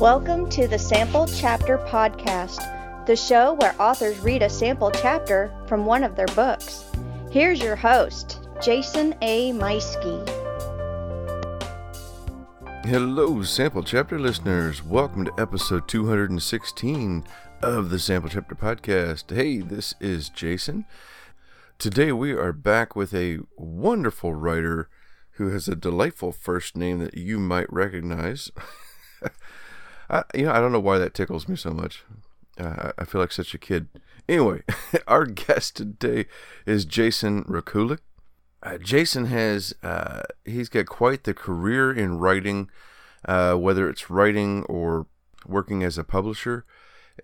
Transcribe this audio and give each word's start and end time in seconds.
Welcome 0.00 0.50
to 0.50 0.68
the 0.68 0.78
Sample 0.78 1.26
Chapter 1.26 1.78
Podcast, 1.78 3.06
the 3.06 3.16
show 3.16 3.54
where 3.54 3.74
authors 3.80 4.18
read 4.18 4.42
a 4.42 4.50
sample 4.50 4.90
chapter 4.90 5.50
from 5.66 5.86
one 5.86 6.04
of 6.04 6.14
their 6.14 6.26
books. 6.26 6.84
Here's 7.30 7.62
your 7.62 7.76
host, 7.76 8.46
Jason 8.60 9.14
A. 9.22 9.52
Meiske. 9.52 10.28
Hello, 12.84 13.42
Sample 13.42 13.82
Chapter 13.82 14.18
listeners. 14.18 14.84
Welcome 14.84 15.24
to 15.24 15.32
episode 15.38 15.88
216 15.88 17.24
of 17.62 17.88
the 17.88 17.98
Sample 17.98 18.28
Chapter 18.28 18.54
Podcast. 18.54 19.34
Hey, 19.34 19.60
this 19.60 19.94
is 19.98 20.28
Jason. 20.28 20.84
Today 21.78 22.12
we 22.12 22.32
are 22.32 22.52
back 22.52 22.94
with 22.94 23.14
a 23.14 23.38
wonderful 23.56 24.34
writer 24.34 24.90
who 25.32 25.48
has 25.48 25.68
a 25.68 25.74
delightful 25.74 26.32
first 26.32 26.76
name 26.76 26.98
that 26.98 27.16
you 27.16 27.38
might 27.38 27.72
recognize. 27.72 28.50
I, 30.08 30.24
you 30.34 30.44
know, 30.44 30.52
I 30.52 30.60
don't 30.60 30.72
know 30.72 30.80
why 30.80 30.98
that 30.98 31.14
tickles 31.14 31.48
me 31.48 31.56
so 31.56 31.70
much. 31.70 32.04
Uh, 32.58 32.92
I 32.98 33.04
feel 33.04 33.20
like 33.20 33.32
such 33.32 33.54
a 33.54 33.58
kid. 33.58 33.88
Anyway, 34.28 34.62
our 35.06 35.26
guest 35.26 35.76
today 35.76 36.26
is 36.64 36.84
Jason 36.84 37.44
Rekulak. 37.44 37.98
Uh, 38.62 38.78
Jason 38.78 39.26
has 39.26 39.74
uh, 39.82 40.22
he's 40.44 40.68
got 40.68 40.86
quite 40.86 41.24
the 41.24 41.34
career 41.34 41.92
in 41.92 42.18
writing, 42.18 42.70
uh, 43.24 43.54
whether 43.54 43.88
it's 43.88 44.10
writing 44.10 44.64
or 44.64 45.06
working 45.46 45.82
as 45.84 45.98
a 45.98 46.04
publisher, 46.04 46.64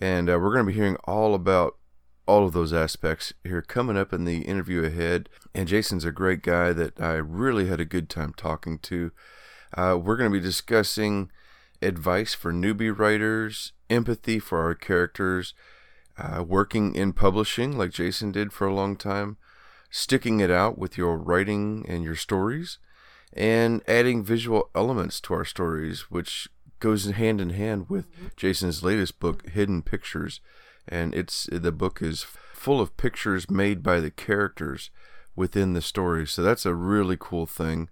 and 0.00 0.28
uh, 0.28 0.38
we're 0.38 0.52
going 0.52 0.66
to 0.66 0.70
be 0.70 0.78
hearing 0.78 0.96
all 1.04 1.34
about 1.34 1.76
all 2.26 2.46
of 2.46 2.52
those 2.52 2.72
aspects 2.72 3.32
here 3.42 3.62
coming 3.62 3.96
up 3.96 4.12
in 4.12 4.24
the 4.24 4.42
interview 4.42 4.84
ahead. 4.84 5.28
And 5.54 5.66
Jason's 5.66 6.04
a 6.04 6.12
great 6.12 6.42
guy 6.42 6.72
that 6.72 7.00
I 7.00 7.14
really 7.14 7.66
had 7.66 7.80
a 7.80 7.84
good 7.84 8.08
time 8.08 8.32
talking 8.36 8.78
to. 8.80 9.10
Uh, 9.76 9.98
we're 10.00 10.16
going 10.16 10.30
to 10.30 10.38
be 10.38 10.44
discussing 10.44 11.30
advice 11.82 12.34
for 12.34 12.52
newbie 12.52 12.96
writers, 12.96 13.72
empathy 13.90 14.38
for 14.38 14.60
our 14.60 14.74
characters, 14.74 15.54
uh, 16.18 16.42
working 16.42 16.94
in 16.94 17.12
publishing 17.12 17.76
like 17.76 17.90
Jason 17.90 18.32
did 18.32 18.52
for 18.52 18.66
a 18.66 18.74
long 18.74 18.96
time, 18.96 19.36
sticking 19.90 20.40
it 20.40 20.50
out 20.50 20.78
with 20.78 20.96
your 20.96 21.16
writing 21.16 21.84
and 21.88 22.04
your 22.04 22.16
stories, 22.16 22.78
and 23.32 23.82
adding 23.88 24.24
visual 24.24 24.70
elements 24.74 25.20
to 25.20 25.34
our 25.34 25.44
stories, 25.44 26.10
which 26.10 26.48
goes 26.80 27.06
hand 27.06 27.40
in 27.40 27.50
hand 27.50 27.88
with 27.88 28.06
Jason's 28.36 28.82
latest 28.82 29.20
book, 29.20 29.48
Hidden 29.48 29.82
Pictures. 29.82 30.40
And 30.88 31.14
it's 31.14 31.48
the 31.50 31.72
book 31.72 32.02
is 32.02 32.26
full 32.52 32.80
of 32.80 32.96
pictures 32.96 33.50
made 33.50 33.82
by 33.82 34.00
the 34.00 34.10
characters 34.10 34.90
within 35.34 35.72
the 35.72 35.82
story. 35.82 36.26
So 36.26 36.42
that's 36.42 36.66
a 36.66 36.74
really 36.74 37.16
cool 37.18 37.46
thing, 37.46 37.88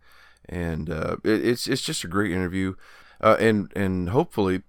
and 0.48 0.90
uh, 0.90 1.16
it, 1.24 1.44
it's 1.44 1.66
it's 1.66 1.82
just 1.82 2.04
a 2.04 2.08
great 2.08 2.32
interview 2.32 2.74
uh, 3.20 3.36
and 3.38 3.72
and 3.74 4.10
hopefully 4.10 4.62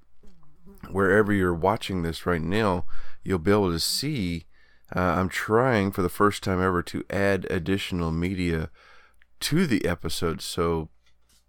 wherever 0.90 1.32
you're 1.32 1.54
watching 1.54 2.02
this 2.02 2.26
right 2.26 2.42
now, 2.42 2.86
you'll 3.24 3.40
be 3.40 3.52
able 3.52 3.72
to 3.72 3.80
see. 3.80 4.46
Uh, 4.94 5.00
I'm 5.00 5.30
trying 5.30 5.92
for 5.92 6.02
the 6.02 6.10
first 6.10 6.44
time 6.44 6.62
ever 6.62 6.84
to 6.84 7.06
add 7.10 7.48
additional 7.50 8.12
media 8.12 8.70
to 9.40 9.66
the 9.66 9.86
episode, 9.86 10.42
so 10.42 10.90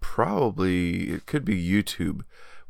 probably 0.00 1.10
it 1.10 1.26
could 1.26 1.44
be 1.44 1.56
YouTube 1.56 2.22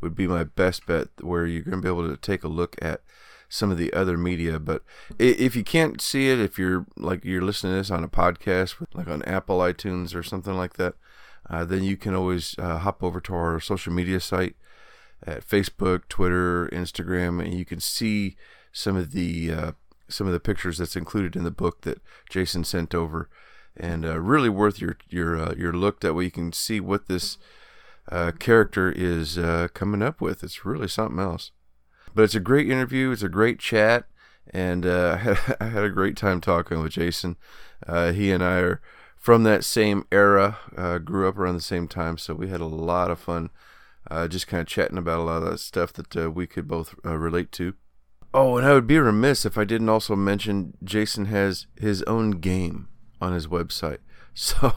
would 0.02 0.14
be 0.14 0.26
my 0.26 0.44
best 0.44 0.84
bet 0.86 1.08
where 1.20 1.46
you're 1.46 1.62
going 1.62 1.78
to 1.78 1.82
be 1.82 1.88
able 1.88 2.08
to 2.08 2.16
take 2.16 2.44
a 2.44 2.48
look 2.48 2.76
at 2.82 3.00
some 3.48 3.70
of 3.70 3.76
the 3.76 3.92
other 3.92 4.16
media 4.16 4.58
but 4.58 4.82
if 5.18 5.54
you 5.54 5.62
can't 5.62 6.00
see 6.00 6.30
it 6.30 6.40
if 6.40 6.58
you're 6.58 6.86
like 6.96 7.22
you're 7.22 7.42
listening 7.42 7.72
to 7.72 7.76
this 7.76 7.90
on 7.90 8.02
a 8.02 8.08
podcast 8.08 8.76
like 8.94 9.08
on 9.08 9.22
apple 9.24 9.58
itunes 9.58 10.14
or 10.14 10.22
something 10.22 10.54
like 10.54 10.74
that 10.74 10.94
uh, 11.48 11.64
then 11.64 11.82
you 11.82 11.96
can 11.96 12.14
always 12.14 12.54
uh, 12.58 12.78
hop 12.78 13.02
over 13.02 13.20
to 13.20 13.34
our 13.34 13.60
social 13.60 13.92
media 13.92 14.20
site 14.20 14.56
at 15.26 15.46
Facebook, 15.46 16.08
Twitter, 16.08 16.68
Instagram, 16.72 17.42
and 17.42 17.54
you 17.54 17.64
can 17.64 17.80
see 17.80 18.36
some 18.72 18.96
of 18.96 19.12
the 19.12 19.52
uh, 19.52 19.72
some 20.08 20.26
of 20.26 20.32
the 20.32 20.40
pictures 20.40 20.78
that's 20.78 20.96
included 20.96 21.36
in 21.36 21.44
the 21.44 21.50
book 21.50 21.82
that 21.82 22.00
Jason 22.28 22.64
sent 22.64 22.94
over, 22.94 23.28
and 23.76 24.04
uh, 24.04 24.18
really 24.20 24.48
worth 24.48 24.80
your 24.80 24.96
your 25.08 25.36
uh, 25.36 25.54
your 25.56 25.72
look. 25.72 26.00
That 26.00 26.14
way 26.14 26.24
you 26.24 26.30
can 26.30 26.52
see 26.52 26.80
what 26.80 27.06
this 27.06 27.38
character 28.38 28.90
is 28.90 29.38
coming 29.74 30.02
up 30.02 30.20
with. 30.20 30.42
It's 30.42 30.64
really 30.64 30.88
something 30.88 31.20
else. 31.20 31.52
But 32.14 32.22
it's 32.22 32.34
a 32.34 32.40
great 32.40 32.68
interview. 32.70 33.10
It's 33.10 33.22
a 33.22 33.28
great 33.28 33.58
chat, 33.58 34.06
and 34.50 34.86
I 34.86 35.36
had 35.60 35.84
a 35.84 35.90
great 35.90 36.16
time 36.16 36.40
talking 36.40 36.82
with 36.82 36.92
Jason. 36.92 37.36
he 37.86 38.32
and 38.32 38.42
I 38.42 38.58
are 38.58 38.80
from 39.22 39.44
that 39.44 39.64
same 39.64 40.04
era, 40.10 40.58
uh, 40.76 40.98
grew 40.98 41.28
up 41.28 41.38
around 41.38 41.54
the 41.54 41.60
same 41.60 41.86
time, 41.86 42.18
so 42.18 42.34
we 42.34 42.48
had 42.48 42.60
a 42.60 42.66
lot 42.66 43.08
of 43.08 43.20
fun 43.20 43.50
uh, 44.10 44.26
just 44.26 44.48
kind 44.48 44.60
of 44.60 44.66
chatting 44.66 44.98
about 44.98 45.20
a 45.20 45.22
lot 45.22 45.44
of 45.44 45.48
that 45.48 45.58
stuff 45.58 45.92
that 45.92 46.16
uh, 46.16 46.28
we 46.28 46.44
could 46.44 46.66
both 46.66 46.96
uh, 47.04 47.16
relate 47.16 47.52
to. 47.52 47.74
Oh, 48.34 48.56
and 48.56 48.66
I 48.66 48.72
would 48.72 48.88
be 48.88 48.98
remiss 48.98 49.46
if 49.46 49.56
I 49.56 49.62
didn't 49.62 49.88
also 49.88 50.16
mention 50.16 50.76
Jason 50.82 51.26
has 51.26 51.66
his 51.80 52.02
own 52.02 52.32
game 52.32 52.88
on 53.20 53.32
his 53.32 53.46
website. 53.46 53.98
So, 54.34 54.72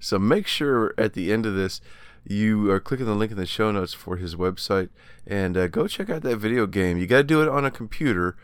so 0.00 0.18
make 0.18 0.48
sure 0.48 0.92
at 0.98 1.12
the 1.12 1.32
end 1.32 1.46
of 1.46 1.54
this 1.54 1.80
you 2.26 2.68
are 2.72 2.80
clicking 2.80 3.06
the 3.06 3.14
link 3.14 3.30
in 3.30 3.38
the 3.38 3.46
show 3.46 3.70
notes 3.70 3.94
for 3.94 4.16
his 4.16 4.34
website 4.34 4.88
and 5.24 5.56
uh, 5.56 5.68
go 5.68 5.86
check 5.86 6.10
out 6.10 6.22
that 6.22 6.38
video 6.38 6.66
game. 6.66 6.98
You 6.98 7.06
got 7.06 7.18
to 7.18 7.22
do 7.22 7.40
it 7.40 7.46
on 7.46 7.64
a 7.64 7.70
computer, 7.70 8.36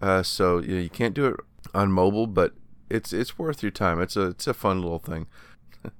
uh, 0.00 0.22
so 0.22 0.60
you, 0.60 0.76
know, 0.76 0.80
you 0.80 0.88
can't 0.88 1.14
do 1.14 1.26
it 1.26 1.40
on 1.74 1.90
mobile, 1.90 2.28
but 2.28 2.54
it's 2.90 3.12
it's 3.12 3.38
worth 3.38 3.62
your 3.62 3.72
time. 3.72 4.00
It's 4.00 4.16
a 4.16 4.28
it's 4.28 4.46
a 4.46 4.54
fun 4.54 4.82
little 4.82 4.98
thing. 4.98 5.26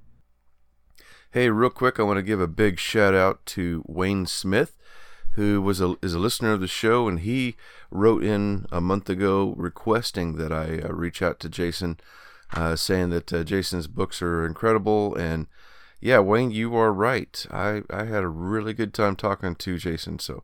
hey, 1.31 1.49
real 1.49 1.69
quick, 1.69 1.99
I 1.99 2.03
want 2.03 2.17
to 2.17 2.23
give 2.23 2.39
a 2.39 2.47
big 2.47 2.79
shout 2.79 3.13
out 3.13 3.45
to 3.47 3.83
Wayne 3.87 4.25
Smith, 4.25 4.77
who 5.31 5.61
was 5.61 5.81
a 5.81 5.95
is 6.01 6.13
a 6.13 6.19
listener 6.19 6.53
of 6.53 6.61
the 6.61 6.67
show, 6.67 7.07
and 7.07 7.19
he 7.19 7.55
wrote 7.91 8.23
in 8.23 8.65
a 8.71 8.81
month 8.81 9.09
ago 9.09 9.53
requesting 9.57 10.37
that 10.37 10.51
I 10.51 10.79
uh, 10.79 10.89
reach 10.89 11.21
out 11.21 11.39
to 11.41 11.49
Jason, 11.49 11.99
uh, 12.53 12.75
saying 12.75 13.09
that 13.11 13.33
uh, 13.33 13.43
Jason's 13.43 13.87
books 13.87 14.21
are 14.21 14.45
incredible 14.45 15.15
and. 15.15 15.47
Yeah, 16.01 16.19
Wayne, 16.19 16.51
you 16.51 16.75
are 16.75 16.93
right. 16.93 17.47
I, 17.49 17.81
I 17.89 18.03
had 18.03 18.21
a 18.21 18.27
really 18.27 18.73
good 18.73 18.93
time 18.93 19.15
talking 19.15 19.55
to 19.55 19.77
Jason, 19.77 20.19
so 20.19 20.43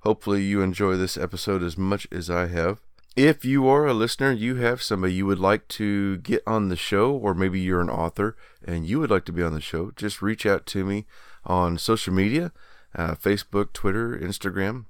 hopefully 0.00 0.42
you 0.42 0.62
enjoy 0.62 0.96
this 0.96 1.16
episode 1.16 1.64
as 1.64 1.76
much 1.76 2.06
as 2.12 2.30
I 2.30 2.46
have. 2.46 2.80
If 3.16 3.44
you 3.44 3.66
are 3.66 3.86
a 3.86 3.94
listener, 3.94 4.30
you 4.30 4.56
have 4.56 4.82
somebody 4.82 5.14
you 5.14 5.26
would 5.26 5.40
like 5.40 5.66
to 5.68 6.18
get 6.18 6.42
on 6.46 6.68
the 6.68 6.76
show, 6.76 7.10
or 7.12 7.34
maybe 7.34 7.60
you're 7.60 7.80
an 7.80 7.90
author 7.90 8.36
and 8.64 8.86
you 8.86 9.00
would 9.00 9.10
like 9.10 9.24
to 9.24 9.32
be 9.32 9.42
on 9.42 9.52
the 9.52 9.60
show, 9.60 9.90
just 9.96 10.22
reach 10.22 10.46
out 10.46 10.64
to 10.66 10.84
me 10.84 11.06
on 11.44 11.76
social 11.76 12.14
media 12.14 12.52
uh, 12.94 13.14
Facebook, 13.14 13.72
Twitter, 13.72 14.16
Instagram. 14.16 14.84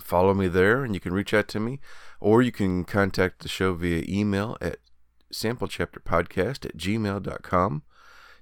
Follow 0.00 0.34
me 0.34 0.48
there 0.48 0.84
and 0.84 0.94
you 0.94 1.00
can 1.00 1.12
reach 1.12 1.34
out 1.34 1.48
to 1.48 1.60
me, 1.60 1.80
or 2.20 2.42
you 2.42 2.52
can 2.52 2.84
contact 2.84 3.40
the 3.40 3.48
show 3.48 3.74
via 3.74 4.04
email 4.08 4.56
at 4.60 4.78
samplechapterpodcast 5.32 6.64
at 6.64 6.76
gmail.com. 6.76 7.82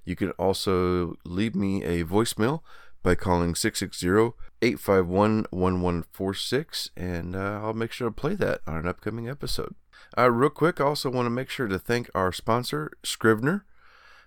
You 0.05 0.15
can 0.15 0.31
also 0.31 1.15
leave 1.25 1.55
me 1.55 1.83
a 1.83 2.03
voicemail 2.03 2.61
by 3.03 3.15
calling 3.15 3.55
660 3.55 4.35
851 4.61 5.45
1146, 5.51 6.91
and 6.97 7.35
uh, 7.35 7.61
I'll 7.63 7.73
make 7.73 7.91
sure 7.91 8.09
to 8.09 8.13
play 8.13 8.35
that 8.35 8.61
on 8.67 8.75
an 8.77 8.87
upcoming 8.87 9.29
episode. 9.29 9.75
Uh, 10.17 10.29
real 10.29 10.49
quick, 10.49 10.81
I 10.81 10.85
also 10.85 11.09
want 11.09 11.25
to 11.25 11.31
make 11.31 11.49
sure 11.49 11.67
to 11.67 11.79
thank 11.79 12.09
our 12.13 12.31
sponsor, 12.31 12.91
Scrivener. 13.03 13.65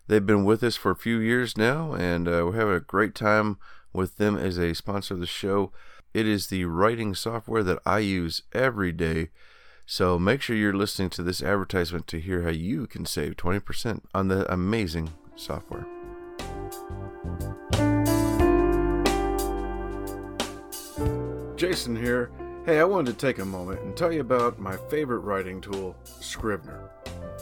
They've 0.08 0.24
been 0.24 0.44
with 0.44 0.62
us 0.62 0.76
for 0.76 0.90
a 0.90 0.96
few 0.96 1.18
years 1.18 1.56
now, 1.56 1.92
and 1.92 2.26
uh, 2.26 2.42
we're 2.46 2.56
having 2.56 2.74
a 2.74 2.80
great 2.80 3.14
time 3.14 3.58
with 3.92 4.16
them 4.16 4.36
as 4.36 4.58
a 4.58 4.74
sponsor 4.74 5.14
of 5.14 5.20
the 5.20 5.26
show. 5.26 5.72
It 6.14 6.26
is 6.26 6.48
the 6.48 6.64
writing 6.64 7.14
software 7.14 7.62
that 7.62 7.78
I 7.86 8.00
use 8.00 8.42
every 8.52 8.92
day. 8.92 9.30
So 9.86 10.18
make 10.18 10.40
sure 10.40 10.56
you're 10.56 10.72
listening 10.72 11.10
to 11.10 11.22
this 11.22 11.42
advertisement 11.42 12.06
to 12.08 12.20
hear 12.20 12.42
how 12.42 12.50
you 12.50 12.86
can 12.86 13.06
save 13.06 13.36
20% 13.36 14.02
on 14.14 14.28
the 14.28 14.50
amazing 14.52 15.10
software. 15.36 15.86
Jason 21.62 21.94
here. 21.94 22.32
Hey, 22.66 22.80
I 22.80 22.84
wanted 22.84 23.12
to 23.12 23.24
take 23.24 23.38
a 23.38 23.44
moment 23.44 23.82
and 23.82 23.96
tell 23.96 24.12
you 24.12 24.20
about 24.20 24.58
my 24.58 24.76
favorite 24.90 25.20
writing 25.20 25.60
tool, 25.60 25.94
Scrivener. 26.02 26.90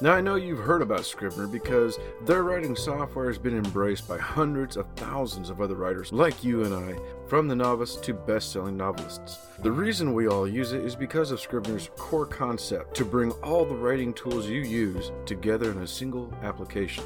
Now, 0.02 0.12
I 0.12 0.20
know 0.20 0.34
you've 0.34 0.58
heard 0.58 0.82
about 0.82 1.06
Scrivener 1.06 1.46
because 1.46 1.99
their 2.26 2.43
writing 2.43 2.76
software 2.76 3.28
has 3.28 3.38
been 3.38 3.56
embraced 3.56 4.06
by 4.06 4.19
hundreds 4.19 4.76
of 4.76 4.87
thousands 4.94 5.49
of 5.49 5.62
other 5.62 5.75
writers 5.75 6.12
like 6.12 6.44
you 6.44 6.64
and 6.64 6.75
I, 6.75 6.99
from 7.28 7.49
the 7.49 7.56
novice 7.56 7.96
to 7.96 8.12
best 8.12 8.52
selling 8.52 8.76
novelists. 8.76 9.38
The 9.62 9.72
reason 9.72 10.12
we 10.12 10.28
all 10.28 10.46
use 10.46 10.75
it 10.75 10.84
is 10.84 10.94
because 10.94 11.31
of 11.31 11.40
Scrivener's 11.40 11.88
core 11.96 12.26
concept 12.26 12.94
to 12.96 13.06
bring 13.06 13.31
all 13.43 13.64
the 13.64 13.75
writing 13.75 14.12
tools 14.12 14.46
you 14.46 14.61
use 14.61 15.12
together 15.25 15.70
in 15.70 15.78
a 15.78 15.87
single 15.87 16.31
application. 16.43 17.05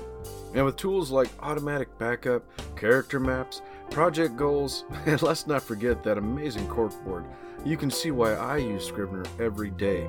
And 0.55 0.65
with 0.65 0.77
tools 0.77 1.13
like 1.13 1.29
automatic 1.41 1.97
backup, 1.97 2.43
character 2.77 3.21
maps, 3.21 3.63
project 3.91 4.37
goals, 4.37 4.85
and 5.07 5.21
let's 5.23 5.47
not 5.47 5.63
forget 5.63 6.03
that 6.03 6.19
amazing 6.19 6.67
corkboard, 6.69 7.25
you 7.65 7.77
can 7.77 7.91
see 7.91 8.11
why 8.11 8.35
I 8.35 8.59
use 8.59 8.87
Scrivener 8.87 9.25
every 9.41 9.71
day. 9.71 10.09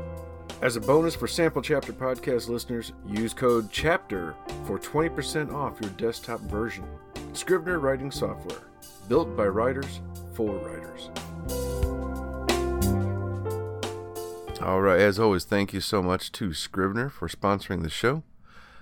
As 0.61 0.75
a 0.75 0.81
bonus 0.81 1.15
for 1.15 1.27
Sample 1.27 1.61
Chapter 1.61 1.93
podcast 1.93 2.47
listeners, 2.47 2.93
use 3.05 3.33
code 3.33 3.69
CHAPTER 3.71 4.35
for 4.65 4.79
20% 4.79 5.53
off 5.53 5.79
your 5.81 5.91
desktop 5.91 6.39
version. 6.41 6.85
Scrivener 7.33 7.79
writing 7.79 8.11
software, 8.11 8.61
built 9.07 9.35
by 9.35 9.45
writers 9.47 10.01
for 10.33 10.55
writers. 10.55 11.09
All 14.61 14.81
right, 14.81 14.99
as 14.99 15.19
always, 15.19 15.43
thank 15.43 15.73
you 15.73 15.79
so 15.81 16.01
much 16.01 16.31
to 16.31 16.53
Scrivener 16.53 17.09
for 17.09 17.27
sponsoring 17.27 17.83
the 17.83 17.89
show. 17.89 18.23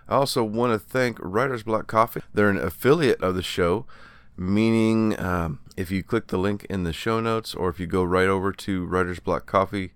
I 0.08 0.16
also 0.16 0.44
want 0.44 0.74
to 0.74 0.80
thank 0.80 1.18
Writer's 1.20 1.64
Block 1.64 1.88
Coffee. 1.88 2.22
They're 2.34 2.50
an 2.50 2.58
affiliate 2.58 3.22
of 3.22 3.36
the 3.36 3.44
show, 3.44 3.86
meaning 4.36 5.20
um, 5.20 5.60
if 5.78 5.92
you 5.92 6.04
click 6.04 6.28
the 6.28 6.38
link 6.38 6.66
in 6.70 6.84
the 6.84 6.94
show 6.94 7.20
notes 7.20 7.54
or 7.54 7.70
if 7.70 7.80
you 7.80 7.88
go 7.88 8.04
right 8.04 8.28
over 8.28 8.52
to 8.52 8.86
Writer's 8.86 9.20
Block 9.20 9.46
Coffee 9.46 9.94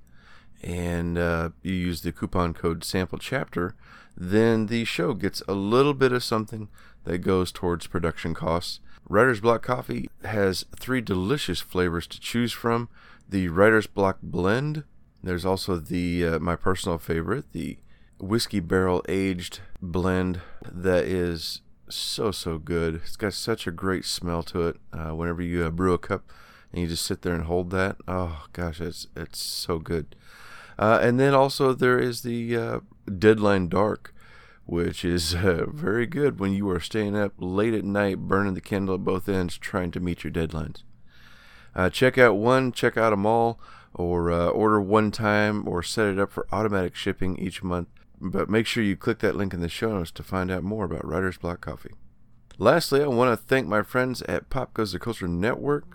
and 0.64 1.18
uh, 1.18 1.50
you 1.62 1.74
use 1.74 2.02
the 2.02 2.12
coupon 2.12 2.54
code 2.54 2.84
sample 2.84 3.18
chapter, 3.18 3.76
then 4.16 4.68
the 4.68 4.86
show 4.86 5.14
gets 5.14 5.42
a 5.48 5.54
little 5.54 5.94
bit 5.94 6.12
of 6.12 6.24
something 6.24 6.70
that 7.04 7.20
goes 7.20 7.52
towards 7.52 7.88
production 7.88 8.34
costs. 8.34 8.80
Writer's 9.08 9.40
Block 9.40 9.62
Coffee 9.62 10.10
has 10.24 10.66
three 10.78 11.02
delicious 11.02 11.62
flavors 11.62 12.08
to 12.08 12.20
choose 12.20 12.52
from 12.52 12.90
the 13.30 13.48
Writer's 13.48 13.88
Block 13.88 14.18
Blend. 14.22 14.84
There's 15.24 15.46
also 15.46 15.78
the 15.78 16.26
uh, 16.26 16.40
my 16.40 16.56
personal 16.56 16.98
favorite, 16.98 17.52
the 17.54 17.78
whiskey 18.20 18.60
barrel 18.60 19.04
aged 19.08 19.60
blend 19.82 20.42
that 20.70 21.06
is 21.06 21.62
so 21.90 22.32
so 22.32 22.58
good. 22.58 22.96
It's 22.96 23.16
got 23.16 23.34
such 23.34 23.68
a 23.68 23.72
great 23.72 24.06
smell 24.06 24.44
to 24.44 24.68
it. 24.68 24.78
Uh, 24.94 25.16
whenever 25.16 25.42
you 25.42 25.64
uh, 25.64 25.70
brew 25.70 25.94
a 25.94 25.98
cup 25.98 26.32
and 26.72 26.82
you 26.82 26.88
just 26.88 27.06
sit 27.06 27.22
there 27.22 27.34
and 27.34 27.46
hold 27.46 27.70
that, 27.72 27.98
oh 28.08 28.46
gosh, 28.54 28.82
it's 28.82 29.08
it's 29.16 29.40
so 29.42 29.80
good. 29.80 30.16
Uh, 30.78 31.00
and 31.02 31.20
then 31.20 31.34
also 31.34 31.74
there 31.74 32.00
is 32.00 32.22
the 32.22 32.56
uh, 32.56 32.80
Deadline 33.18 33.68
Dark, 33.68 34.14
which 34.66 35.04
is 35.04 35.34
uh, 35.36 35.66
very 35.68 36.06
good 36.06 36.40
when 36.40 36.54
you 36.54 36.70
are 36.70 36.80
staying 36.80 37.18
up 37.18 37.34
late 37.38 37.74
at 37.74 37.86
night, 37.86 38.20
burning 38.20 38.54
the 38.54 38.62
candle 38.62 38.96
at 38.96 39.04
both 39.04 39.28
ends, 39.28 39.58
trying 39.58 39.92
to 39.92 40.00
meet 40.00 40.24
your 40.24 40.32
deadlines. 40.34 40.84
Uh, 41.76 41.90
check 41.90 42.18
out 42.18 42.36
one, 42.36 42.72
check 42.72 42.98
out 42.98 43.12
them 43.12 43.26
all, 43.26 43.60
or 43.94 44.32
order 44.32 44.82
one 44.82 45.12
time, 45.12 45.68
or 45.68 45.82
set 45.84 46.08
it 46.08 46.20
up 46.20 46.32
for 46.32 46.48
automatic 46.52 46.96
shipping 46.96 47.38
each 47.38 47.64
month. 47.64 47.88
But 48.20 48.50
make 48.50 48.66
sure 48.66 48.84
you 48.84 48.96
click 48.96 49.20
that 49.20 49.36
link 49.36 49.54
in 49.54 49.62
the 49.62 49.70
show 49.70 49.92
notes 49.92 50.12
to 50.12 50.24
find 50.24 50.50
out 50.50 50.64
more 50.64 50.86
about 50.86 51.06
Writer's 51.06 51.38
Block 51.38 51.62
Coffee. 51.62 51.94
Lastly, 52.58 53.04
I 53.04 53.08
want 53.08 53.32
to 53.32 53.46
thank 53.46 53.68
my 53.68 53.84
friends 53.84 54.24
at 54.24 54.50
Pop 54.50 54.74
Goes 54.74 54.92
the 54.92 55.00
Culture 55.00 55.28
Network, 55.28 55.86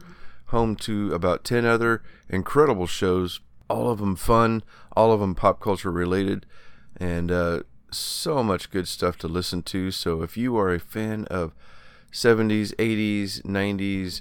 home 0.47 0.77
to 0.77 1.13
about 1.13 1.43
10 1.43 1.65
other 1.65 2.03
incredible 2.29 2.87
shows, 2.87 3.41
all 3.69 3.91
of 3.91 3.99
them 3.99 4.15
fun, 4.15 4.63
all 4.97 5.13
of 5.13 5.19
them 5.19 5.35
pop 5.35 5.61
culture 5.61 5.91
related, 5.91 6.47
and 6.97 7.33
uh, 7.33 7.63
so 7.91 8.43
much 8.43 8.71
good 8.71 8.87
stuff 8.87 9.17
to 9.19 9.29
listen 9.29 9.63
to. 9.65 9.91
So 9.91 10.23
if 10.23 10.37
you 10.37 10.57
are 10.57 10.73
a 10.73 10.79
fan 10.79 11.25
of 11.31 11.53
70s, 12.13 12.75
80s, 12.77 13.43
90s, 13.43 14.21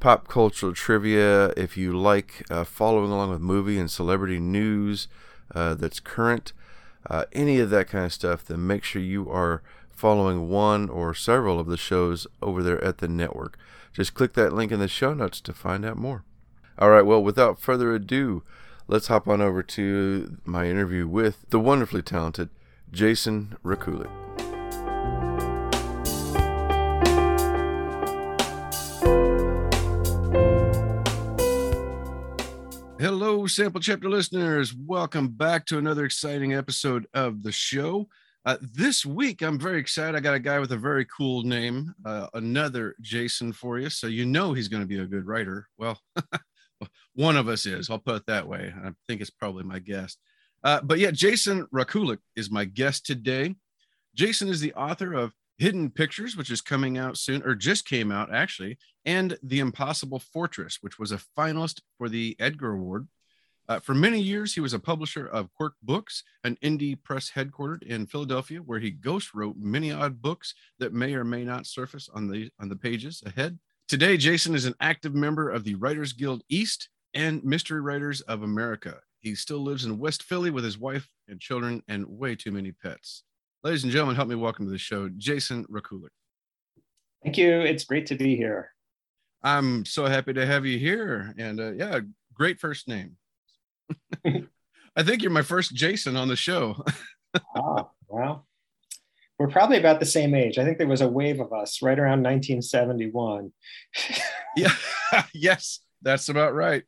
pop 0.00 0.28
culture 0.28 0.72
trivia, 0.72 1.48
if 1.56 1.76
you 1.76 1.98
like 1.98 2.44
uh, 2.50 2.64
following 2.64 3.10
along 3.10 3.30
with 3.30 3.40
movie 3.40 3.78
and 3.78 3.90
celebrity 3.90 4.38
news 4.38 5.08
uh, 5.54 5.74
that's 5.74 6.00
current, 6.00 6.52
uh, 7.08 7.24
any 7.32 7.58
of 7.60 7.70
that 7.70 7.88
kind 7.88 8.06
of 8.06 8.12
stuff, 8.12 8.44
then 8.44 8.66
make 8.66 8.84
sure 8.84 9.02
you 9.02 9.30
are 9.30 9.62
following 9.90 10.48
one 10.48 10.88
or 10.88 11.14
several 11.14 11.60
of 11.60 11.66
the 11.66 11.76
shows 11.76 12.26
over 12.42 12.62
there 12.62 12.82
at 12.82 12.98
the 12.98 13.08
network. 13.08 13.58
Just 13.92 14.14
click 14.14 14.32
that 14.34 14.52
link 14.52 14.72
in 14.72 14.80
the 14.80 14.88
show 14.88 15.14
notes 15.14 15.40
to 15.42 15.52
find 15.52 15.84
out 15.84 15.96
more. 15.96 16.24
All 16.78 16.90
right, 16.90 17.06
well, 17.06 17.22
without 17.22 17.60
further 17.60 17.94
ado, 17.94 18.42
let's 18.88 19.06
hop 19.06 19.28
on 19.28 19.40
over 19.40 19.62
to 19.62 20.38
my 20.44 20.66
interview 20.68 21.06
with 21.06 21.48
the 21.50 21.60
wonderfully 21.60 22.02
talented 22.02 22.48
Jason 22.90 23.56
Rekulak. 23.64 24.23
Hello, 33.04 33.46
sample 33.46 33.82
chapter 33.82 34.08
listeners. 34.08 34.72
Welcome 34.74 35.28
back 35.28 35.66
to 35.66 35.76
another 35.76 36.06
exciting 36.06 36.54
episode 36.54 37.06
of 37.12 37.42
the 37.42 37.52
show. 37.52 38.08
Uh, 38.46 38.56
this 38.62 39.04
week, 39.04 39.42
I'm 39.42 39.58
very 39.60 39.78
excited. 39.78 40.16
I 40.16 40.20
got 40.20 40.32
a 40.32 40.38
guy 40.38 40.58
with 40.58 40.72
a 40.72 40.78
very 40.78 41.04
cool 41.14 41.42
name, 41.42 41.94
uh, 42.06 42.28
another 42.32 42.94
Jason 43.02 43.52
for 43.52 43.78
you. 43.78 43.90
So 43.90 44.06
you 44.06 44.24
know 44.24 44.54
he's 44.54 44.68
going 44.68 44.82
to 44.82 44.86
be 44.86 45.00
a 45.00 45.06
good 45.06 45.26
writer. 45.26 45.68
Well, 45.76 46.00
one 47.14 47.36
of 47.36 47.46
us 47.46 47.66
is. 47.66 47.90
I'll 47.90 47.98
put 47.98 48.16
it 48.16 48.26
that 48.26 48.48
way. 48.48 48.72
I 48.74 48.92
think 49.06 49.20
it's 49.20 49.28
probably 49.28 49.64
my 49.64 49.80
guest. 49.80 50.18
Uh, 50.62 50.80
but 50.80 50.98
yeah, 50.98 51.10
Jason 51.10 51.66
Rekulak 51.74 52.20
is 52.36 52.50
my 52.50 52.64
guest 52.64 53.04
today. 53.04 53.54
Jason 54.14 54.48
is 54.48 54.60
the 54.60 54.72
author 54.72 55.12
of 55.12 55.34
Hidden 55.58 55.90
Pictures, 55.90 56.36
which 56.36 56.50
is 56.50 56.60
coming 56.60 56.98
out 56.98 57.16
soon, 57.16 57.42
or 57.42 57.54
just 57.54 57.88
came 57.88 58.10
out 58.10 58.34
actually, 58.34 58.78
and 59.04 59.38
The 59.42 59.60
Impossible 59.60 60.18
Fortress, 60.18 60.78
which 60.80 60.98
was 60.98 61.12
a 61.12 61.20
finalist 61.38 61.80
for 61.96 62.08
the 62.08 62.36
Edgar 62.38 62.72
Award. 62.72 63.08
Uh, 63.66 63.80
for 63.80 63.94
many 63.94 64.20
years, 64.20 64.52
he 64.54 64.60
was 64.60 64.74
a 64.74 64.78
publisher 64.78 65.26
of 65.26 65.52
Quirk 65.54 65.74
Books, 65.82 66.22
an 66.42 66.58
indie 66.62 67.02
press 67.02 67.30
headquartered 67.34 67.82
in 67.82 68.06
Philadelphia, 68.06 68.58
where 68.58 68.78
he 68.78 68.90
ghost 68.90 69.32
wrote 69.32 69.56
many 69.56 69.90
odd 69.90 70.20
books 70.20 70.54
that 70.78 70.92
may 70.92 71.14
or 71.14 71.24
may 71.24 71.44
not 71.44 71.66
surface 71.66 72.10
on 72.12 72.28
the 72.28 72.50
on 72.60 72.68
the 72.68 72.76
pages 72.76 73.22
ahead. 73.24 73.58
Today, 73.88 74.16
Jason 74.16 74.54
is 74.54 74.66
an 74.66 74.74
active 74.80 75.14
member 75.14 75.50
of 75.50 75.64
the 75.64 75.76
Writers 75.76 76.12
Guild 76.12 76.42
East 76.48 76.90
and 77.14 77.42
Mystery 77.44 77.80
Writers 77.80 78.20
of 78.22 78.42
America. 78.42 78.98
He 79.20 79.34
still 79.34 79.60
lives 79.60 79.86
in 79.86 79.98
West 79.98 80.22
Philly 80.24 80.50
with 80.50 80.64
his 80.64 80.78
wife 80.78 81.08
and 81.28 81.40
children 81.40 81.82
and 81.88 82.04
way 82.06 82.34
too 82.34 82.50
many 82.50 82.72
pets. 82.72 83.22
Ladies 83.64 83.82
and 83.82 83.90
gentlemen, 83.90 84.14
help 84.14 84.28
me 84.28 84.34
welcome 84.34 84.66
to 84.66 84.70
the 84.70 84.76
show, 84.76 85.08
Jason 85.16 85.64
Rekulak. 85.70 86.10
Thank 87.22 87.38
you. 87.38 87.60
It's 87.60 87.86
great 87.86 88.04
to 88.08 88.14
be 88.14 88.36
here. 88.36 88.70
I'm 89.42 89.86
so 89.86 90.04
happy 90.04 90.34
to 90.34 90.44
have 90.44 90.66
you 90.66 90.78
here. 90.78 91.34
And 91.38 91.58
uh, 91.58 91.72
yeah, 91.72 92.00
great 92.34 92.60
first 92.60 92.88
name. 92.88 93.16
I 94.26 95.02
think 95.02 95.22
you're 95.22 95.30
my 95.30 95.40
first 95.40 95.74
Jason 95.74 96.14
on 96.14 96.28
the 96.28 96.36
show. 96.36 96.84
oh, 97.56 97.90
well, 98.06 98.46
we're 99.38 99.48
probably 99.48 99.78
about 99.78 99.98
the 99.98 100.04
same 100.04 100.34
age. 100.34 100.58
I 100.58 100.64
think 100.66 100.76
there 100.76 100.86
was 100.86 101.00
a 101.00 101.08
wave 101.08 101.40
of 101.40 101.54
us 101.54 101.80
right 101.80 101.98
around 101.98 102.22
1971. 102.22 103.50
yeah, 104.58 104.74
yes, 105.32 105.80
that's 106.02 106.28
about 106.28 106.52
right. 106.52 106.82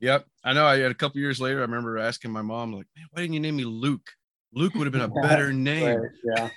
yep, 0.00 0.24
I 0.42 0.54
know. 0.54 0.64
I 0.64 0.78
had 0.78 0.90
a 0.90 0.94
couple 0.94 1.20
years 1.20 1.42
later. 1.42 1.58
I 1.58 1.62
remember 1.62 1.98
asking 1.98 2.30
my 2.30 2.40
mom, 2.40 2.72
like, 2.72 2.86
"Man, 2.96 3.04
why 3.10 3.20
didn't 3.20 3.34
you 3.34 3.40
name 3.40 3.56
me 3.56 3.64
Luke?" 3.64 4.10
Luke 4.52 4.74
would 4.74 4.84
have 4.84 4.92
been 4.92 5.00
a 5.02 5.08
better 5.08 5.52
name. 5.52 6.02
Yeah. 6.24 6.48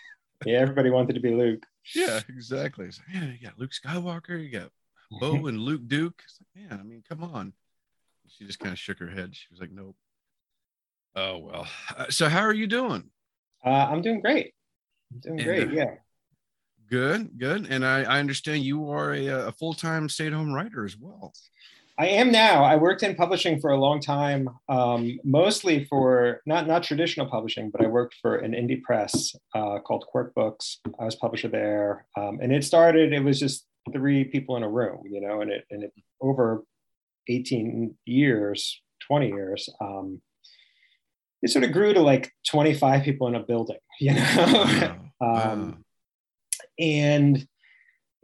Yeah. 0.46 0.60
Everybody 0.60 0.90
wanted 0.90 1.14
to 1.14 1.20
be 1.20 1.32
Luke. 1.32 1.66
yeah, 1.96 2.20
exactly. 2.30 2.86
Like, 2.86 2.96
yeah, 3.14 3.26
you 3.26 3.38
got 3.44 3.60
Luke 3.60 3.72
Skywalker, 3.72 4.42
you 4.42 4.50
got 4.50 4.72
Bo 5.20 5.34
and 5.48 5.60
Luke 5.60 5.88
Duke. 5.88 6.22
It's 6.26 6.40
like, 6.42 6.70
man, 6.70 6.80
I 6.80 6.84
mean, 6.84 7.04
come 7.08 7.24
on. 7.24 7.54
She 8.28 8.46
just 8.46 8.60
kind 8.60 8.74
of 8.74 8.80
shook 8.80 9.00
her 9.00 9.10
head. 9.10 9.36
She 9.36 9.48
was 9.52 9.60
like, 9.60 9.72
nope. 9.72 9.96
Oh, 11.16 11.38
well. 11.38 11.68
Uh, 11.96 12.06
so, 12.10 12.28
how 12.28 12.42
are 12.42 12.54
you 12.54 12.66
doing? 12.68 13.10
Uh, 13.64 13.70
I'm 13.70 14.02
doing 14.02 14.22
great. 14.22 14.54
I'm 15.12 15.20
doing 15.20 15.40
and, 15.40 15.48
great. 15.48 15.68
Uh, 15.68 15.72
yeah. 15.72 15.96
Good, 16.90 17.38
good. 17.38 17.68
And 17.70 17.86
I, 17.86 18.04
I 18.04 18.20
understand 18.20 18.64
you 18.64 18.90
are 18.90 19.14
a, 19.14 19.28
a 19.28 19.52
full 19.52 19.74
time 19.74 20.10
stay 20.10 20.28
at 20.28 20.34
home 20.34 20.52
writer 20.52 20.84
as 20.86 20.98
well. 20.98 21.34
I 21.98 22.08
am 22.08 22.32
now. 22.32 22.64
I 22.64 22.76
worked 22.76 23.04
in 23.04 23.14
publishing 23.16 23.60
for 23.60 23.70
a 23.70 23.78
long 23.78 24.02
time, 24.02 24.50
um, 24.68 25.20
mostly 25.24 25.86
for 25.86 26.42
not 26.46 26.66
not 26.68 26.82
traditional 26.82 27.28
publishing, 27.28 27.70
but 27.70 27.84
I 27.84 27.88
worked 27.88 28.16
for 28.20 28.38
an 28.38 28.54
indie 28.54 28.82
press 28.82 29.36
uh, 29.54 29.78
called 29.80 30.06
Quirk 30.08 30.34
Books. 30.34 30.80
I 31.00 31.06
was 31.06 31.16
publisher 31.16 31.50
there, 31.50 32.08
um, 32.18 32.40
and 32.42 32.52
it 32.52 32.64
started. 32.64 33.14
It 33.14 33.24
was 33.24 33.40
just 33.40 33.68
three 33.92 34.24
people 34.24 34.58
in 34.58 34.64
a 34.64 34.70
room, 34.70 35.04
you 35.08 35.22
know, 35.22 35.42
and 35.42 35.52
it 35.52 35.66
and 35.70 35.84
it 35.84 35.94
over 36.20 36.64
eighteen 37.30 37.96
years, 38.06 38.82
twenty 39.00 39.28
years, 39.28 39.70
um, 39.80 40.20
it 41.44 41.52
sort 41.52 41.64
of 41.64 41.74
grew 41.74 41.94
to 41.94 42.02
like 42.02 42.32
twenty 42.50 42.74
five 42.74 43.04
people 43.04 43.28
in 43.28 43.36
a 43.36 43.44
building, 43.44 43.78
you 44.00 44.16
know, 44.16 44.96
wow. 45.22 45.52
Um, 45.52 45.86
and 46.80 47.48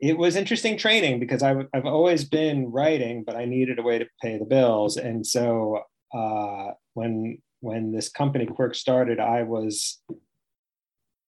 it 0.01 0.18
was 0.18 0.36
interesting 0.36 0.77
training 0.77 1.20
because 1.20 1.44
I've, 1.44 1.68
I've 1.74 1.86
always 1.86 2.24
been 2.24 2.72
writing, 2.72 3.24
but 3.24 3.36
I 3.36 3.46
needed 3.46 3.79
a 3.79 3.84
way 3.84 4.00
to 4.00 4.08
pay 4.22 4.38
the 4.38 4.46
bills. 4.46 4.98
And 4.98 5.25
so 5.25 5.84
uh, 6.13 6.72
when 6.94 7.39
when 7.62 7.91
this 7.91 8.10
company 8.10 8.46
Quirk 8.46 8.75
started, 8.75 9.20
I 9.20 9.44
was 9.44 10.01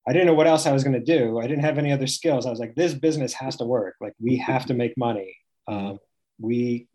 I 0.07 0.13
didn't 0.13 0.27
know 0.27 0.33
what 0.33 0.47
else 0.47 0.65
I 0.65 0.71
was 0.71 0.83
going 0.83 0.99
to 0.99 1.17
do. 1.17 1.39
I 1.39 1.47
didn't 1.47 1.63
have 1.63 1.77
any 1.77 1.91
other 1.91 2.07
skills. 2.07 2.45
I 2.45 2.49
was 2.49 2.59
like, 2.59 2.73
this 2.75 2.93
business 2.93 3.33
has 3.33 3.57
to 3.57 3.65
work. 3.65 3.95
Like 4.01 4.13
we 4.19 4.37
have 4.37 4.65
to 4.67 4.73
make 4.73 4.97
money. 4.97 5.35
Um, 5.67 5.99
we 6.39 6.87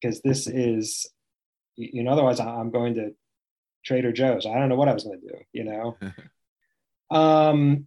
because 0.00 0.20
this 0.22 0.46
is 0.46 1.06
you 1.76 2.02
know 2.02 2.10
otherwise 2.10 2.40
I'm 2.40 2.70
going 2.70 2.94
to 2.94 3.14
Trader 3.84 4.12
Joe's. 4.12 4.46
I 4.46 4.58
don't 4.58 4.68
know 4.68 4.74
what 4.74 4.88
I 4.88 4.94
was 4.94 5.04
going 5.04 5.20
to 5.20 5.26
do. 5.26 5.38
You 5.52 5.64
know. 5.64 5.96
um, 7.16 7.86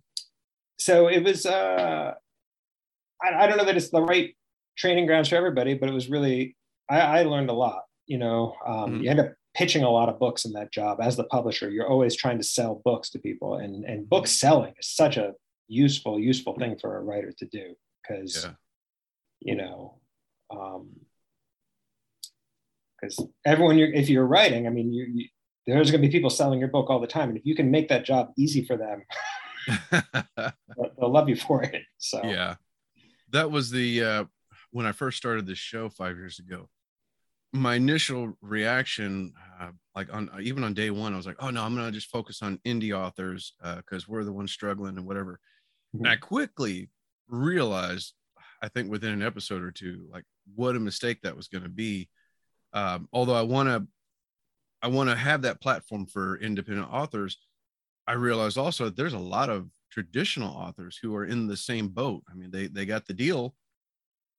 so 0.80 1.08
it 1.08 1.24
was. 1.24 1.46
Uh, 1.46 2.14
I, 3.24 3.44
I, 3.44 3.48
don't 3.48 3.58
know 3.58 3.66
that 3.66 3.78
it's 3.78 3.90
the 3.90 4.02
right 4.02 4.36
training 4.78 5.06
grounds 5.06 5.30
for 5.30 5.36
everybody, 5.36 5.74
but 5.74 5.90
it 5.90 5.94
was 5.94 6.10
really 6.10 6.56
I, 6.90 7.00
I 7.00 7.24
learned 7.24 7.50
a 7.50 7.54
lot. 7.54 7.84
You 8.06 8.18
know, 8.18 8.56
um, 8.66 8.76
mm-hmm. 8.76 9.04
you 9.04 9.10
end 9.10 9.20
up 9.20 9.34
pitching 9.54 9.84
a 9.84 9.90
lot 9.90 10.10
of 10.10 10.20
books 10.20 10.46
in 10.46 10.54
that 10.54 10.72
job 10.72 11.00
as 11.02 11.16
the 11.16 11.24
publisher. 11.26 11.70
You're 11.70 11.88
always 11.88 12.16
trying 12.16 12.38
to 12.38 12.44
sell 12.44 12.82
books 12.84 13.10
to 13.12 13.20
people, 13.20 13.56
and 13.56 13.86
and 13.86 14.10
book 14.10 14.28
selling 14.28 14.74
is 14.80 14.90
such 14.90 15.18
a 15.18 15.34
useful 15.68 16.20
useful 16.20 16.56
thing 16.56 16.78
for 16.80 16.98
a 16.98 17.02
writer 17.02 17.34
to 17.38 17.46
do 17.46 17.76
because 18.02 18.44
yeah. 18.44 18.52
you 19.40 19.56
know. 19.56 20.00
Um, 20.52 20.90
because 23.04 23.22
everyone 23.46 23.78
you're 23.78 23.92
if 23.92 24.10
you're 24.10 24.26
writing, 24.26 24.66
I 24.66 24.70
mean, 24.70 24.94
you, 24.94 25.06
you 25.14 25.28
there's 25.68 25.92
going 25.92 26.02
to 26.02 26.08
be 26.08 26.12
people 26.12 26.30
selling 26.30 26.60
your 26.60 26.70
book 26.70 26.90
all 26.90 27.00
the 27.00 27.08
time, 27.08 27.30
and 27.30 27.38
if 27.38 27.46
you 27.46 27.56
can 27.56 27.72
make 27.72 27.90
that 27.90 28.06
job 28.06 28.32
easy 28.38 28.66
for 28.66 28.78
them, 28.78 29.04
they'll 30.98 31.12
love 31.12 31.30
you 31.30 31.36
for 31.36 31.64
it. 31.64 31.84
So 31.98 32.22
yeah, 32.24 32.56
that 33.34 33.52
was 33.52 33.70
the 33.70 34.04
uh, 34.04 34.24
when 34.72 34.86
I 34.86 34.92
first 34.92 35.18
started 35.18 35.46
this 35.46 35.58
show 35.58 35.90
five 35.90 36.16
years 36.16 36.40
ago. 36.40 36.70
My 37.52 37.76
initial 37.76 38.36
reaction, 38.42 39.34
uh, 39.60 39.72
like 39.96 40.12
on 40.14 40.30
even 40.42 40.64
on 40.64 40.74
day 40.74 40.90
one, 40.90 41.14
I 41.14 41.18
was 41.18 41.28
like, 41.28 41.36
"Oh 41.40 41.50
no, 41.50 41.62
I'm 41.64 41.76
gonna 41.76 41.92
just 41.92 42.10
focus 42.10 42.42
on 42.42 42.60
indie 42.66 42.98
authors 42.98 43.54
because 43.60 44.04
uh, 44.04 44.06
we're 44.08 44.24
the 44.24 44.32
ones 44.32 44.52
struggling 44.52 44.98
and 44.98 45.06
whatever." 45.06 45.40
Mm-hmm. 45.96 46.06
And 46.06 46.14
I 46.14 46.16
quickly 46.16 46.90
realized, 47.28 48.14
I 48.62 48.70
think 48.70 48.90
within 48.90 49.14
an 49.14 49.22
episode 49.22 49.62
or 49.62 49.72
two, 49.72 50.08
like 50.12 50.24
what 50.56 50.76
a 50.76 50.80
mistake 50.80 51.22
that 51.22 51.36
was 51.36 51.48
going 51.48 51.64
to 51.64 51.70
be. 51.70 52.10
Um, 52.74 53.08
although 53.14 53.36
I 53.36 53.44
want 53.44 53.70
to, 53.70 53.88
I 54.82 54.88
want 54.88 55.10
to 55.10 55.16
have 55.16 55.44
that 55.44 55.62
platform 55.62 56.06
for 56.06 56.38
independent 56.38 56.92
authors. 56.92 57.38
I 58.08 58.14
realized 58.14 58.58
also 58.58 58.86
that 58.86 58.98
there's 58.98 59.14
a 59.14 59.20
lot 59.20 59.50
of 59.50 59.70
traditional 59.94 60.56
authors 60.56 60.98
who 60.98 61.16
are 61.16 61.26
in 61.26 61.46
the 61.46 61.56
same 61.56 61.88
boat. 61.88 62.24
I 62.30 62.34
mean, 62.34 62.50
they 62.50 62.66
they 62.68 62.86
got 62.86 63.06
the 63.06 63.14
deal, 63.14 63.54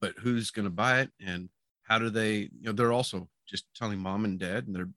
but 0.01 0.15
who's 0.19 0.51
going 0.51 0.65
to 0.65 0.71
buy 0.71 1.01
it 1.01 1.11
and 1.25 1.49
how 1.85 1.99
do 1.99 2.11
they? 2.11 2.51
You 2.59 2.65
know, 2.65 2.73
they're 2.73 2.93
also 2.93 3.29
just 3.49 3.67
telling 3.75 4.01
mom 4.01 4.25
and 4.25 4.39
dad 4.39 4.67
and 4.67 4.75
their 4.75 4.89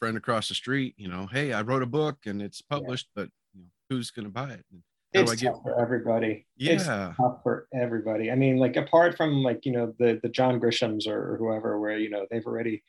friend 0.00 0.16
across 0.16 0.48
the 0.48 0.54
street, 0.54 0.94
you 0.96 1.06
know, 1.06 1.28
hey, 1.30 1.52
I 1.52 1.62
wrote 1.62 1.82
a 1.82 1.86
book 1.86 2.16
and 2.26 2.42
it's 2.42 2.60
published, 2.60 3.06
yeah. 3.14 3.22
but 3.22 3.30
you 3.54 3.62
know, 3.62 3.68
who's 3.88 4.10
going 4.10 4.24
to 4.24 4.32
buy 4.32 4.50
it? 4.50 4.64
And 4.72 4.82
it's 5.12 5.40
tough 5.40 5.62
for 5.62 5.80
everybody. 5.80 6.46
Yeah, 6.56 6.72
it's 6.72 6.86
tough 6.86 7.42
for 7.44 7.68
everybody. 7.72 8.32
I 8.32 8.34
mean, 8.34 8.56
like 8.56 8.76
apart 8.76 9.16
from 9.16 9.44
like 9.44 9.64
you 9.64 9.72
know 9.72 9.94
the 10.00 10.18
the 10.20 10.28
John 10.28 10.58
Grishams 10.58 11.06
or 11.06 11.36
whoever, 11.38 11.78
where 11.78 11.98
you 11.98 12.10
know 12.10 12.26
they've 12.30 12.46
already 12.46 12.82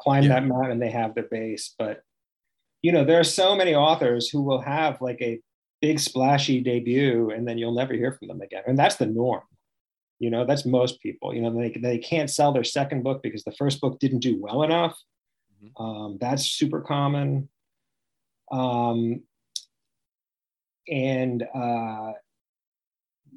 climbed 0.00 0.26
yeah. 0.26 0.34
that 0.34 0.46
mountain 0.46 0.72
and 0.72 0.82
they 0.82 0.90
have 0.90 1.16
their 1.16 1.24
base, 1.24 1.74
but 1.76 2.04
you 2.82 2.92
know 2.92 3.04
there 3.04 3.18
are 3.18 3.24
so 3.24 3.56
many 3.56 3.74
authors 3.74 4.28
who 4.28 4.42
will 4.42 4.60
have 4.60 5.00
like 5.00 5.20
a 5.20 5.40
big 5.84 6.00
splashy 6.00 6.62
debut 6.62 7.30
and 7.30 7.46
then 7.46 7.58
you'll 7.58 7.74
never 7.74 7.92
hear 7.92 8.12
from 8.12 8.28
them 8.28 8.40
again. 8.40 8.62
And 8.66 8.78
that's 8.78 8.96
the 8.96 9.04
norm. 9.04 9.42
You 10.18 10.30
know 10.30 10.46
that's 10.46 10.64
most 10.64 11.02
people. 11.02 11.34
You 11.34 11.42
know 11.42 11.52
they, 11.52 11.70
they 11.70 11.98
can't 11.98 12.30
sell 12.30 12.52
their 12.52 12.64
second 12.64 13.02
book 13.02 13.22
because 13.22 13.44
the 13.44 13.52
first 13.52 13.80
book 13.82 13.98
didn't 13.98 14.20
do 14.20 14.40
well 14.40 14.62
enough. 14.62 14.98
Mm-hmm. 15.62 15.82
um, 15.82 16.18
that's 16.20 16.46
super 16.46 16.80
common. 16.80 17.48
Um, 18.50 19.22
and 20.88 21.42
uh, 21.54 22.12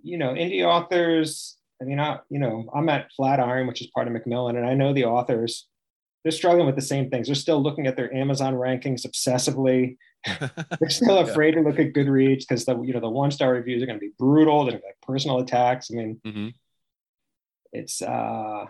you 0.04 0.18
know 0.18 0.34
indie 0.34 0.64
authors 0.64 1.58
i 1.82 1.86
mean 1.86 2.00
i 2.00 2.20
you 2.30 2.40
know 2.40 2.66
i'm 2.74 2.90
at 2.90 3.12
flatiron 3.16 3.68
which 3.68 3.82
is 3.82 3.88
part 3.88 4.08
of 4.08 4.14
macmillan 4.14 4.56
and 4.56 4.66
i 4.66 4.74
know 4.74 4.94
the 4.94 5.06
authors 5.06 5.68
they're 6.24 6.32
struggling 6.32 6.66
with 6.66 6.76
the 6.76 6.82
same 6.82 7.10
things 7.10 7.28
they're 7.28 7.36
still 7.36 7.62
looking 7.62 7.88
at 7.88 7.96
their 7.96 8.14
amazon 8.14 8.54
rankings 8.54 9.06
obsessively 9.06 9.98
they're 10.80 10.90
still 10.90 11.20
afraid 11.20 11.54
yeah. 11.54 11.62
to 11.62 11.68
look 11.68 11.80
at 11.80 11.94
Goodreads 11.94 12.40
because 12.40 12.66
the 12.66 12.80
you 12.82 12.94
know 12.94 13.00
the 13.00 13.10
one 13.10 13.32
star 13.32 13.54
reviews 13.54 13.82
are 13.82 13.86
going 13.86 14.00
to 14.00 14.06
be 14.06 14.14
brutal. 14.18 14.66
They're 14.66 14.74
like 14.74 14.98
personal 15.02 15.40
attacks. 15.40 15.90
I 15.92 15.96
mean, 15.96 16.22
mm-hmm. 16.26 16.48
it's 17.72 18.02
uh, 18.02 18.66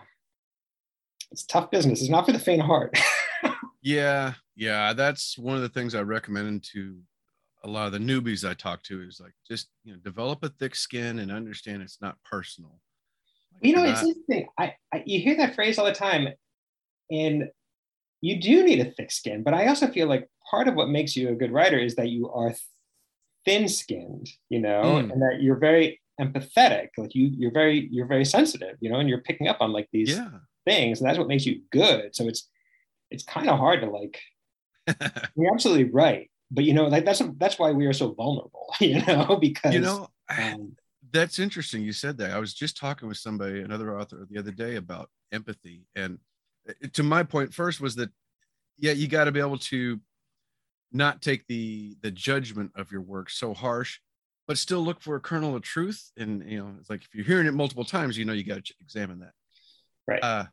it's 1.30 1.44
tough 1.44 1.70
business. 1.70 2.00
It's 2.00 2.10
not 2.10 2.26
for 2.26 2.32
the 2.32 2.38
faint 2.38 2.60
of 2.60 2.66
heart. 2.66 2.98
yeah, 3.82 4.34
yeah, 4.56 4.92
that's 4.92 5.38
one 5.38 5.56
of 5.56 5.62
the 5.62 5.68
things 5.68 5.94
I 5.94 6.02
recommend 6.02 6.64
to 6.74 6.98
a 7.64 7.68
lot 7.68 7.86
of 7.86 7.92
the 7.92 7.98
newbies 7.98 8.48
I 8.48 8.54
talk 8.54 8.82
to 8.84 9.02
is 9.02 9.20
like 9.20 9.34
just 9.46 9.68
you 9.84 9.92
know 9.92 9.98
develop 9.98 10.44
a 10.44 10.48
thick 10.48 10.74
skin 10.74 11.18
and 11.18 11.32
understand 11.32 11.82
it's 11.82 12.00
not 12.00 12.22
personal. 12.24 12.80
Like 13.52 13.64
you 13.64 13.74
know, 13.74 13.84
it's 13.84 14.02
interesting. 14.02 14.48
I, 14.58 14.74
I 14.92 15.02
you 15.06 15.20
hear 15.20 15.36
that 15.38 15.54
phrase 15.54 15.78
all 15.78 15.86
the 15.86 15.92
time, 15.92 16.28
and 17.10 17.48
you 18.20 18.40
do 18.40 18.64
need 18.64 18.80
a 18.80 18.90
thick 18.90 19.10
skin. 19.10 19.42
But 19.42 19.54
I 19.54 19.66
also 19.68 19.88
feel 19.88 20.08
like 20.08 20.28
part 20.50 20.68
of 20.68 20.74
what 20.74 20.88
makes 20.88 21.16
you 21.16 21.28
a 21.30 21.34
good 21.34 21.52
writer 21.52 21.78
is 21.78 21.94
that 21.96 22.08
you 22.08 22.30
are 22.30 22.54
thin-skinned, 23.44 24.28
you 24.48 24.60
know, 24.60 24.82
mm. 24.82 25.12
and 25.12 25.22
that 25.22 25.40
you're 25.40 25.56
very 25.56 26.00
empathetic. 26.20 26.88
Like 26.96 27.14
you, 27.14 27.30
you're 27.36 27.52
very, 27.52 27.88
you're 27.90 28.06
very 28.06 28.24
sensitive, 28.24 28.76
you 28.80 28.90
know, 28.90 28.98
and 28.98 29.08
you're 29.08 29.22
picking 29.22 29.48
up 29.48 29.58
on 29.60 29.72
like 29.72 29.88
these 29.92 30.10
yeah. 30.10 30.30
things, 30.66 31.00
and 31.00 31.08
that's 31.08 31.18
what 31.18 31.28
makes 31.28 31.46
you 31.46 31.62
good. 31.70 32.14
So 32.14 32.26
it's, 32.26 32.48
it's 33.10 33.24
kind 33.24 33.48
of 33.48 33.58
hard 33.58 33.80
to 33.82 33.90
like. 33.90 34.20
you're 35.36 35.52
absolutely 35.52 35.84
right, 35.84 36.30
but 36.50 36.64
you 36.64 36.72
know, 36.72 36.86
like 36.86 37.04
that's 37.04 37.22
that's 37.36 37.58
why 37.58 37.72
we 37.72 37.86
are 37.86 37.92
so 37.92 38.12
vulnerable, 38.12 38.72
you 38.80 39.04
know, 39.04 39.36
because 39.40 39.74
you 39.74 39.80
know. 39.80 40.08
Um, 40.28 40.76
that's 41.10 41.38
interesting. 41.38 41.82
You 41.82 41.92
said 41.92 42.18
that. 42.18 42.32
I 42.32 42.38
was 42.38 42.52
just 42.52 42.76
talking 42.76 43.08
with 43.08 43.16
somebody, 43.16 43.60
another 43.60 43.98
author, 43.98 44.26
the 44.30 44.38
other 44.38 44.50
day 44.50 44.76
about 44.76 45.10
empathy, 45.32 45.86
and 45.94 46.18
to 46.92 47.02
my 47.02 47.22
point 47.22 47.52
first 47.54 47.80
was 47.80 47.94
that 47.96 48.10
yeah 48.78 48.92
you 48.92 49.08
got 49.08 49.24
to 49.24 49.32
be 49.32 49.40
able 49.40 49.58
to 49.58 50.00
not 50.92 51.22
take 51.22 51.46
the 51.46 51.96
the 52.02 52.10
judgment 52.10 52.70
of 52.74 52.90
your 52.90 53.02
work 53.02 53.30
so 53.30 53.54
harsh 53.54 53.98
but 54.48 54.56
still 54.56 54.80
look 54.80 55.00
for 55.02 55.14
a 55.14 55.20
kernel 55.20 55.54
of 55.54 55.62
truth. 55.62 56.10
And 56.16 56.42
you 56.50 56.58
know 56.58 56.74
it's 56.80 56.90
like 56.90 57.02
if 57.02 57.14
you're 57.14 57.24
hearing 57.24 57.46
it 57.46 57.54
multiple 57.54 57.84
times 57.84 58.18
you 58.18 58.24
know 58.24 58.32
you 58.32 58.42
got 58.42 58.64
to 58.64 58.74
examine 58.80 59.20
that. 59.20 59.32
Right. 60.08 60.24
Uh 60.24 60.44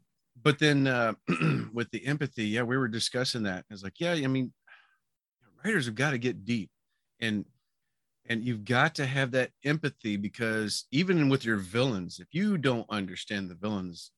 but 0.43 0.59
then 0.59 0.85
uh 0.85 1.13
with 1.73 1.89
the 1.91 2.05
empathy 2.05 2.45
yeah 2.45 2.63
we 2.63 2.77
were 2.77 2.89
discussing 2.89 3.43
that. 3.43 3.65
It's 3.71 3.83
like 3.83 3.99
yeah 3.99 4.11
i 4.11 4.27
mean 4.27 4.53
writers 5.63 5.87
have 5.87 5.95
got 5.95 6.11
to 6.11 6.19
get 6.19 6.45
deep. 6.45 6.69
And 7.21 7.45
and 8.27 8.43
you've 8.43 8.65
got 8.65 8.95
to 8.95 9.05
have 9.05 9.31
that 9.31 9.51
empathy 9.63 10.17
because 10.17 10.85
even 10.91 11.29
with 11.29 11.45
your 11.45 11.57
villains 11.57 12.19
if 12.19 12.27
you 12.33 12.57
don't 12.57 12.85
understand 12.89 13.49
the 13.49 13.55
villains 13.55 14.11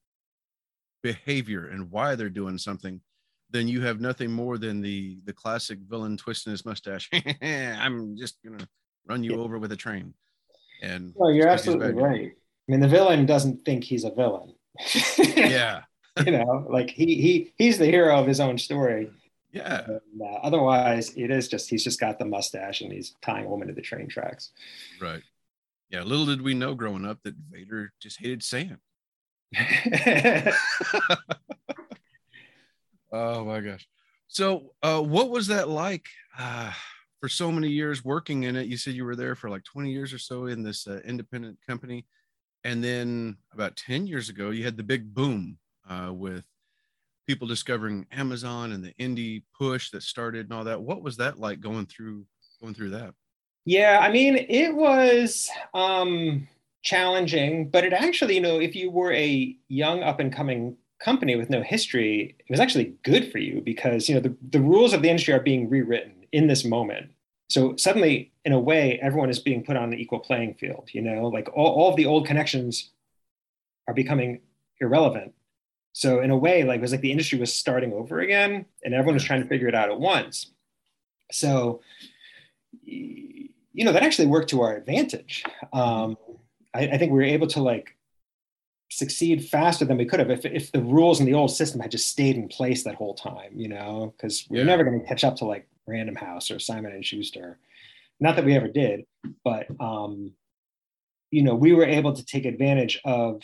behavior 1.01 1.67
and 1.67 1.91
why 1.91 2.15
they're 2.15 2.29
doing 2.29 2.57
something, 2.57 3.01
then 3.49 3.67
you 3.67 3.81
have 3.81 4.01
nothing 4.01 4.31
more 4.31 4.57
than 4.57 4.81
the 4.81 5.19
the 5.25 5.33
classic 5.33 5.79
villain 5.87 6.17
twisting 6.17 6.51
his 6.51 6.65
mustache. 6.65 7.09
I'm 7.41 8.17
just 8.17 8.37
gonna 8.43 8.67
run 9.07 9.23
you 9.23 9.31
yeah. 9.31 9.37
over 9.37 9.57
with 9.59 9.71
a 9.71 9.77
train. 9.77 10.13
And 10.81 11.13
well, 11.15 11.31
you're 11.31 11.47
absolutely 11.47 11.93
right. 11.93 12.31
I 12.31 12.71
mean, 12.71 12.81
the 12.81 12.87
villain 12.87 13.25
doesn't 13.25 13.63
think 13.63 13.83
he's 13.83 14.03
a 14.03 14.11
villain. 14.11 14.53
yeah. 15.35 15.81
you 16.25 16.31
know, 16.31 16.65
like 16.69 16.89
he 16.89 17.21
he 17.21 17.53
he's 17.57 17.77
the 17.77 17.85
hero 17.85 18.19
of 18.19 18.27
his 18.27 18.39
own 18.39 18.57
story. 18.57 19.09
Yeah. 19.51 19.85
And, 19.85 20.21
uh, 20.21 20.39
otherwise, 20.43 21.13
it 21.15 21.31
is 21.31 21.47
just 21.47 21.69
he's 21.69 21.83
just 21.83 21.99
got 21.99 22.19
the 22.19 22.25
mustache 22.25 22.81
and 22.81 22.91
he's 22.91 23.15
tying 23.21 23.45
a 23.45 23.49
woman 23.49 23.67
to 23.69 23.73
the 23.73 23.81
train 23.81 24.07
tracks. 24.07 24.51
Right. 25.01 25.23
Yeah. 25.89 26.03
Little 26.03 26.25
did 26.25 26.41
we 26.41 26.53
know 26.53 26.75
growing 26.75 27.05
up 27.05 27.19
that 27.23 27.35
Vader 27.49 27.93
just 27.99 28.19
hated 28.19 28.43
sand. 28.43 28.77
oh 33.11 33.45
my 33.45 33.61
gosh. 33.61 33.87
So, 34.27 34.73
uh, 34.83 35.01
what 35.01 35.29
was 35.29 35.47
that 35.47 35.69
like 35.69 36.07
uh, 36.37 36.71
for 37.19 37.29
so 37.29 37.51
many 37.51 37.69
years 37.69 38.03
working 38.03 38.43
in 38.43 38.55
it? 38.55 38.67
You 38.67 38.77
said 38.77 38.93
you 38.93 39.05
were 39.05 39.15
there 39.15 39.35
for 39.35 39.49
like 39.49 39.63
20 39.63 39.91
years 39.91 40.13
or 40.13 40.19
so 40.19 40.47
in 40.47 40.63
this 40.63 40.87
uh, 40.87 40.99
independent 41.05 41.57
company. 41.65 42.05
And 42.63 42.83
then 42.83 43.37
about 43.53 43.77
10 43.77 44.07
years 44.07 44.29
ago, 44.29 44.49
you 44.49 44.65
had 44.65 44.77
the 44.77 44.83
big 44.83 45.13
boom 45.13 45.57
uh, 45.89 46.11
with 46.13 46.43
people 47.25 47.47
discovering 47.47 48.05
Amazon 48.11 48.71
and 48.71 48.83
the 48.83 48.93
indie 48.93 49.43
push 49.57 49.91
that 49.91 50.03
started 50.03 50.45
and 50.45 50.53
all 50.53 50.63
that. 50.65 50.81
What 50.81 51.01
was 51.01 51.17
that 51.17 51.39
like 51.39 51.59
going 51.59 51.85
through 51.85 52.25
going 52.61 52.73
through 52.73 52.91
that? 52.91 53.13
Yeah, 53.65 53.99
I 54.01 54.11
mean, 54.11 54.37
it 54.37 54.73
was 54.73 55.49
um 55.73 56.47
challenging, 56.83 57.69
but 57.69 57.83
it 57.83 57.93
actually, 57.93 58.35
you 58.35 58.41
know, 58.41 58.59
if 58.59 58.75
you 58.75 58.89
were 58.89 59.11
a 59.13 59.55
young 59.67 60.03
up 60.03 60.19
and 60.19 60.33
coming 60.33 60.77
company 60.99 61.35
with 61.35 61.49
no 61.49 61.61
history, 61.61 62.35
it 62.39 62.49
was 62.49 62.59
actually 62.59 62.95
good 63.03 63.31
for 63.31 63.37
you 63.37 63.61
because, 63.61 64.09
you 64.09 64.15
know, 64.15 64.21
the, 64.21 64.35
the 64.49 64.59
rules 64.59 64.93
of 64.93 65.01
the 65.01 65.09
industry 65.09 65.33
are 65.33 65.39
being 65.39 65.69
rewritten 65.69 66.25
in 66.31 66.47
this 66.47 66.65
moment. 66.65 67.11
So 67.49 67.75
suddenly, 67.77 68.31
in 68.45 68.51
a 68.51 68.59
way, 68.59 68.99
everyone 69.01 69.29
is 69.29 69.39
being 69.39 69.63
put 69.63 69.77
on 69.77 69.93
an 69.93 69.99
equal 69.99 70.19
playing 70.19 70.55
field, 70.55 70.89
you 70.91 71.01
know, 71.01 71.27
like 71.27 71.49
all, 71.53 71.67
all 71.67 71.89
of 71.89 71.95
the 71.95 72.05
old 72.05 72.25
connections 72.25 72.91
are 73.87 73.93
becoming 73.93 74.41
irrelevant. 74.81 75.33
So 75.93 76.19
in 76.19 76.29
a 76.29 76.37
way, 76.37 76.63
like 76.63 76.79
it 76.79 76.81
was 76.81 76.91
like 76.91 77.01
the 77.01 77.11
industry 77.11 77.39
was 77.39 77.53
starting 77.53 77.93
over 77.93 78.19
again 78.19 78.65
and 78.83 78.93
everyone 78.93 79.15
was 79.15 79.23
trying 79.23 79.41
to 79.41 79.47
figure 79.47 79.67
it 79.67 79.75
out 79.75 79.89
at 79.89 79.99
once. 79.99 80.51
So, 81.31 81.81
you 82.83 83.49
know, 83.73 83.93
that 83.93 84.03
actually 84.03 84.27
worked 84.27 84.49
to 84.49 84.61
our 84.61 84.75
advantage. 84.75 85.43
Um, 85.73 86.17
I, 86.77 86.89
I 86.93 86.97
think 86.97 87.11
we 87.11 87.17
were 87.17 87.23
able 87.23 87.47
to 87.47 87.61
like 87.61 87.95
succeed 88.89 89.45
faster 89.45 89.85
than 89.85 89.97
we 89.97 90.05
could 90.05 90.19
have 90.19 90.29
if, 90.29 90.45
if 90.45 90.71
the 90.71 90.81
rules 90.81 91.19
in 91.19 91.25
the 91.25 91.33
old 91.33 91.51
system 91.51 91.81
had 91.81 91.91
just 91.91 92.07
stayed 92.07 92.37
in 92.37 92.47
place 92.47 92.83
that 92.83 92.95
whole 92.95 93.15
time, 93.15 93.51
you 93.53 93.67
know, 93.67 94.13
because 94.15 94.45
we 94.49 94.57
are 94.57 94.61
yeah. 94.61 94.67
never 94.67 94.83
going 94.83 94.99
to 94.99 95.07
catch 95.07 95.23
up 95.23 95.35
to 95.37 95.45
like 95.45 95.67
Random 95.85 96.15
House 96.15 96.49
or 96.51 96.59
Simon 96.59 96.93
and 96.93 97.05
Schuster. 97.05 97.59
Not 98.19 98.35
that 98.35 98.45
we 98.45 98.55
ever 98.55 98.67
did, 98.67 99.05
but 99.43 99.67
um, 99.79 100.31
you 101.31 101.43
know, 101.43 101.55
we 101.55 101.73
were 101.73 101.85
able 101.85 102.13
to 102.13 102.25
take 102.25 102.45
advantage 102.45 102.99
of. 103.05 103.41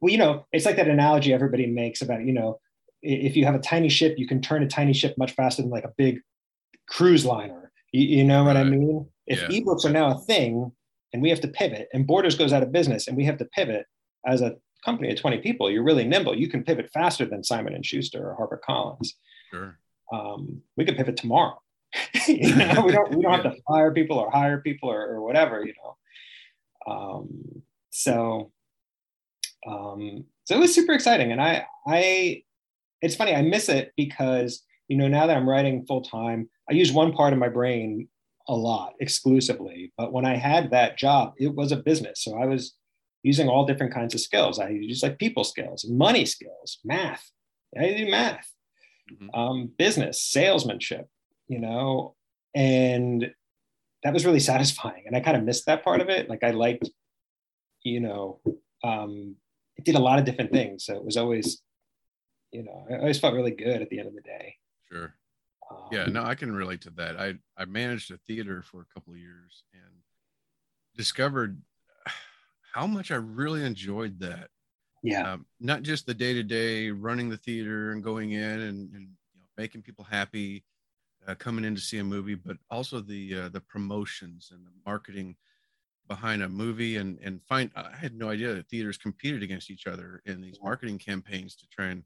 Well, 0.00 0.12
you 0.12 0.18
know, 0.18 0.46
it's 0.52 0.64
like 0.64 0.76
that 0.76 0.86
analogy 0.86 1.32
everybody 1.32 1.66
makes 1.66 2.02
about 2.02 2.24
you 2.24 2.32
know, 2.32 2.60
if 3.02 3.36
you 3.36 3.44
have 3.44 3.54
a 3.54 3.60
tiny 3.60 3.88
ship, 3.88 4.14
you 4.16 4.26
can 4.26 4.40
turn 4.40 4.62
a 4.62 4.68
tiny 4.68 4.92
ship 4.92 5.16
much 5.18 5.32
faster 5.32 5.62
than 5.62 5.70
like 5.70 5.84
a 5.84 5.94
big 5.96 6.20
cruise 6.88 7.24
liner. 7.24 7.72
You, 7.92 8.18
you 8.18 8.24
know 8.24 8.44
what 8.44 8.56
right. 8.56 8.66
I 8.66 8.70
mean? 8.70 9.06
If 9.26 9.42
yeah. 9.42 9.60
ebooks 9.60 9.84
are 9.84 9.90
now 9.90 10.12
a 10.12 10.18
thing, 10.18 10.72
and 11.12 11.22
we 11.22 11.30
have 11.30 11.40
to 11.40 11.48
pivot 11.48 11.88
and 11.92 12.06
borders 12.06 12.36
goes 12.36 12.52
out 12.52 12.62
of 12.62 12.72
business 12.72 13.08
and 13.08 13.16
we 13.16 13.24
have 13.24 13.38
to 13.38 13.44
pivot 13.46 13.86
as 14.26 14.42
a 14.42 14.56
company 14.84 15.10
of 15.10 15.20
20 15.20 15.38
people, 15.38 15.70
you're 15.70 15.82
really 15.82 16.04
nimble. 16.04 16.36
You 16.36 16.48
can 16.48 16.62
pivot 16.62 16.90
faster 16.92 17.24
than 17.24 17.42
Simon 17.44 17.74
and 17.74 17.84
Schuster 17.84 18.30
or 18.30 18.34
Harper 18.34 18.60
Collins. 18.64 19.14
Sure. 19.50 19.78
Um, 20.12 20.62
we 20.76 20.84
could 20.84 20.96
pivot 20.96 21.16
tomorrow. 21.16 21.60
you 22.26 22.54
know, 22.54 22.82
we 22.84 22.92
don't 22.92 23.14
we 23.14 23.22
don't 23.22 23.32
yeah. 23.32 23.42
have 23.42 23.54
to 23.54 23.62
fire 23.68 23.92
people 23.92 24.18
or 24.18 24.30
hire 24.30 24.60
people 24.60 24.90
or, 24.90 25.06
or 25.06 25.22
whatever, 25.22 25.64
you 25.64 25.72
know. 25.82 26.92
Um, 26.92 27.62
so 27.90 28.52
um, 29.66 30.24
so 30.44 30.54
it 30.54 30.60
was 30.60 30.74
super 30.74 30.92
exciting. 30.92 31.32
And 31.32 31.40
I 31.40 31.66
I 31.86 32.42
it's 33.00 33.16
funny, 33.16 33.34
I 33.34 33.42
miss 33.42 33.68
it 33.68 33.92
because 33.96 34.62
you 34.88 34.96
know, 34.96 35.08
now 35.08 35.26
that 35.26 35.36
I'm 35.36 35.48
writing 35.48 35.84
full 35.86 36.02
time, 36.02 36.48
I 36.70 36.74
use 36.74 36.92
one 36.92 37.12
part 37.12 37.32
of 37.32 37.38
my 37.38 37.48
brain 37.48 38.08
a 38.48 38.54
lot 38.54 38.94
exclusively. 39.00 39.92
But 39.96 40.12
when 40.12 40.24
I 40.24 40.36
had 40.36 40.70
that 40.70 40.98
job, 40.98 41.34
it 41.36 41.54
was 41.54 41.70
a 41.70 41.76
business. 41.76 42.24
So 42.24 42.36
I 42.36 42.46
was 42.46 42.74
using 43.22 43.48
all 43.48 43.66
different 43.66 43.92
kinds 43.92 44.14
of 44.14 44.20
skills. 44.20 44.58
I 44.58 44.70
used 44.70 45.02
like 45.02 45.18
people 45.18 45.44
skills, 45.44 45.84
money 45.88 46.24
skills, 46.24 46.78
math. 46.84 47.30
I 47.78 47.92
do 47.92 48.10
math, 48.10 48.50
mm-hmm. 49.12 49.38
um, 49.38 49.70
business, 49.76 50.22
salesmanship, 50.22 51.06
you 51.48 51.60
know, 51.60 52.14
and 52.54 53.30
that 54.02 54.14
was 54.14 54.24
really 54.24 54.40
satisfying. 54.52 55.02
And 55.06 55.14
I 55.14 55.20
kind 55.20 55.36
of 55.36 55.44
missed 55.44 55.66
that 55.66 55.84
part 55.84 56.00
of 56.00 56.08
it. 56.08 56.30
Like 56.30 56.42
I 56.42 56.50
liked, 56.50 56.88
you 57.82 58.00
know, 58.00 58.40
um, 58.82 59.36
it 59.76 59.84
did 59.84 59.94
a 59.96 60.00
lot 60.00 60.18
of 60.18 60.24
different 60.24 60.52
things. 60.52 60.84
So 60.84 60.96
it 60.96 61.04
was 61.04 61.16
always, 61.16 61.60
you 62.50 62.64
know, 62.64 62.86
I 62.90 62.98
always 62.98 63.18
felt 63.18 63.34
really 63.34 63.50
good 63.50 63.82
at 63.82 63.90
the 63.90 63.98
end 63.98 64.08
of 64.08 64.14
the 64.14 64.22
day. 64.22 64.56
Sure. 64.90 65.14
Um, 65.70 65.78
yeah, 65.92 66.06
no, 66.06 66.22
I 66.24 66.34
can 66.34 66.52
relate 66.54 66.80
to 66.82 66.90
that. 66.90 67.18
I 67.18 67.34
I 67.56 67.64
managed 67.64 68.10
a 68.10 68.18
theater 68.18 68.62
for 68.62 68.80
a 68.80 68.94
couple 68.94 69.12
of 69.12 69.18
years 69.18 69.64
and 69.72 70.02
discovered 70.96 71.60
how 72.72 72.86
much 72.86 73.10
I 73.10 73.16
really 73.16 73.64
enjoyed 73.64 74.20
that. 74.20 74.48
Yeah. 75.02 75.32
Um, 75.32 75.46
not 75.60 75.82
just 75.82 76.06
the 76.06 76.14
day 76.14 76.34
to 76.34 76.42
day 76.42 76.90
running 76.90 77.28
the 77.28 77.36
theater 77.36 77.92
and 77.92 78.02
going 78.02 78.32
in 78.32 78.60
and, 78.60 78.92
and 78.94 79.08
you 79.34 79.40
know, 79.40 79.46
making 79.56 79.82
people 79.82 80.04
happy, 80.04 80.64
uh, 81.26 81.34
coming 81.34 81.64
in 81.64 81.74
to 81.74 81.80
see 81.80 81.98
a 81.98 82.04
movie, 82.04 82.34
but 82.34 82.56
also 82.70 83.00
the 83.00 83.34
uh, 83.34 83.48
the 83.48 83.60
promotions 83.60 84.50
and 84.52 84.66
the 84.66 84.72
marketing 84.84 85.36
behind 86.08 86.42
a 86.42 86.48
movie 86.48 86.96
and 86.96 87.18
and 87.22 87.40
find 87.48 87.70
I 87.76 87.94
had 87.94 88.14
no 88.14 88.30
idea 88.30 88.54
that 88.54 88.68
theaters 88.68 88.96
competed 88.96 89.42
against 89.42 89.70
each 89.70 89.86
other 89.86 90.22
in 90.24 90.40
these 90.40 90.58
marketing 90.62 90.98
campaigns 90.98 91.54
to 91.56 91.66
try 91.68 91.86
and 91.86 92.02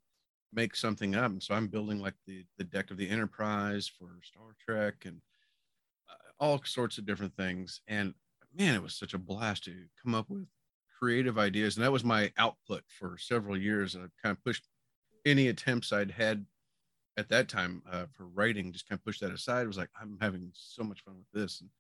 make 0.53 0.77
something 0.77 1.15
up. 1.15 1.31
And 1.31 1.43
so 1.43 1.55
I'm 1.55 1.69
building 1.69 2.01
like 2.01 2.15
the 2.27 2.45
the 2.59 2.65
deck 2.65 2.91
of 2.91 2.97
the 2.97 3.09
Enterprise 3.09 3.89
for 3.89 4.09
Star 4.23 4.55
Trek 4.65 5.05
and 5.05 5.21
uh, 6.11 6.45
all 6.45 6.61
sorts 6.65 6.99
of 6.99 7.07
different 7.07 7.37
things. 7.37 7.81
And 7.89 8.15
man, 8.57 8.75
it 8.75 8.83
was 8.83 8.95
such 8.95 9.15
a 9.15 9.19
blast 9.19 9.65
to 9.65 9.75
come 10.03 10.15
up 10.15 10.29
with 10.29 10.47
creative 10.99 11.39
ideas. 11.39 11.77
And 11.77 11.85
that 11.85 11.93
was 11.93 12.05
my 12.05 12.33
output 12.39 12.83
for 12.87 13.17
several 13.19 13.57
years. 13.57 13.95
And 13.95 14.05
I 14.05 14.09
kind 14.23 14.37
of 14.37 14.45
pushed 14.45 14.69
any 15.25 15.49
attempts 15.49 15.93
I'd 15.93 16.11
had 16.11 16.47
at 17.17 17.29
that 17.29 17.49
time 17.49 17.83
uh, 17.91 18.07
for 18.13 18.27
writing, 18.27 18.73
just 18.73 18.89
kind 18.89 18.99
of 18.99 19.05
pushed 19.05 19.21
that 19.21 19.33
aside. 19.33 19.65
It 19.65 19.69
was 19.69 19.79
like, 19.79 19.91
I'm 20.01 20.19
having 20.21 20.51
so 20.55 20.83
much 20.83 21.03
fun 21.05 21.17
with 21.17 21.43
this. 21.43 21.61
And, 21.61 21.71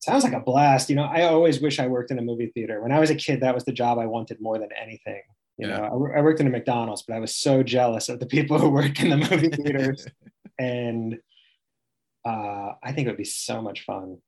Sounds 0.00 0.24
like 0.24 0.32
a 0.32 0.40
blast. 0.40 0.88
You 0.88 0.96
know, 0.96 1.04
I 1.04 1.24
always 1.24 1.60
wish 1.60 1.78
I 1.78 1.86
worked 1.86 2.10
in 2.10 2.18
a 2.18 2.22
movie 2.22 2.50
theater. 2.54 2.80
When 2.80 2.90
I 2.90 2.98
was 2.98 3.10
a 3.10 3.14
kid, 3.14 3.42
that 3.42 3.54
was 3.54 3.64
the 3.64 3.72
job 3.72 3.98
I 3.98 4.06
wanted 4.06 4.40
more 4.40 4.58
than 4.58 4.70
anything. 4.72 5.20
You 5.60 5.68
yeah. 5.68 5.76
know, 5.76 6.08
I, 6.14 6.18
I, 6.18 6.22
worked 6.22 6.40
in 6.40 6.46
a 6.46 6.50
McDonald's, 6.50 7.02
but 7.02 7.14
I 7.14 7.18
was 7.18 7.36
so 7.36 7.62
jealous 7.62 8.08
of 8.08 8.18
the 8.18 8.24
people 8.24 8.58
who 8.58 8.70
work 8.70 8.98
in 9.02 9.10
the 9.10 9.16
movie 9.18 9.50
theaters. 9.50 10.06
and 10.58 11.18
uh, 12.26 12.72
I 12.82 12.92
think 12.92 13.06
it 13.06 13.10
would 13.10 13.18
be 13.18 13.24
so 13.24 13.60
much 13.60 13.82
fun. 13.84 14.18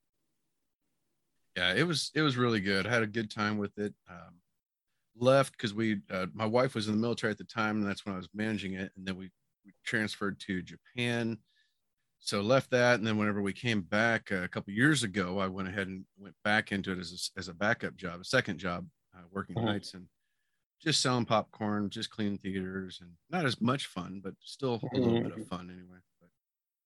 Yeah, 1.57 1.73
it 1.73 1.87
was 1.87 2.11
it 2.15 2.21
was 2.21 2.37
really 2.37 2.61
good. 2.61 2.87
I 2.87 2.91
had 2.91 3.03
a 3.03 3.07
good 3.07 3.31
time 3.31 3.57
with 3.57 3.79
it. 3.79 3.95
Um, 4.11 4.41
left 5.17 5.53
because 5.53 5.73
we 5.73 6.01
uh, 6.11 6.27
my 6.35 6.47
wife 6.47 6.75
was 6.75 6.89
in 6.89 6.95
the 6.95 7.01
military 7.01 7.31
at 7.31 7.39
the 7.39 7.45
time, 7.45 7.79
and 7.79 7.87
that's 7.87 8.05
when 8.05 8.15
I 8.15 8.19
was 8.19 8.29
managing 8.35 8.75
it. 8.75 8.93
And 8.97 9.07
then 9.07 9.17
we, 9.17 9.31
we 9.65 9.73
transferred 9.87 10.39
to 10.41 10.63
Japan. 10.63 11.39
So 12.19 12.43
left 12.43 12.71
that, 12.73 12.99
and 12.99 13.07
then 13.07 13.17
whenever 13.17 13.41
we 13.41 13.55
came 13.55 13.81
back 13.81 14.31
uh, 14.31 14.43
a 14.43 14.49
couple 14.49 14.75
years 14.75 15.03
ago, 15.03 15.39
I 15.39 15.47
went 15.47 15.69
ahead 15.69 15.89
and 15.89 16.05
went 16.19 16.37
back 16.45 16.73
into 16.73 16.93
it 16.93 16.99
as 16.99 17.33
a, 17.35 17.39
as 17.39 17.49
a 17.49 17.55
backup 17.55 17.97
job, 17.97 18.21
a 18.21 18.25
second 18.25 18.59
job, 18.59 18.87
uh, 19.17 19.23
working 19.33 19.57
uh-huh. 19.57 19.67
nights, 19.67 19.95
and 19.95 20.07
just 20.83 21.01
selling 21.01 21.25
popcorn, 21.25 21.91
just 21.91 22.11
cleaning 22.11 22.39
theaters, 22.39 22.99
and 23.01 23.11
not 23.31 23.47
as 23.47 23.61
much 23.61 23.87
fun, 23.87 24.21
but 24.23 24.35
still 24.41 24.81
a 24.95 24.99
little 24.99 25.21
bit 25.23 25.33
of 25.33 25.39
mm-hmm. 25.39 25.43
fun 25.43 25.71
anyway. 25.71 25.99
But 26.21 26.31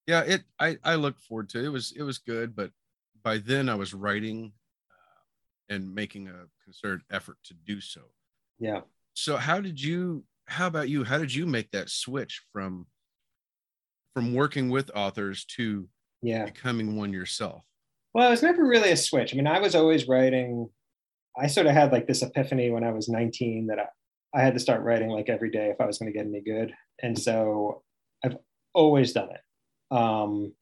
yeah, 0.07 0.21
it 0.21 0.45
I 0.61 0.77
I 0.85 0.97
look 0.97 1.19
forward 1.19 1.49
to 1.51 1.59
it. 1.59 1.65
it 1.65 1.71
was 1.71 1.93
it 1.97 2.03
was 2.03 2.19
good, 2.19 2.55
but 2.55 2.71
by 3.23 3.39
then 3.39 3.69
I 3.69 3.75
was 3.75 3.95
writing 3.95 4.53
uh, 4.91 5.75
and 5.75 5.95
making 5.95 6.29
a 6.29 6.47
concerted 6.63 7.03
effort 7.11 7.39
to 7.45 7.55
do 7.55 7.81
so. 7.81 8.03
Yeah. 8.59 8.81
So 9.15 9.37
how 9.37 9.61
did 9.61 9.83
you? 9.83 10.25
How 10.47 10.67
about 10.67 10.89
you? 10.89 11.03
How 11.03 11.19
did 11.19 11.35
you 11.35 11.47
make 11.47 11.71
that 11.73 11.89
switch 11.89 12.43
from 12.53 12.87
from 14.15 14.35
working 14.35 14.71
with 14.71 14.91
authors 14.95 15.45
to 15.57 15.89
yeah 16.23 16.45
becoming 16.45 16.97
one 16.97 17.13
yourself? 17.13 17.65
Well, 18.13 18.29
it 18.29 18.31
was 18.31 18.43
never 18.43 18.67
really 18.67 18.93
a 18.93 18.97
switch. 18.97 19.35
I 19.35 19.37
mean, 19.37 19.47
I 19.47 19.61
was 19.61 19.75
always 19.75 20.09
writing 20.09 20.71
I 21.39 21.47
sort 21.47 21.67
of 21.67 21.73
had 21.73 21.93
like 21.93 22.07
this 22.07 22.23
epiphany 22.23 22.71
when 22.71 22.85
I 22.85 22.93
was 22.93 23.09
19 23.09 23.67
that 23.67 23.79
I, 23.79 23.87
I 24.35 24.43
had 24.43 24.55
to 24.55 24.61
start 24.61 24.83
writing 24.83 25.11
like 25.11 25.29
every 25.29 25.51
day 25.51 25.69
if 25.69 25.81
I 25.81 25.87
was 25.87 25.99
going 25.99 26.13
to 26.13 26.17
get 26.17 26.27
any 26.27 26.41
good. 26.41 26.73
And 27.03 27.19
so 27.19 27.83
I've 28.25 28.37
always 28.75 29.13
done 29.13 29.29
it. 29.31 29.97
Um, 29.97 30.53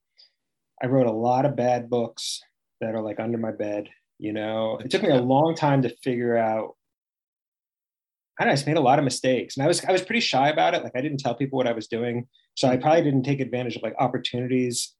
I 0.82 0.86
wrote 0.86 1.06
a 1.06 1.12
lot 1.12 1.46
of 1.46 1.56
bad 1.56 1.88
books 1.88 2.40
that 2.80 2.94
are 2.94 3.02
like 3.02 3.20
under 3.20 3.38
my 3.38 3.52
bed. 3.52 3.88
You 4.18 4.32
know, 4.32 4.78
it 4.78 4.90
took 4.90 5.02
me 5.02 5.10
a 5.10 5.16
long 5.16 5.54
time 5.54 5.82
to 5.82 5.96
figure 6.02 6.36
out. 6.36 6.76
I, 8.38 8.44
know, 8.44 8.50
I 8.50 8.54
just 8.54 8.66
made 8.66 8.76
a 8.76 8.80
lot 8.80 8.98
of 8.98 9.04
mistakes, 9.04 9.56
and 9.56 9.64
I 9.64 9.68
was 9.68 9.84
I 9.84 9.92
was 9.92 10.02
pretty 10.02 10.20
shy 10.20 10.48
about 10.48 10.74
it. 10.74 10.82
Like 10.82 10.96
I 10.96 11.00
didn't 11.00 11.18
tell 11.18 11.34
people 11.34 11.56
what 11.56 11.68
I 11.68 11.72
was 11.72 11.86
doing, 11.86 12.26
so 12.54 12.68
I 12.68 12.76
probably 12.76 13.02
didn't 13.02 13.22
take 13.22 13.40
advantage 13.40 13.76
of 13.76 13.82
like 13.82 13.94
opportunities 13.98 14.94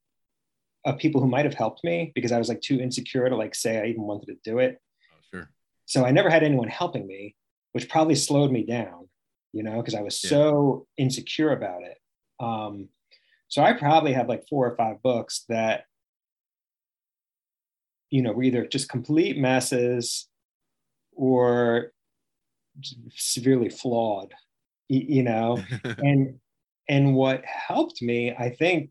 of 0.85 0.99
people 0.99 1.21
who 1.21 1.29
might 1.29 1.45
have 1.45 1.55
helped 1.55 1.83
me 1.83 2.13
because 2.15 2.33
I 2.33 2.39
was 2.39 2.49
like 2.49 2.61
too 2.61 2.79
insecure 2.81 3.29
to 3.29 3.37
like 3.37 3.55
say 3.55 3.81
I 3.81 3.87
even 3.87 4.03
wanted 4.03 4.27
to 4.27 4.37
do 4.45 4.59
it. 4.59 4.79
So 5.87 6.05
I 6.05 6.11
never 6.11 6.31
had 6.31 6.43
anyone 6.43 6.69
helping 6.69 7.07
me, 7.07 7.35
which 7.73 7.89
probably 7.89 8.15
slowed 8.15 8.51
me 8.51 8.65
down, 8.65 9.09
you 9.53 9.63
know, 9.63 9.77
because 9.77 9.95
I 9.95 10.03
was 10.03 10.23
yeah. 10.23 10.31
so 10.31 10.87
insecure 10.97 11.53
about 11.53 11.83
it. 11.83 11.99
Um, 12.41 12.89
so 13.49 13.63
I 13.63 13.73
probably 13.75 14.13
have 14.13 14.29
like 14.29 14.49
four 14.49 14.67
or 14.67 14.77
five 14.77 15.03
books 15.03 15.45
that, 15.49 15.85
you 18.11 18.23
know, 18.23 18.33
were 18.33 18.43
either 18.43 18.67
just 18.67 18.89
complete 18.89 19.39
messes 19.39 20.29
or 21.13 21.93
severely 23.15 23.69
flawed, 23.69 24.33
you 24.89 25.23
know, 25.23 25.63
and 25.99 26.39
and 26.89 27.15
what 27.15 27.45
helped 27.45 28.03
me, 28.03 28.35
I 28.37 28.51
think, 28.51 28.91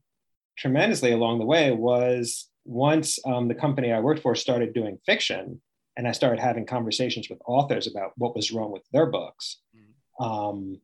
tremendously 0.58 1.12
along 1.12 1.40
the 1.40 1.46
way 1.46 1.72
was 1.72 2.50
once 2.66 3.20
um, 3.26 3.48
the 3.48 3.56
company 3.56 3.92
I 3.92 4.00
worked 4.00 4.22
for 4.22 4.36
started 4.36 4.74
doing 4.74 4.98
fiction 5.06 5.62
and 5.98 6.08
I 6.08 6.12
started 6.12 6.40
having 6.40 6.66
conversations 6.66 7.30
with 7.30 7.40
authors 7.46 7.88
about 7.88 8.14
what 8.18 8.36
was 8.36 8.52
wrong 8.52 8.72
with 8.72 8.84
their 8.92 9.06
books. 9.06 9.60
Mm-hmm. 9.76 10.24
Um, 10.24 10.82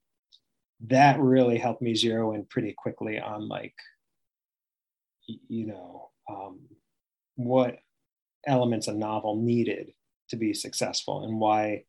that 0.88 1.20
really 1.20 1.58
helped 1.58 1.82
me 1.82 1.96
zero 1.96 2.34
in 2.34 2.46
pretty 2.46 2.74
quickly 2.78 3.20
on 3.20 3.48
like, 3.48 3.76
you 5.28 5.68
know, 5.68 6.10
um, 6.30 6.60
what 7.36 7.78
elements 8.46 8.88
a 8.88 8.94
novel 8.94 9.36
needed 9.36 9.92
to 10.30 10.36
be 10.36 10.54
successful 10.54 11.24
and 11.24 11.40
why 11.40 11.84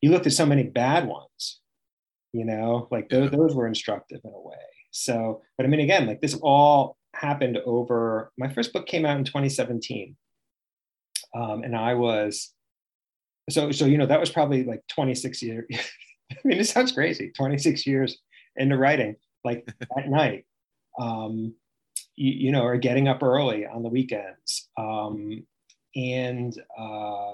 you 0.00 0.10
looked 0.10 0.26
at 0.26 0.32
so 0.32 0.46
many 0.46 0.64
bad 0.64 1.06
ones, 1.06 1.60
you 2.32 2.44
know, 2.44 2.88
like 2.90 3.08
those, 3.08 3.30
those 3.30 3.54
were 3.54 3.66
instructive 3.66 4.20
in 4.24 4.32
a 4.32 4.40
way. 4.40 4.56
So, 4.90 5.42
but 5.56 5.64
I 5.64 5.68
mean, 5.68 5.80
again, 5.80 6.06
like 6.06 6.20
this 6.20 6.34
all 6.42 6.96
happened 7.14 7.58
over 7.64 8.32
my 8.36 8.52
first 8.52 8.72
book 8.72 8.86
came 8.86 9.06
out 9.06 9.16
in 9.16 9.24
2017 9.24 10.16
um, 11.34 11.62
and 11.62 11.76
I 11.76 11.94
was 11.94 12.52
so 13.48 13.72
so 13.72 13.86
you 13.86 13.98
know 13.98 14.06
that 14.06 14.20
was 14.20 14.30
probably 14.30 14.64
like 14.64 14.82
26 14.88 15.42
years. 15.42 15.66
I 16.32 16.36
mean, 16.44 16.60
it 16.60 16.66
sounds 16.66 16.92
crazy. 16.92 17.32
26 17.36 17.86
years 17.86 18.18
into 18.56 18.76
writing, 18.76 19.16
like 19.44 19.68
at 19.98 20.08
night, 20.08 20.44
um, 20.98 21.54
you, 22.16 22.32
you, 22.32 22.52
know, 22.52 22.62
or 22.62 22.76
getting 22.76 23.08
up 23.08 23.22
early 23.22 23.66
on 23.66 23.82
the 23.82 23.88
weekends, 23.88 24.68
um, 24.78 25.44
and 25.96 26.54
uh, 26.78 27.32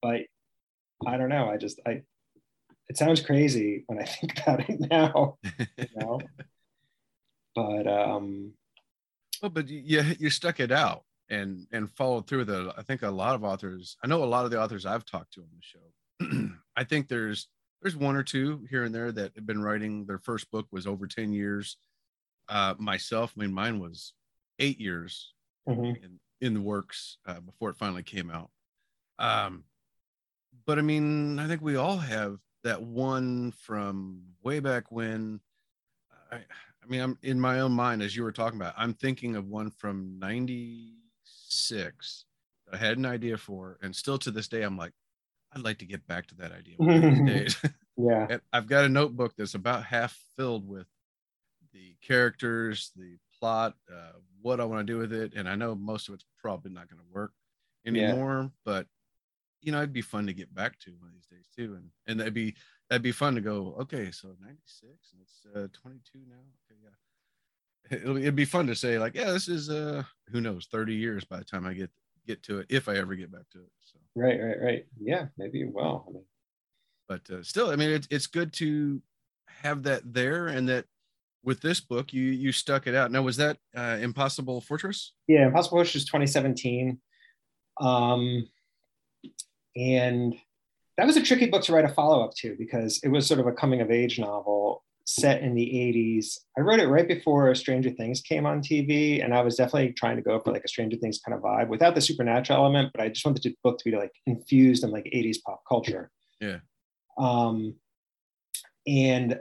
but 0.00 0.22
I 1.06 1.16
don't 1.16 1.28
know. 1.28 1.48
I 1.50 1.58
just 1.58 1.80
I 1.86 2.02
it 2.88 2.96
sounds 2.96 3.20
crazy 3.20 3.84
when 3.86 3.98
I 3.98 4.04
think 4.06 4.40
about 4.40 4.68
it 4.68 4.80
now, 4.90 5.38
you 5.58 5.86
know. 5.96 6.20
but 7.54 7.86
um, 7.86 8.52
well, 9.42 9.50
but 9.50 9.68
you 9.68 10.02
you 10.18 10.30
stuck 10.30 10.60
it 10.60 10.72
out 10.72 11.04
and 11.30 11.66
and 11.72 11.90
followed 11.90 12.26
through 12.26 12.40
with 12.40 12.50
it. 12.50 12.72
I 12.76 12.82
think 12.82 13.02
a 13.02 13.10
lot 13.10 13.34
of 13.34 13.44
authors, 13.44 13.96
I 14.02 14.06
know 14.06 14.22
a 14.22 14.26
lot 14.26 14.44
of 14.44 14.50
the 14.50 14.60
authors 14.60 14.86
I've 14.86 15.04
talked 15.04 15.34
to 15.34 15.42
on 15.42 15.48
the 15.54 15.62
show. 15.62 16.50
I 16.76 16.84
think 16.84 17.08
there's 17.08 17.48
there's 17.82 17.96
one 17.96 18.16
or 18.16 18.22
two 18.22 18.66
here 18.68 18.84
and 18.84 18.94
there 18.94 19.12
that 19.12 19.32
have 19.36 19.46
been 19.46 19.62
writing. 19.62 20.04
Their 20.06 20.18
first 20.18 20.50
book 20.50 20.66
was 20.72 20.86
over 20.86 21.06
10 21.06 21.32
years. 21.32 21.76
Uh, 22.48 22.74
myself, 22.78 23.32
I 23.36 23.42
mean, 23.42 23.52
mine 23.52 23.78
was 23.78 24.14
eight 24.58 24.80
years 24.80 25.32
mm-hmm. 25.68 25.84
in, 25.84 26.18
in 26.40 26.54
the 26.54 26.60
works 26.60 27.18
uh, 27.26 27.40
before 27.40 27.70
it 27.70 27.76
finally 27.76 28.02
came 28.02 28.30
out. 28.30 28.50
Um, 29.18 29.64
but 30.66 30.78
I 30.78 30.82
mean, 30.82 31.38
I 31.38 31.46
think 31.46 31.62
we 31.62 31.76
all 31.76 31.98
have 31.98 32.38
that 32.64 32.82
one 32.82 33.52
from 33.52 34.22
way 34.42 34.60
back 34.60 34.90
when. 34.90 35.40
I, 36.32 36.36
I 36.36 36.86
mean, 36.90 37.00
I'm 37.00 37.18
in 37.22 37.38
my 37.38 37.60
own 37.60 37.72
mind 37.72 38.02
as 38.02 38.16
you 38.16 38.22
were 38.22 38.32
talking 38.32 38.58
about. 38.58 38.74
I'm 38.76 38.94
thinking 38.94 39.36
of 39.36 39.46
one 39.46 39.70
from 39.70 40.18
'96 41.70 42.24
I 42.72 42.76
had 42.76 42.98
an 42.98 43.06
idea 43.06 43.38
for, 43.38 43.78
and 43.82 43.94
still 43.94 44.18
to 44.18 44.30
this 44.30 44.48
day, 44.48 44.62
I'm 44.62 44.76
like, 44.76 44.92
I'd 45.52 45.62
like 45.62 45.78
to 45.78 45.86
get 45.86 46.06
back 46.06 46.26
to 46.26 46.34
that 46.36 46.52
idea 46.52 46.74
one 46.76 46.90
of 46.90 47.02
these 47.02 47.26
days. 47.26 47.56
Yeah. 48.00 48.38
I've 48.52 48.68
got 48.68 48.84
a 48.84 48.88
notebook 48.88 49.34
that's 49.36 49.54
about 49.54 49.82
half 49.82 50.16
filled 50.36 50.68
with 50.68 50.86
the 51.72 51.96
characters, 52.00 52.92
the 52.94 53.16
plot, 53.40 53.74
uh, 53.92 54.12
what 54.40 54.60
I 54.60 54.64
want 54.66 54.86
to 54.86 54.92
do 54.92 54.98
with 54.98 55.12
it, 55.12 55.34
and 55.34 55.48
I 55.48 55.56
know 55.56 55.74
most 55.74 56.06
of 56.06 56.14
it's 56.14 56.24
probably 56.40 56.70
not 56.70 56.88
going 56.88 57.00
to 57.00 57.12
work 57.12 57.32
anymore. 57.84 58.52
But 58.64 58.86
you 59.60 59.72
know, 59.72 59.78
it'd 59.78 59.92
be 59.92 60.00
fun 60.00 60.26
to 60.28 60.32
get 60.32 60.54
back 60.54 60.78
to 60.80 60.92
one 60.92 61.08
of 61.08 61.14
these 61.14 61.26
days 61.26 61.48
too, 61.56 61.74
and 61.74 61.90
and 62.06 62.20
that'd 62.20 62.34
be 62.34 62.54
that'd 62.88 63.02
be 63.02 63.10
fun 63.10 63.34
to 63.34 63.40
go. 63.40 63.74
Okay, 63.80 64.12
so 64.12 64.28
'96 64.40 65.12
and 65.12 65.22
it's 65.22 65.46
uh, 65.56 65.66
22 65.72 66.20
now. 66.28 66.36
Okay, 66.70 66.78
yeah. 66.84 66.90
It'll, 67.90 68.16
it'd 68.16 68.36
be 68.36 68.44
fun 68.44 68.66
to 68.66 68.74
say 68.74 68.98
like, 68.98 69.14
yeah, 69.14 69.30
this 69.30 69.48
is 69.48 69.70
uh, 69.70 70.02
who 70.30 70.40
knows, 70.40 70.68
30 70.70 70.94
years 70.94 71.24
by 71.24 71.38
the 71.38 71.44
time 71.44 71.66
I 71.66 71.74
get 71.74 71.90
get 72.26 72.42
to 72.44 72.58
it, 72.58 72.66
if 72.68 72.88
I 72.88 72.96
ever 72.96 73.14
get 73.14 73.32
back 73.32 73.48
to 73.52 73.58
it. 73.60 73.70
So 73.80 73.98
Right, 74.14 74.38
right, 74.40 74.60
right. 74.60 74.86
Yeah, 75.00 75.26
maybe 75.36 75.58
you 75.58 75.70
will. 75.72 76.04
I 76.08 76.12
mean, 76.12 76.24
but 77.08 77.30
uh, 77.30 77.42
still, 77.42 77.70
I 77.70 77.76
mean, 77.76 77.90
it's 77.90 78.08
it's 78.10 78.26
good 78.26 78.52
to 78.54 79.00
have 79.62 79.84
that 79.84 80.02
there, 80.12 80.48
and 80.48 80.68
that 80.68 80.84
with 81.42 81.60
this 81.60 81.80
book, 81.80 82.12
you 82.12 82.24
you 82.24 82.52
stuck 82.52 82.86
it 82.86 82.94
out. 82.94 83.10
Now, 83.10 83.22
was 83.22 83.36
that 83.36 83.58
uh, 83.76 83.98
Impossible 84.00 84.60
Fortress? 84.60 85.14
yeah, 85.26 85.46
Impossible 85.46 85.78
Fortress 85.78 86.04
2017. 86.04 86.98
Um, 87.80 88.48
and 89.76 90.34
that 90.96 91.06
was 91.06 91.16
a 91.16 91.22
tricky 91.22 91.46
book 91.46 91.62
to 91.62 91.72
write 91.72 91.84
a 91.84 91.88
follow 91.88 92.24
up 92.24 92.34
to 92.38 92.56
because 92.58 93.00
it 93.04 93.08
was 93.08 93.26
sort 93.26 93.38
of 93.38 93.46
a 93.46 93.52
coming 93.52 93.80
of 93.80 93.90
age 93.90 94.18
novel 94.18 94.67
set 95.20 95.42
in 95.42 95.54
the 95.54 95.64
80s. 95.64 96.38
I 96.56 96.62
wrote 96.62 96.80
it 96.80 96.88
right 96.88 97.06
before 97.06 97.54
Stranger 97.54 97.90
Things 97.90 98.20
came 98.20 98.46
on 98.46 98.60
TV, 98.60 99.24
and 99.24 99.34
I 99.34 99.42
was 99.42 99.56
definitely 99.56 99.92
trying 99.92 100.16
to 100.16 100.22
go 100.22 100.40
for 100.40 100.52
like 100.52 100.64
a 100.64 100.68
Stranger 100.68 100.96
Things 100.96 101.20
kind 101.24 101.36
of 101.36 101.42
vibe 101.42 101.68
without 101.68 101.94
the 101.94 102.00
supernatural 102.00 102.58
element, 102.58 102.90
but 102.94 103.02
I 103.02 103.08
just 103.08 103.24
wanted 103.24 103.42
the 103.42 103.54
book 103.62 103.78
to 103.78 103.84
be 103.84 103.96
like 103.96 104.12
infused 104.26 104.84
in 104.84 104.90
like 104.90 105.04
80s 105.04 105.38
pop 105.44 105.62
culture. 105.68 106.10
Yeah. 106.40 106.58
Um, 107.18 107.74
and 108.86 109.40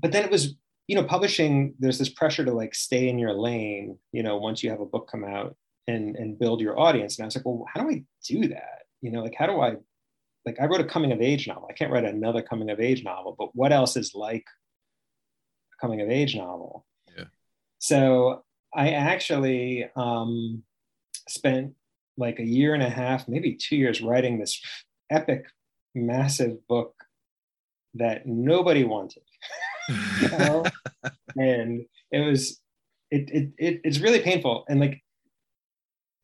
but 0.00 0.12
then 0.12 0.24
it 0.24 0.30
was, 0.30 0.54
you 0.88 0.96
know, 0.96 1.04
publishing, 1.04 1.74
there's 1.78 1.98
this 1.98 2.08
pressure 2.08 2.44
to 2.44 2.52
like 2.52 2.74
stay 2.74 3.08
in 3.08 3.18
your 3.18 3.34
lane, 3.34 3.98
you 4.12 4.22
know, 4.22 4.36
once 4.36 4.62
you 4.62 4.70
have 4.70 4.80
a 4.80 4.86
book 4.86 5.08
come 5.10 5.24
out 5.24 5.56
and 5.86 6.16
and 6.16 6.38
build 6.38 6.60
your 6.60 6.78
audience. 6.78 7.18
And 7.18 7.24
I 7.24 7.26
was 7.26 7.36
like, 7.36 7.44
well, 7.44 7.64
how 7.72 7.82
do 7.82 7.90
I 7.90 8.04
do 8.26 8.48
that? 8.48 8.82
You 9.00 9.10
know, 9.10 9.22
like 9.22 9.34
how 9.36 9.46
do 9.46 9.60
I 9.60 9.76
like 10.46 10.60
I 10.60 10.66
wrote 10.66 10.80
a 10.80 10.84
coming 10.84 11.12
of 11.12 11.20
age 11.20 11.46
novel. 11.46 11.68
I 11.70 11.74
can't 11.74 11.92
write 11.92 12.04
another 12.04 12.42
coming 12.42 12.70
of 12.70 12.80
age 12.80 13.04
novel, 13.04 13.34
but 13.38 13.54
what 13.54 13.72
else 13.72 13.96
is 13.96 14.14
like 14.14 14.44
coming 15.82 16.00
of 16.00 16.08
age 16.08 16.34
novel? 16.36 16.86
Yeah. 17.16 17.24
So 17.78 18.44
I 18.74 18.92
actually 18.92 19.90
um, 19.96 20.62
spent 21.28 21.74
like 22.16 22.38
a 22.38 22.44
year 22.44 22.74
and 22.74 22.82
a 22.82 22.88
half, 22.88 23.28
maybe 23.28 23.54
two 23.56 23.76
years 23.76 24.00
writing 24.00 24.38
this 24.38 24.62
epic, 25.10 25.44
massive 25.94 26.66
book 26.68 26.94
that 27.94 28.26
nobody 28.26 28.84
wanted. 28.84 29.22
and 31.36 31.84
it 32.10 32.20
was 32.20 32.60
it, 33.10 33.28
it 33.30 33.52
it 33.58 33.80
it's 33.84 33.98
really 33.98 34.20
painful 34.20 34.64
and 34.68 34.80
like 34.80 35.02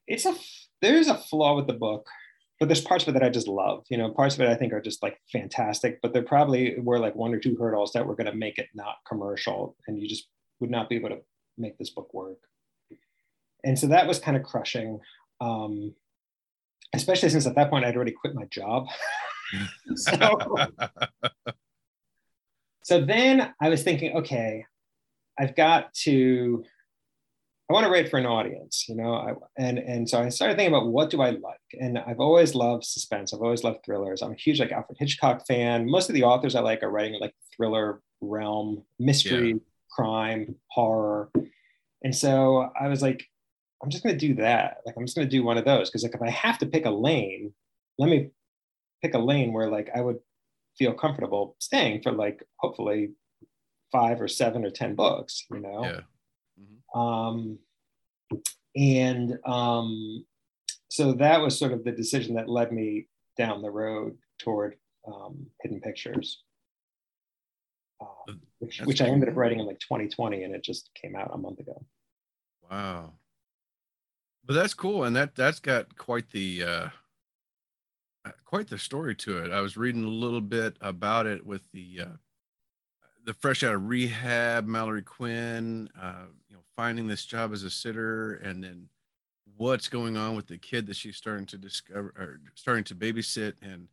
it's 0.06 0.24
a 0.24 0.34
there's 0.80 1.08
a 1.08 1.16
flaw 1.16 1.56
with 1.56 1.66
the 1.66 1.72
book 1.72 2.06
but 2.58 2.68
there's 2.68 2.80
parts 2.80 3.04
of 3.04 3.08
it 3.08 3.12
that 3.18 3.26
I 3.26 3.30
just 3.30 3.48
love. 3.48 3.84
You 3.88 3.98
know, 3.98 4.10
parts 4.10 4.34
of 4.34 4.40
it 4.40 4.48
I 4.48 4.54
think 4.54 4.72
are 4.72 4.80
just 4.80 5.02
like 5.02 5.20
fantastic, 5.30 6.00
but 6.02 6.12
there 6.12 6.22
probably 6.22 6.76
were 6.78 6.98
like 6.98 7.14
one 7.14 7.32
or 7.32 7.38
two 7.38 7.56
hurdles 7.56 7.92
that 7.92 8.06
were 8.06 8.16
going 8.16 8.30
to 8.30 8.34
make 8.34 8.58
it 8.58 8.68
not 8.74 8.96
commercial, 9.06 9.76
and 9.86 10.00
you 10.00 10.08
just 10.08 10.28
would 10.60 10.70
not 10.70 10.88
be 10.88 10.96
able 10.96 11.10
to 11.10 11.20
make 11.56 11.78
this 11.78 11.90
book 11.90 12.12
work. 12.12 12.38
And 13.64 13.78
so 13.78 13.88
that 13.88 14.06
was 14.06 14.18
kind 14.18 14.36
of 14.36 14.42
crushing, 14.42 15.00
um, 15.40 15.94
especially 16.94 17.28
since 17.28 17.46
at 17.46 17.54
that 17.56 17.70
point 17.70 17.84
I'd 17.84 17.96
already 17.96 18.12
quit 18.12 18.34
my 18.34 18.44
job. 18.44 18.86
so, 19.96 20.56
so 22.82 23.00
then 23.00 23.52
I 23.60 23.68
was 23.68 23.82
thinking, 23.82 24.16
okay, 24.16 24.64
I've 25.38 25.54
got 25.54 25.92
to 26.04 26.64
I 27.68 27.74
want 27.74 27.84
to 27.84 27.90
write 27.92 28.08
for 28.08 28.18
an 28.18 28.24
audience, 28.24 28.86
you 28.88 28.94
know, 28.94 29.14
I, 29.14 29.34
and 29.58 29.78
and 29.78 30.08
so 30.08 30.22
I 30.22 30.30
started 30.30 30.56
thinking 30.56 30.74
about 30.74 30.88
what 30.88 31.10
do 31.10 31.20
I 31.20 31.30
like, 31.30 31.60
and 31.78 31.98
I've 31.98 32.20
always 32.20 32.54
loved 32.54 32.84
suspense. 32.84 33.34
I've 33.34 33.42
always 33.42 33.62
loved 33.62 33.84
thrillers. 33.84 34.22
I'm 34.22 34.32
a 34.32 34.36
huge 34.36 34.58
like 34.58 34.72
Alfred 34.72 34.96
Hitchcock 34.98 35.46
fan. 35.46 35.90
Most 35.90 36.08
of 36.08 36.14
the 36.14 36.22
authors 36.24 36.54
I 36.54 36.60
like 36.60 36.82
are 36.82 36.90
writing 36.90 37.20
like 37.20 37.34
thriller 37.54 38.00
realm, 38.22 38.84
mystery, 38.98 39.50
Yeah. 39.50 39.58
crime, 39.90 40.54
horror, 40.68 41.30
and 42.02 42.14
so 42.16 42.70
I 42.80 42.88
was 42.88 43.02
like, 43.02 43.24
I'm 43.82 43.90
just 43.90 44.02
going 44.02 44.18
to 44.18 44.26
do 44.28 44.34
that. 44.36 44.78
Like 44.86 44.94
I'm 44.96 45.04
just 45.04 45.16
going 45.16 45.28
to 45.28 45.36
do 45.36 45.44
one 45.44 45.58
of 45.58 45.64
those 45.66 45.90
because 45.90 46.02
like 46.02 46.14
if 46.14 46.22
I 46.22 46.30
have 46.30 46.58
to 46.58 46.66
pick 46.66 46.86
a 46.86 46.90
lane, 46.90 47.52
let 47.98 48.08
me 48.08 48.30
pick 49.02 49.12
a 49.14 49.18
lane 49.18 49.52
where 49.52 49.68
like 49.70 49.90
I 49.94 50.00
would 50.00 50.20
feel 50.78 50.94
comfortable 50.94 51.54
staying 51.58 52.00
for 52.02 52.12
like 52.12 52.42
hopefully 52.56 53.10
five 53.92 54.20
or 54.22 54.28
seven 54.28 54.64
or 54.64 54.70
ten 54.70 54.94
books, 54.94 55.44
you 55.50 55.60
know 55.60 55.84
yeah. 55.84 56.00
Um, 56.94 57.58
and 58.76 59.38
um, 59.44 60.24
so 60.88 61.12
that 61.14 61.40
was 61.40 61.58
sort 61.58 61.72
of 61.72 61.84
the 61.84 61.92
decision 61.92 62.34
that 62.34 62.48
led 62.48 62.72
me 62.72 63.08
down 63.36 63.62
the 63.62 63.70
road 63.70 64.16
toward 64.38 64.76
um, 65.06 65.46
hidden 65.62 65.80
pictures 65.80 66.42
um, 68.00 68.40
which, 68.58 68.80
which 68.82 69.00
i 69.00 69.06
ended 69.06 69.28
up 69.28 69.36
writing 69.36 69.60
in 69.60 69.66
like 69.66 69.78
2020 69.80 70.44
and 70.44 70.54
it 70.54 70.62
just 70.62 70.90
came 71.00 71.16
out 71.16 71.30
a 71.32 71.38
month 71.38 71.58
ago 71.58 71.84
Wow. 72.70 73.14
But 74.44 74.54
that's 74.54 74.74
cool, 74.74 75.04
and 75.04 75.14
that 75.16 75.34
that's 75.34 75.60
got 75.60 75.96
quite 75.96 76.30
the 76.30 76.62
uh, 76.62 76.88
uh, 78.24 78.32
quite 78.44 78.68
the 78.68 78.78
story 78.78 79.14
to 79.16 79.38
it. 79.38 79.52
I 79.52 79.60
was 79.60 79.76
reading 79.76 80.04
a 80.04 80.08
little 80.08 80.40
bit 80.40 80.76
about 80.80 81.26
it 81.26 81.44
with 81.44 81.70
the 81.72 82.00
uh, 82.02 82.16
the 83.24 83.34
fresh 83.34 83.62
out 83.62 83.74
of 83.74 83.88
rehab, 83.88 84.66
Mallory 84.66 85.02
Quinn, 85.02 85.88
uh, 86.00 86.26
you 86.48 86.56
know, 86.56 86.62
finding 86.76 87.06
this 87.06 87.24
job 87.26 87.52
as 87.52 87.62
a 87.62 87.70
sitter, 87.70 88.34
and 88.34 88.62
then 88.62 88.88
what's 89.56 89.88
going 89.88 90.16
on 90.16 90.36
with 90.36 90.46
the 90.46 90.58
kid 90.58 90.86
that 90.86 90.96
she's 90.96 91.16
starting 91.16 91.46
to 91.46 91.58
discover 91.58 92.08
or 92.16 92.40
starting 92.54 92.84
to 92.84 92.94
babysit, 92.94 93.54
and 93.62 93.88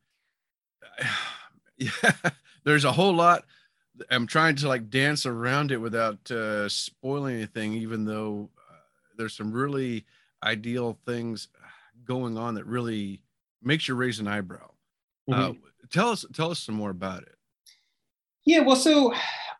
yeah, 1.77 1.91
there's 2.63 2.85
a 2.85 2.91
whole 2.91 3.13
lot. 3.13 3.45
I'm 4.09 4.27
trying 4.27 4.55
to 4.57 4.67
like 4.67 4.89
dance 4.89 5.25
around 5.25 5.71
it 5.71 5.77
without 5.77 6.29
uh, 6.31 6.67
spoiling 6.69 7.35
anything, 7.35 7.73
even 7.73 8.05
though 8.05 8.49
uh, 8.57 8.73
there's 9.17 9.35
some 9.35 9.51
really 9.51 10.05
ideal 10.43 10.99
things 11.05 11.47
going 12.03 12.37
on 12.37 12.55
that 12.55 12.65
really 12.65 13.21
makes 13.61 13.87
you 13.87 13.95
raise 13.95 14.19
an 14.19 14.27
eyebrow. 14.27 14.69
Uh, 15.31 15.53
Mhm. 15.53 15.61
tell 15.91 16.09
us, 16.09 16.25
tell 16.33 16.51
us 16.51 16.59
some 16.59 16.75
more 16.75 16.89
about 16.91 17.23
it. 17.23 17.34
Yeah 18.45 18.59
well 18.59 18.75
so 18.75 19.13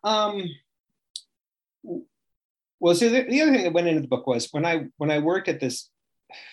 um, 0.03 0.43
well 2.79 2.95
so 2.95 3.09
the, 3.09 3.23
the 3.23 3.41
other 3.41 3.51
thing 3.51 3.63
that 3.63 3.73
went 3.73 3.87
into 3.87 4.01
the 4.01 4.07
book 4.07 4.27
was 4.27 4.49
when 4.51 4.65
i 4.65 4.85
when 4.97 5.11
i 5.11 5.19
worked 5.19 5.47
at 5.47 5.59
this 5.59 5.89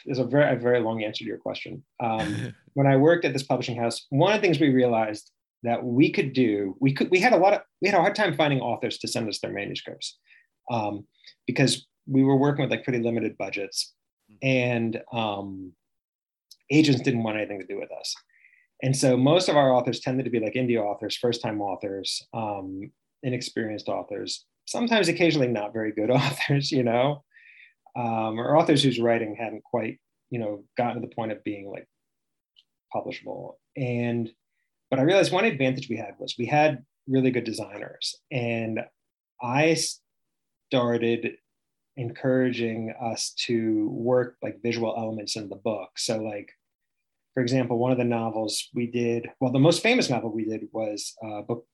there's 0.05 0.19
a 0.19 0.25
very 0.25 0.55
a 0.55 0.59
very 0.59 0.81
long 0.81 1.03
answer 1.03 1.25
to 1.25 1.29
your 1.29 1.39
question 1.39 1.83
um, 2.01 2.55
when 2.75 2.87
I 2.87 2.97
worked 2.97 3.25
at 3.25 3.33
this 3.33 3.43
publishing 3.43 3.77
house, 3.77 4.07
one 4.11 4.33
of 4.33 4.41
the 4.41 4.47
things 4.47 4.61
we 4.61 4.71
realized 4.71 5.31
that 5.63 5.85
we 5.85 6.11
could 6.11 6.33
do, 6.33 6.77
we 6.81 6.93
could, 6.93 7.11
we 7.11 7.21
had 7.21 7.33
a 7.33 7.37
lot 7.37 7.53
of, 7.53 7.61
we 7.81 7.89
had 7.89 7.97
a 7.97 8.01
hard 8.01 8.15
time 8.15 8.35
finding 8.35 8.61
authors 8.61 8.99
to 8.99 9.09
send 9.09 9.29
us 9.29 9.39
their 9.39 9.53
manuscripts 9.53 10.19
um, 10.71 11.07
because 11.47 11.87
we 12.07 12.25
were 12.25 12.37
working 12.37 12.63
with 12.63 12.71
like 12.71 12.85
pretty 12.85 12.99
limited 12.99 13.39
budgets 13.39 13.93
and 14.43 15.01
um, 15.13 15.73
agents 16.71 17.03
didn't 17.03 17.23
want 17.23 17.37
anything 17.37 17.61
to 17.61 17.67
do 17.67 17.79
with 17.79 17.91
us. 17.93 18.15
And 18.83 18.97
so 18.97 19.17
most 19.17 19.49
of 19.49 19.57
our 19.57 19.73
authors 19.73 20.01
tended 20.01 20.25
to 20.25 20.31
be 20.31 20.41
like 20.41 20.55
indie 20.55 20.81
authors, 20.81 21.17
first 21.17 21.41
time 21.41 21.61
authors, 21.61 22.27
um, 22.35 22.91
inexperienced 23.23 23.89
authors, 23.89 24.45
sometimes 24.67 25.09
occasionally 25.09 25.49
not 25.49 25.73
very 25.73 25.93
good 25.93 26.11
authors, 26.11 26.73
you 26.73 26.83
know, 26.83 27.23
um, 27.97 28.41
or 28.41 28.57
authors 28.57 28.83
whose 28.83 29.01
writing 29.01 29.37
hadn't 29.37 29.63
quite, 29.63 30.01
you 30.31 30.39
know, 30.39 30.65
gotten 30.77 31.01
to 31.01 31.07
the 31.07 31.15
point 31.15 31.33
of 31.33 31.45
being 31.45 31.71
like 31.71 31.87
publishable. 32.95 33.55
And 33.77 34.31
but 34.91 34.99
I 34.99 35.03
realized 35.03 35.33
one 35.33 35.47
advantage 35.47 35.89
we 35.89 35.97
had 35.97 36.15
was 36.19 36.35
we 36.39 36.47
had 36.47 36.85
really 37.07 37.31
good 37.31 37.45
designers, 37.45 38.17
and 38.31 38.81
I 39.41 39.77
started 40.71 41.37
encouraging 41.97 42.95
us 43.01 43.33
to 43.47 43.89
work 43.91 44.37
like 44.43 44.63
visual 44.63 44.95
elements 44.97 45.37
in 45.37 45.49
the 45.49 45.57
book. 45.57 45.91
So 45.97 46.19
like, 46.19 46.51
for 47.35 47.43
example, 47.43 47.79
one 47.79 47.93
of 47.93 47.99
the 47.99 48.05
novels 48.05 48.69
we 48.75 48.87
did, 48.87 49.29
well, 49.41 49.53
the 49.53 49.59
most 49.59 49.83
famous 49.83 50.11
novel 50.11 50.33
we 50.33 50.45
did 50.45 50.63
was 50.73 51.15
a 51.23 51.43
book 51.43 51.67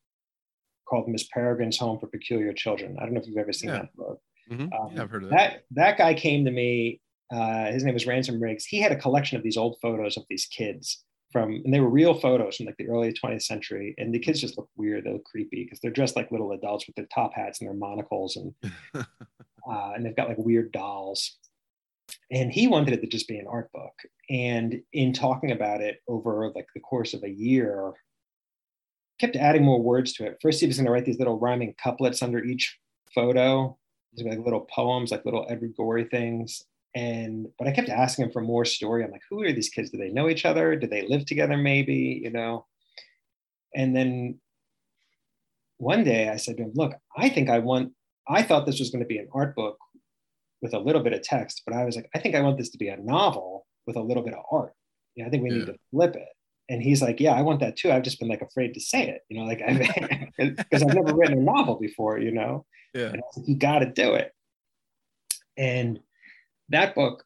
called 0.88 1.08
Miss 1.08 1.28
Peregrine's 1.28 1.78
Home 1.78 1.98
for 1.98 2.06
Peculiar 2.06 2.52
Children. 2.52 2.96
I 2.98 3.02
don't 3.04 3.14
know 3.14 3.20
if 3.20 3.26
you've 3.26 3.36
ever 3.36 3.52
seen 3.52 3.70
Yeah. 3.70 3.78
that 3.80 3.96
book. 3.96 4.20
Mhm. 4.50 4.72
Um, 4.72 4.92
yeah, 4.96 5.02
I've 5.02 5.10
heard 5.10 5.24
of 5.24 5.30
that. 5.30 5.36
that 5.36 5.64
that 5.72 5.98
guy 5.98 6.14
came 6.14 6.44
to 6.46 6.50
me 6.50 7.00
uh, 7.30 7.70
his 7.70 7.84
name 7.84 7.92
was 7.92 8.06
ransom 8.06 8.40
riggs 8.42 8.64
he 8.64 8.80
had 8.80 8.90
a 8.90 8.96
collection 8.96 9.36
of 9.36 9.42
these 9.42 9.58
old 9.58 9.76
photos 9.82 10.16
of 10.16 10.24
these 10.30 10.46
kids 10.46 11.04
from, 11.30 11.60
and 11.62 11.74
they 11.74 11.78
were 11.80 11.90
real 11.90 12.14
photos 12.14 12.56
from 12.56 12.64
like 12.64 12.76
the 12.78 12.88
early 12.88 13.12
20th 13.12 13.42
century. 13.42 13.94
And 13.98 14.14
the 14.14 14.18
kids 14.18 14.40
just 14.40 14.56
look 14.56 14.70
weird. 14.78 15.04
They 15.04 15.12
look 15.12 15.24
creepy 15.26 15.64
because 15.64 15.78
they're 15.80 15.90
dressed 15.90 16.16
like 16.16 16.30
little 16.32 16.52
adults 16.52 16.86
with 16.86 16.96
their 16.96 17.04
top 17.14 17.34
hats 17.34 17.60
and 17.60 17.68
their 17.68 17.76
monocles, 17.76 18.36
and 18.36 18.54
uh, 18.94 19.92
and 19.94 20.06
they've 20.06 20.16
got 20.16 20.28
like 20.30 20.38
weird 20.38 20.72
dolls. 20.72 21.36
And 22.30 22.52
he 22.52 22.68
wanted 22.68 22.94
it 22.94 23.00
to 23.00 23.06
just 23.06 23.28
be 23.28 23.38
an 23.38 23.46
art 23.48 23.70
book. 23.72 23.94
And 24.30 24.80
in 24.92 25.12
talking 25.12 25.52
about 25.52 25.80
it 25.80 26.00
over 26.08 26.50
like 26.54 26.66
the 26.74 26.80
course 26.80 27.14
of 27.14 27.22
a 27.22 27.30
year, 27.30 27.92
kept 29.18 29.36
adding 29.36 29.64
more 29.64 29.82
words 29.82 30.12
to 30.14 30.26
it. 30.26 30.38
First, 30.40 30.60
he 30.60 30.66
was 30.66 30.76
going 30.76 30.86
to 30.86 30.92
write 30.92 31.04
these 31.04 31.18
little 31.18 31.38
rhyming 31.38 31.74
couplets 31.82 32.22
under 32.22 32.42
each 32.42 32.78
photo, 33.14 33.76
like 34.16 34.38
little 34.38 34.66
poems, 34.72 35.10
like 35.10 35.24
little 35.24 35.46
Edward 35.48 35.74
Gorey 35.76 36.04
things. 36.04 36.64
And 36.94 37.46
but 37.58 37.68
I 37.68 37.72
kept 37.72 37.88
asking 37.88 38.26
him 38.26 38.32
for 38.32 38.42
more 38.42 38.64
story. 38.64 39.04
I'm 39.04 39.10
like, 39.10 39.22
who 39.28 39.42
are 39.42 39.52
these 39.52 39.68
kids? 39.68 39.90
Do 39.90 39.98
they 39.98 40.10
know 40.10 40.28
each 40.28 40.44
other? 40.44 40.74
Do 40.76 40.86
they 40.86 41.06
live 41.06 41.26
together? 41.26 41.56
Maybe 41.56 42.20
you 42.22 42.30
know. 42.30 42.66
And 43.74 43.94
then 43.94 44.40
one 45.76 46.02
day 46.02 46.28
I 46.28 46.36
said 46.36 46.56
to 46.56 46.64
him, 46.64 46.72
look, 46.74 46.94
I 47.16 47.28
think 47.28 47.50
I 47.50 47.58
want. 47.58 47.92
I 48.28 48.42
thought 48.42 48.66
this 48.66 48.78
was 48.78 48.90
going 48.90 49.02
to 49.02 49.08
be 49.08 49.18
an 49.18 49.28
art 49.32 49.54
book 49.54 49.78
with 50.62 50.74
a 50.74 50.78
little 50.78 51.02
bit 51.02 51.12
of 51.12 51.22
text, 51.22 51.62
but 51.66 51.74
I 51.74 51.84
was 51.84 51.96
like, 51.96 52.10
I 52.14 52.18
think 52.18 52.34
I 52.34 52.40
want 52.40 52.58
this 52.58 52.70
to 52.70 52.78
be 52.78 52.88
a 52.88 52.96
novel 52.96 53.66
with 53.86 53.96
a 53.96 54.02
little 54.02 54.22
bit 54.22 54.34
of 54.34 54.44
art. 54.50 54.72
Yeah, 55.14 55.26
I 55.26 55.30
think 55.30 55.42
we 55.42 55.50
yeah. 55.50 55.58
need 55.58 55.66
to 55.66 55.76
flip 55.90 56.16
it 56.16 56.28
and 56.68 56.82
he's 56.82 57.00
like, 57.00 57.18
yeah, 57.20 57.32
I 57.32 57.42
want 57.42 57.60
that 57.60 57.76
too. 57.76 57.90
I've 57.90 58.02
just 58.02 58.18
been 58.18 58.28
like 58.28 58.42
afraid 58.42 58.74
to 58.74 58.80
say 58.80 59.08
it, 59.08 59.22
you 59.28 59.38
know, 59.38 59.46
like 59.46 59.60
because 60.38 60.82
I've 60.82 60.94
never 60.94 61.14
written 61.14 61.38
a 61.38 61.42
novel 61.42 61.76
before, 61.76 62.18
you 62.18 62.30
know. 62.30 62.66
Yeah. 62.94 63.10
Like, 63.10 63.20
you 63.46 63.56
got 63.56 63.78
to 63.80 63.86
do 63.86 64.14
it. 64.14 64.32
And 65.56 66.00
that 66.68 66.94
book, 66.94 67.24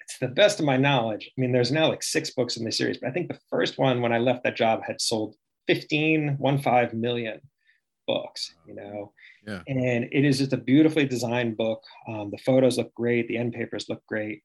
it's 0.00 0.18
the 0.18 0.28
best 0.28 0.58
of 0.58 0.66
my 0.66 0.76
knowledge. 0.76 1.30
I 1.36 1.40
mean, 1.40 1.52
there's 1.52 1.72
now 1.72 1.88
like 1.88 2.02
six 2.02 2.30
books 2.30 2.56
in 2.56 2.64
the 2.64 2.72
series, 2.72 2.98
but 2.98 3.08
I 3.08 3.12
think 3.12 3.28
the 3.28 3.38
first 3.50 3.78
one 3.78 4.00
when 4.00 4.12
I 4.12 4.18
left 4.18 4.44
that 4.44 4.56
job 4.56 4.82
had 4.86 5.00
sold 5.00 5.34
15, 5.66 6.36
one 6.38 6.58
five 6.58 6.94
million 6.94 7.40
books, 8.06 8.54
you 8.66 8.74
know. 8.74 9.12
Yeah. 9.46 9.62
And 9.66 10.08
it 10.10 10.24
is 10.24 10.38
just 10.38 10.52
a 10.52 10.58
beautifully 10.58 11.06
designed 11.06 11.56
book. 11.56 11.82
Um, 12.08 12.30
the 12.30 12.38
photos 12.38 12.78
look 12.78 12.94
great, 12.94 13.28
the 13.28 13.38
end 13.38 13.52
papers 13.52 13.86
look 13.88 14.04
great. 14.06 14.42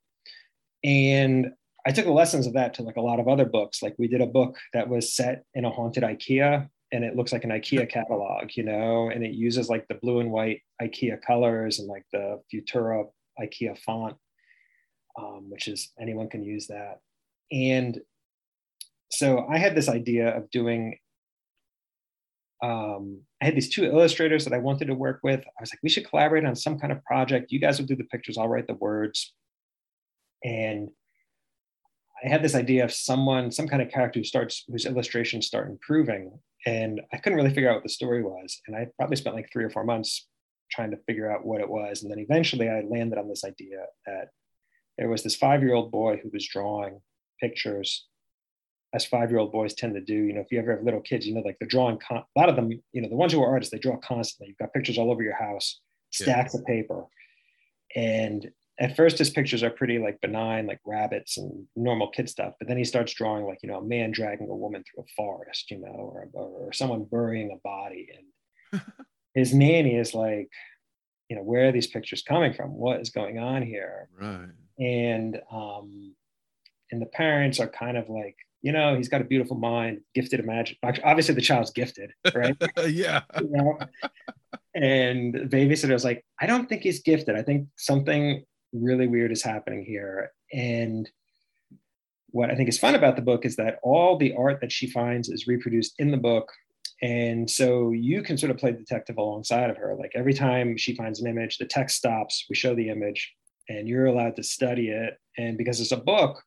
And 0.84 1.52
I 1.86 1.92
took 1.92 2.06
the 2.06 2.12
lessons 2.12 2.48
of 2.48 2.54
that 2.54 2.74
to 2.76 2.84
like 2.84 2.98
a 2.98 3.02
lot 3.02 3.20
of 3.20 3.28
other 3.28 3.46
books. 3.46 3.82
Like 3.82 3.96
we 3.98 4.08
did 4.08 4.22
a 4.22 4.28
book 4.28 4.58
that 4.74 4.88
was 4.88 5.16
set 5.16 5.44
in 5.54 5.66
a 5.66 5.70
haunted 5.70 6.04
IKEA 6.04 6.70
and 6.92 7.04
it 7.04 7.16
looks 7.16 7.32
like 7.32 7.44
an 7.44 7.52
IKEA 7.52 7.90
catalog, 7.90 8.52
you 8.56 8.64
know, 8.64 9.10
and 9.10 9.24
it 9.24 9.32
uses 9.32 9.70
like 9.70 9.88
the 9.88 9.96
blue 9.96 10.20
and 10.20 10.32
white 10.32 10.62
IKEA 10.82 11.22
colors 11.22 11.80
and 11.80 11.88
like 11.88 12.06
the 12.12 12.42
Futura 12.54 13.06
IKEA 13.40 13.78
font, 13.80 14.16
um, 15.18 15.50
which 15.50 15.68
is 15.68 15.92
anyone 16.00 16.30
can 16.30 16.44
use 16.44 16.68
that. 16.68 17.00
And 17.52 18.00
so 19.10 19.46
I 19.50 19.58
had 19.58 19.76
this 19.76 19.90
idea 19.90 20.36
of 20.36 20.50
doing. 20.52 20.98
Um, 22.62 23.22
I 23.42 23.46
had 23.46 23.56
these 23.56 23.70
two 23.70 23.86
illustrators 23.86 24.46
that 24.46 24.54
I 24.54 24.60
wanted 24.60 24.86
to 24.86 24.96
work 24.96 25.22
with. 25.24 25.40
I 25.40 25.62
was 25.62 25.72
like, 25.72 25.80
we 25.82 25.90
should 25.90 26.08
collaborate 26.08 26.46
on 26.46 26.56
some 26.56 26.78
kind 26.80 26.94
of 26.94 27.04
project. 27.04 27.52
You 27.52 27.60
guys 27.60 27.80
will 27.80 27.88
do 27.88 27.96
the 27.96 28.04
pictures, 28.06 28.38
I'll 28.38 28.48
write 28.48 28.68
the 28.68 28.76
words. 28.76 29.34
And 30.44 30.90
I 32.24 32.30
had 32.30 32.44
this 32.44 32.56
idea 32.56 32.84
of 32.84 32.94
someone, 32.94 33.52
some 33.52 33.68
kind 33.68 33.82
of 33.82 33.90
character 33.90 34.20
who 34.20 34.24
starts, 34.24 34.64
whose 34.68 34.86
illustrations 34.86 35.48
start 35.48 35.70
improving. 35.70 36.40
And 36.66 37.02
I 37.12 37.18
couldn't 37.18 37.38
really 37.38 37.54
figure 37.54 37.70
out 37.70 37.76
what 37.76 37.84
the 37.84 37.90
story 37.90 38.24
was. 38.24 38.62
And 38.68 38.76
I 38.76 38.88
probably 38.98 39.16
spent 39.16 39.36
like 39.36 39.50
three 39.52 39.64
or 39.64 39.72
four 39.72 39.84
months 39.84 40.28
trying 40.72 40.92
to 40.92 40.98
figure 41.08 41.32
out 41.32 41.46
what 41.46 41.62
it 41.62 41.70
was. 41.70 42.04
And 42.04 42.12
then 42.12 42.20
eventually 42.20 42.70
I 42.70 42.82
landed 42.82 43.18
on 43.18 43.28
this 43.28 43.44
idea 43.44 43.86
that 44.06 44.30
there 44.98 45.10
was 45.10 45.24
this 45.24 45.36
five 45.36 45.62
year 45.64 45.74
old 45.74 45.92
boy 45.92 46.20
who 46.22 46.30
was 46.32 46.48
drawing 46.48 47.02
pictures 47.40 48.08
as 48.94 49.06
five 49.06 49.30
year 49.30 49.40
old 49.40 49.52
boys 49.52 49.74
tend 49.74 49.94
to 49.96 50.02
do. 50.02 50.14
You 50.14 50.34
know, 50.34 50.42
if 50.42 50.52
you 50.52 50.60
ever 50.60 50.76
have 50.76 50.84
little 50.84 51.02
kids, 51.02 51.26
you 51.26 51.34
know, 51.34 51.42
like 51.42 51.58
they're 51.60 51.68
drawing, 51.68 51.98
con- 51.98 52.24
a 52.36 52.40
lot 52.40 52.50
of 52.50 52.56
them, 52.56 52.72
you 52.92 53.02
know, 53.02 53.10
the 53.10 53.16
ones 53.16 53.34
who 53.34 53.42
are 53.42 53.50
artists, 53.50 53.72
they 53.72 53.80
draw 53.80 53.98
constantly. 53.98 54.50
You've 54.50 54.58
got 54.58 54.74
pictures 54.74 54.98
all 54.98 55.12
over 55.12 55.24
your 55.24 55.36
house, 55.36 55.80
stacks 56.12 56.54
yeah. 56.54 56.60
of 56.60 56.66
paper. 56.66 57.06
And 57.96 58.52
at 58.82 58.96
first 58.96 59.18
his 59.18 59.30
pictures 59.30 59.64
are 59.64 59.70
pretty 59.70 60.00
like 60.00 60.20
benign 60.22 60.66
like 60.66 60.80
rabbits 60.86 61.38
and 61.38 61.66
normal 61.76 62.10
kid 62.10 62.28
stuff 62.28 62.54
but 62.60 62.68
then 62.68 62.78
he 62.78 62.84
starts 62.84 63.14
drawing 63.14 63.46
like 63.46 63.60
you 63.62 63.70
know 63.70 63.78
a 63.78 63.84
man 63.84 64.12
dragging 64.12 64.50
a 64.50 64.56
woman 64.56 64.84
through 64.84 65.04
a 65.04 65.14
forest 65.16 65.70
you 65.72 65.78
know 65.78 65.88
or, 65.88 66.28
or 66.34 66.74
someone 66.74 67.04
burying 67.04 67.52
a 67.52 67.68
body 67.68 68.10
and 68.72 68.82
his 69.36 69.54
nanny 69.54 69.96
is 69.96 70.14
like 70.14 70.50
you 71.30 71.36
know 71.36 71.44
where 71.44 71.70
are 71.70 71.72
these 71.72 71.88
pictures 71.88 72.24
coming 72.24 72.54
from 72.54 72.74
what 72.74 73.00
is 73.00 73.10
going 73.12 73.38
on 73.38 73.62
here 73.62 74.10
right 74.20 74.50
and 74.80 75.40
um 75.52 76.14
and 76.92 77.02
the 77.02 77.06
parents 77.06 77.60
are 77.60 77.68
kind 77.68 77.98
of 77.98 78.10
like 78.10 78.36
you 78.62 78.72
know 78.72 78.96
he's 78.96 79.10
got 79.10 79.22
a 79.22 79.26
beautiful 79.26 79.58
mind 79.58 80.02
gifted 80.16 80.40
imagine 80.40 80.78
obviously 81.04 81.36
the 81.36 81.42
child's 81.42 81.72
gifted 81.72 82.12
right 82.36 82.56
yeah 82.90 83.22
you 83.40 83.50
know? 83.50 83.78
and 84.76 85.34
the 85.34 85.40
babysitter 85.58 85.94
was 85.94 86.06
like 86.06 86.24
i 86.40 86.46
don't 86.46 86.70
think 86.70 86.82
he's 86.82 87.02
gifted 87.02 87.36
i 87.36 87.42
think 87.42 87.68
something 87.78 88.44
really 88.74 89.08
weird 89.08 89.32
is 89.32 89.44
happening 89.44 89.84
here. 89.84 90.32
And 90.54 91.10
what 92.30 92.50
I 92.50 92.56
think 92.56 92.70
is 92.70 92.80
fun 92.80 92.96
about 92.96 93.16
the 93.16 93.22
book 93.22 93.46
is 93.46 93.56
that 93.58 93.80
all 93.84 94.18
the 94.18 94.34
art 94.36 94.62
that 94.62 94.72
she 94.72 94.90
finds 94.90 95.30
is 95.30 95.48
reproduced 95.48 95.96
in 96.00 96.12
the 96.12 96.18
book. 96.18 96.52
And 97.02 97.50
so 97.50 97.92
you 97.92 98.22
can 98.22 98.38
sort 98.38 98.52
of 98.52 98.58
play 98.58 98.72
detective 98.72 99.18
alongside 99.18 99.70
of 99.70 99.78
her. 99.78 99.96
Like 99.96 100.12
every 100.16 100.34
time 100.34 100.78
she 100.78 100.96
finds 100.96 101.20
an 101.20 101.28
image, 101.28 101.58
the 101.58 101.66
text 101.66 101.98
stops, 101.98 102.46
we 102.50 102.56
show 102.56 102.76
the 102.76 102.90
image, 102.90 103.34
and 103.70 103.88
you're 103.88 104.06
allowed 104.06 104.36
to 104.36 104.44
study 104.44 104.90
it. 104.90 105.16
And 105.38 105.58
because 105.58 105.82
it's 105.82 105.92
a 105.92 105.98
book, 105.98 106.42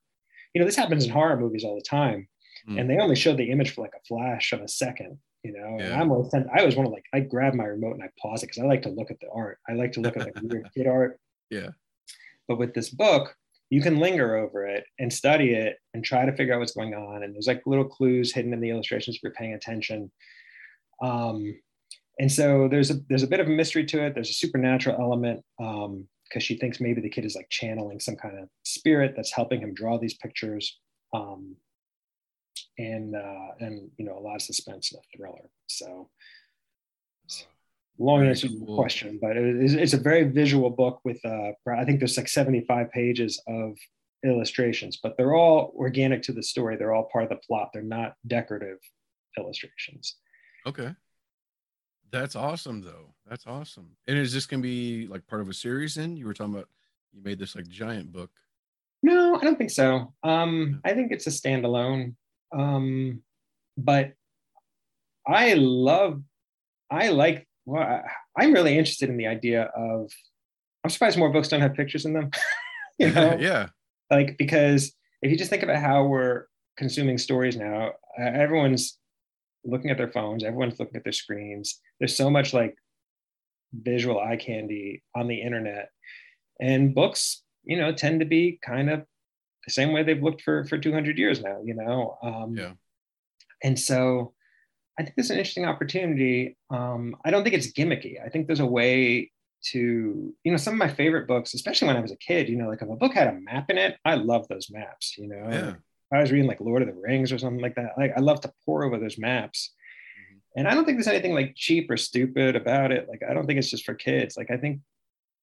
you 0.55 0.61
know, 0.61 0.67
this 0.67 0.77
happens 0.77 1.05
in 1.05 1.11
horror 1.11 1.39
movies 1.39 1.65
all 1.65 1.75
the 1.75 1.83
time. 1.83 2.29
Mm. 2.69 2.81
And 2.81 2.91
they 2.91 2.99
only 2.99 3.17
show 3.17 3.35
the 3.35 3.51
image 3.51 3.75
for 3.75 3.83
like 3.83 3.95
a 3.95 4.05
flash 4.07 4.53
of 4.53 4.61
a 4.61 4.69
second, 4.69 5.19
you 5.43 5.53
know. 5.53 5.77
Yeah. 5.79 5.87
And 5.87 5.95
I'm 5.95 6.11
always 6.11 6.33
I 6.33 6.61
always 6.61 6.77
want 6.77 6.87
to 6.87 6.93
like 6.93 7.05
I 7.13 7.21
grab 7.21 7.55
my 7.55 7.65
remote 7.65 7.95
and 7.95 8.03
I 8.03 8.09
pause 8.21 8.43
it 8.43 8.47
because 8.47 8.63
I 8.63 8.67
like 8.67 8.83
to 8.83 8.91
look 8.91 9.11
at 9.11 9.21
the 9.21 9.29
art. 9.35 9.59
I 9.69 9.73
like 9.73 9.93
to 9.93 10.01
look 10.01 10.17
at 10.17 10.25
like 10.25 10.35
weird 10.43 10.69
kid 10.75 10.87
art. 10.87 11.19
Yeah. 11.51 11.71
But 12.49 12.59
with 12.59 12.73
this 12.73 12.89
book, 12.89 13.37
you 13.71 13.83
can 13.83 13.99
linger 13.99 14.37
over 14.37 14.67
it 14.67 14.85
and 14.99 15.13
study 15.13 15.53
it 15.53 15.79
and 15.93 16.05
try 16.05 16.25
to 16.25 16.37
figure 16.37 16.55
out 16.55 16.61
what's 16.61 16.75
going 16.75 16.95
on. 16.95 17.23
And 17.23 17.35
there's 17.35 17.47
like 17.47 17.63
little 17.67 17.85
clues 17.85 18.33
hidden 18.33 18.53
in 18.53 18.61
the 18.61 18.71
illustrations 18.71 19.17
if 19.17 19.23
you're 19.23 19.33
paying 19.33 19.55
attention. 19.55 20.11
Um, 21.03 21.57
and 22.21 22.31
so 22.31 22.69
there's 22.69 22.91
a 22.91 22.95
there's 23.09 23.25
a 23.25 23.29
bit 23.29 23.41
of 23.41 23.49
a 23.49 23.51
mystery 23.51 23.85
to 23.87 24.05
it. 24.05 24.15
There's 24.15 24.31
a 24.31 24.35
supernatural 24.35 24.97
element 25.01 25.43
because 26.35 26.45
she 26.45 26.57
thinks 26.57 26.81
maybe 26.81 27.01
the 27.01 27.09
kid 27.09 27.25
is 27.25 27.37
like 27.37 27.49
channeling 27.49 28.01
some 28.01 28.17
kind 28.17 28.37
of 28.37 28.49
spirit 28.65 29.13
that's 29.15 29.33
helping 29.33 29.61
him 29.61 29.73
draw 29.73 29.99
these 29.99 30.15
pictures. 30.15 30.81
Um, 31.13 31.55
and 32.77 33.15
uh, 33.15 33.49
and 33.61 33.89
you 33.99 34.05
know 34.05 34.19
a 34.19 34.21
lot 34.21 34.35
of 34.35 34.43
suspense 34.43 34.91
and 34.91 35.01
a 35.01 35.17
thriller. 35.17 35.49
So 35.69 36.11
long 37.99 38.27
answer 38.27 38.49
to 38.49 38.59
the 38.59 38.75
question, 38.75 39.21
but 39.23 39.37
it 39.37 39.63
is, 39.63 39.75
it's 39.75 39.93
a 39.93 39.99
very 39.99 40.25
visual 40.25 40.69
book 40.69 41.01
with, 41.05 41.25
uh, 41.25 41.53
I 41.71 41.85
think 41.85 42.01
there's 42.01 42.17
like 42.17 42.29
75 42.29 42.91
pages 42.91 43.41
of 43.47 43.77
illustrations, 44.25 44.99
but 45.01 45.17
they're 45.17 45.37
all 45.37 45.73
organic 45.77 46.23
to 46.23 46.33
the 46.33 46.43
story. 46.43 46.75
They're 46.77 46.93
all 46.93 47.09
part 47.13 47.23
of 47.23 47.31
the 47.31 47.37
plot. 47.47 47.71
They're 47.73 47.83
not 47.83 48.15
decorative 48.27 48.79
illustrations. 49.39 50.17
Okay. 50.67 50.91
That's 52.15 52.37
awesome 52.37 52.81
though. 52.81 53.13
That's 53.29 53.45
awesome. 53.45 53.97
And 54.07 54.17
is 54.17 54.33
this 54.33 54.47
going 54.47 54.63
to 54.63 54.69
be 54.69 55.09
like 55.09 55.27
part 55.27 55.43
of 55.43 55.49
a 55.49 55.55
series 55.55 55.97
then? 55.97 56.17
You 56.17 56.27
were 56.27 56.35
talking 56.35 56.55
about, 56.55 56.69
you 57.13 57.21
made 57.25 57.41
this 57.41 57.57
like 57.57 57.67
giant 57.67 58.13
book. 58.13 58.31
No, 59.03 59.37
I 59.37 59.41
don't 59.41 59.59
think 59.59 59.71
so. 59.71 60.15
Um, 60.23 60.81
I 60.85 60.95
think 60.95 61.11
it's 61.11 61.27
a 61.27 61.31
standalone. 61.31 62.15
Um, 62.57 63.23
but 63.77 64.13
I 65.27 65.55
love, 65.55 66.23
I 66.89 67.09
like 67.09 67.49
well, 67.67 68.03
I'm 68.39 68.53
really 68.53 68.79
interested 68.79 69.09
in 69.09 69.17
the 69.17 69.27
idea 69.27 69.65
of. 69.77 70.11
I'm 70.85 70.91
surprised 70.91 71.19
more 71.19 71.33
books 71.33 71.49
don't 71.49 71.63
have 71.63 71.75
pictures 71.75 72.05
in 72.05 72.13
them. 72.13 72.31
you 72.99 73.11
know, 73.11 73.37
yeah. 73.41 73.69
Like 74.11 74.37
because 74.39 74.93
if 75.21 75.33
you 75.33 75.37
just 75.37 75.51
think 75.51 75.63
about 75.65 75.79
how 75.83 76.05
we're 76.05 76.45
consuming 76.77 77.19
stories 77.19 77.57
now, 77.57 77.93
everyone's 78.19 78.99
looking 79.65 79.91
at 79.91 79.99
their 79.99 80.11
phones, 80.11 80.45
everyone's 80.45 80.79
looking 80.79 80.97
at 80.97 81.05
their 81.05 81.13
screens. 81.13 81.81
There's 81.99 82.17
so 82.17 82.31
much 82.31 82.53
like 82.53 82.77
visual 83.73 84.21
eye 84.21 84.37
candy 84.37 85.03
on 85.15 85.29
the 85.29 85.41
internet, 85.41 85.91
and 86.61 86.95
books, 86.95 87.43
you 87.65 87.77
know, 87.77 87.93
tend 87.93 88.21
to 88.21 88.27
be 88.27 88.59
kind 88.65 88.91
of 88.91 89.05
the 89.67 89.73
same 89.73 89.93
way 89.93 90.03
they've 90.03 90.23
looked 90.23 90.43
for 90.43 90.65
for 90.65 90.79
200 90.79 91.19
years 91.19 91.43
now. 91.43 91.61
You 91.65 91.75
know, 91.75 92.19
um, 92.23 92.57
yeah. 92.57 92.73
And 93.63 93.79
so 93.79 94.35
I 94.99 95.03
think 95.03 95.17
there's 95.17 95.31
an 95.31 95.39
interesting 95.39 95.65
opportunity. 95.65 96.57
Um, 96.71 97.17
I 97.25 97.31
don't 97.31 97.43
think 97.43 97.55
it's 97.55 97.73
gimmicky. 97.73 98.25
I 98.25 98.29
think 98.29 98.47
there's 98.47 98.61
a 98.61 98.67
way 98.67 99.33
to, 99.71 100.35
you 100.45 100.51
know, 100.51 100.59
some 100.59 100.75
of 100.75 100.79
my 100.79 100.93
favorite 100.93 101.27
books, 101.27 101.55
especially 101.55 101.89
when 101.89 101.97
I 101.97 102.01
was 102.01 102.13
a 102.13 102.17
kid, 102.17 102.49
you 102.49 102.57
know, 102.57 102.69
like 102.69 102.83
if 102.83 102.89
a 102.89 102.97
book 102.97 103.15
had 103.15 103.29
a 103.29 103.41
map 103.41 103.71
in 103.71 103.79
it, 103.79 103.97
I 104.05 104.15
love 104.15 104.47
those 104.49 104.71
maps, 104.71 105.17
you 105.17 105.27
know. 105.27 105.49
Yeah. 105.51 105.75
I 106.15 106.21
was 106.21 106.33
reading 106.33 106.49
like 106.49 106.61
Lord 106.61 106.83
of 106.83 106.89
the 106.89 107.01
Rings 107.01 107.33
or 107.33 107.39
something 107.39 107.63
like 107.63 107.75
that. 107.77 107.93
Like 107.97 108.13
I 108.17 108.21
love 108.21 108.41
to 108.43 108.53
pour 108.65 108.85
over 108.85 108.99
those 108.99 109.19
maps. 109.19 109.73
Mm-hmm. 110.19 110.39
And 110.59 110.69
I 110.69 110.75
don't 110.75 110.85
think 110.85 110.97
there's 110.97 111.09
anything 111.09 111.35
like 111.35 111.55
cheap 111.57 111.91
or 111.91 111.97
stupid 111.97 112.57
about 112.57 112.93
it. 112.93 113.09
Like 113.09 113.23
I 113.29 113.35
don't 113.35 113.47
think 113.47 113.59
it's 113.59 113.71
just 113.71 113.85
for 113.85 113.95
kids. 113.95 114.37
Like 114.37 114.51
I 114.51 114.57
think 114.57 114.81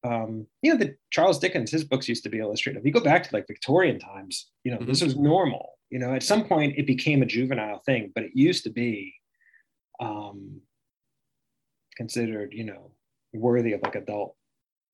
um, 0.03 0.47
you 0.63 0.71
know, 0.71 0.79
the 0.79 0.95
Charles 1.11 1.37
Dickens, 1.37 1.71
his 1.71 1.83
books 1.83 2.09
used 2.09 2.23
to 2.23 2.29
be 2.29 2.39
illustrated. 2.39 2.79
If 2.79 2.85
you 2.85 2.91
go 2.91 3.01
back 3.01 3.23
to 3.23 3.35
like 3.35 3.45
Victorian 3.47 3.99
times, 3.99 4.49
you 4.63 4.71
know, 4.71 4.77
mm-hmm. 4.77 4.87
this 4.87 5.01
was 5.01 5.15
normal 5.15 5.73
You 5.91 5.99
know, 5.99 6.13
at 6.13 6.23
some 6.23 6.45
point 6.45 6.77
it 6.77 6.87
became 6.87 7.21
a 7.21 7.27
juvenile 7.27 7.79
thing, 7.85 8.11
but 8.15 8.23
it 8.23 8.31
used 8.33 8.63
to 8.63 8.71
be 8.71 9.13
um, 9.99 10.61
considered, 11.95 12.53
you 12.53 12.63
know, 12.63 12.91
worthy 13.33 13.73
of 13.73 13.81
like 13.83 13.95
adult 13.95 14.35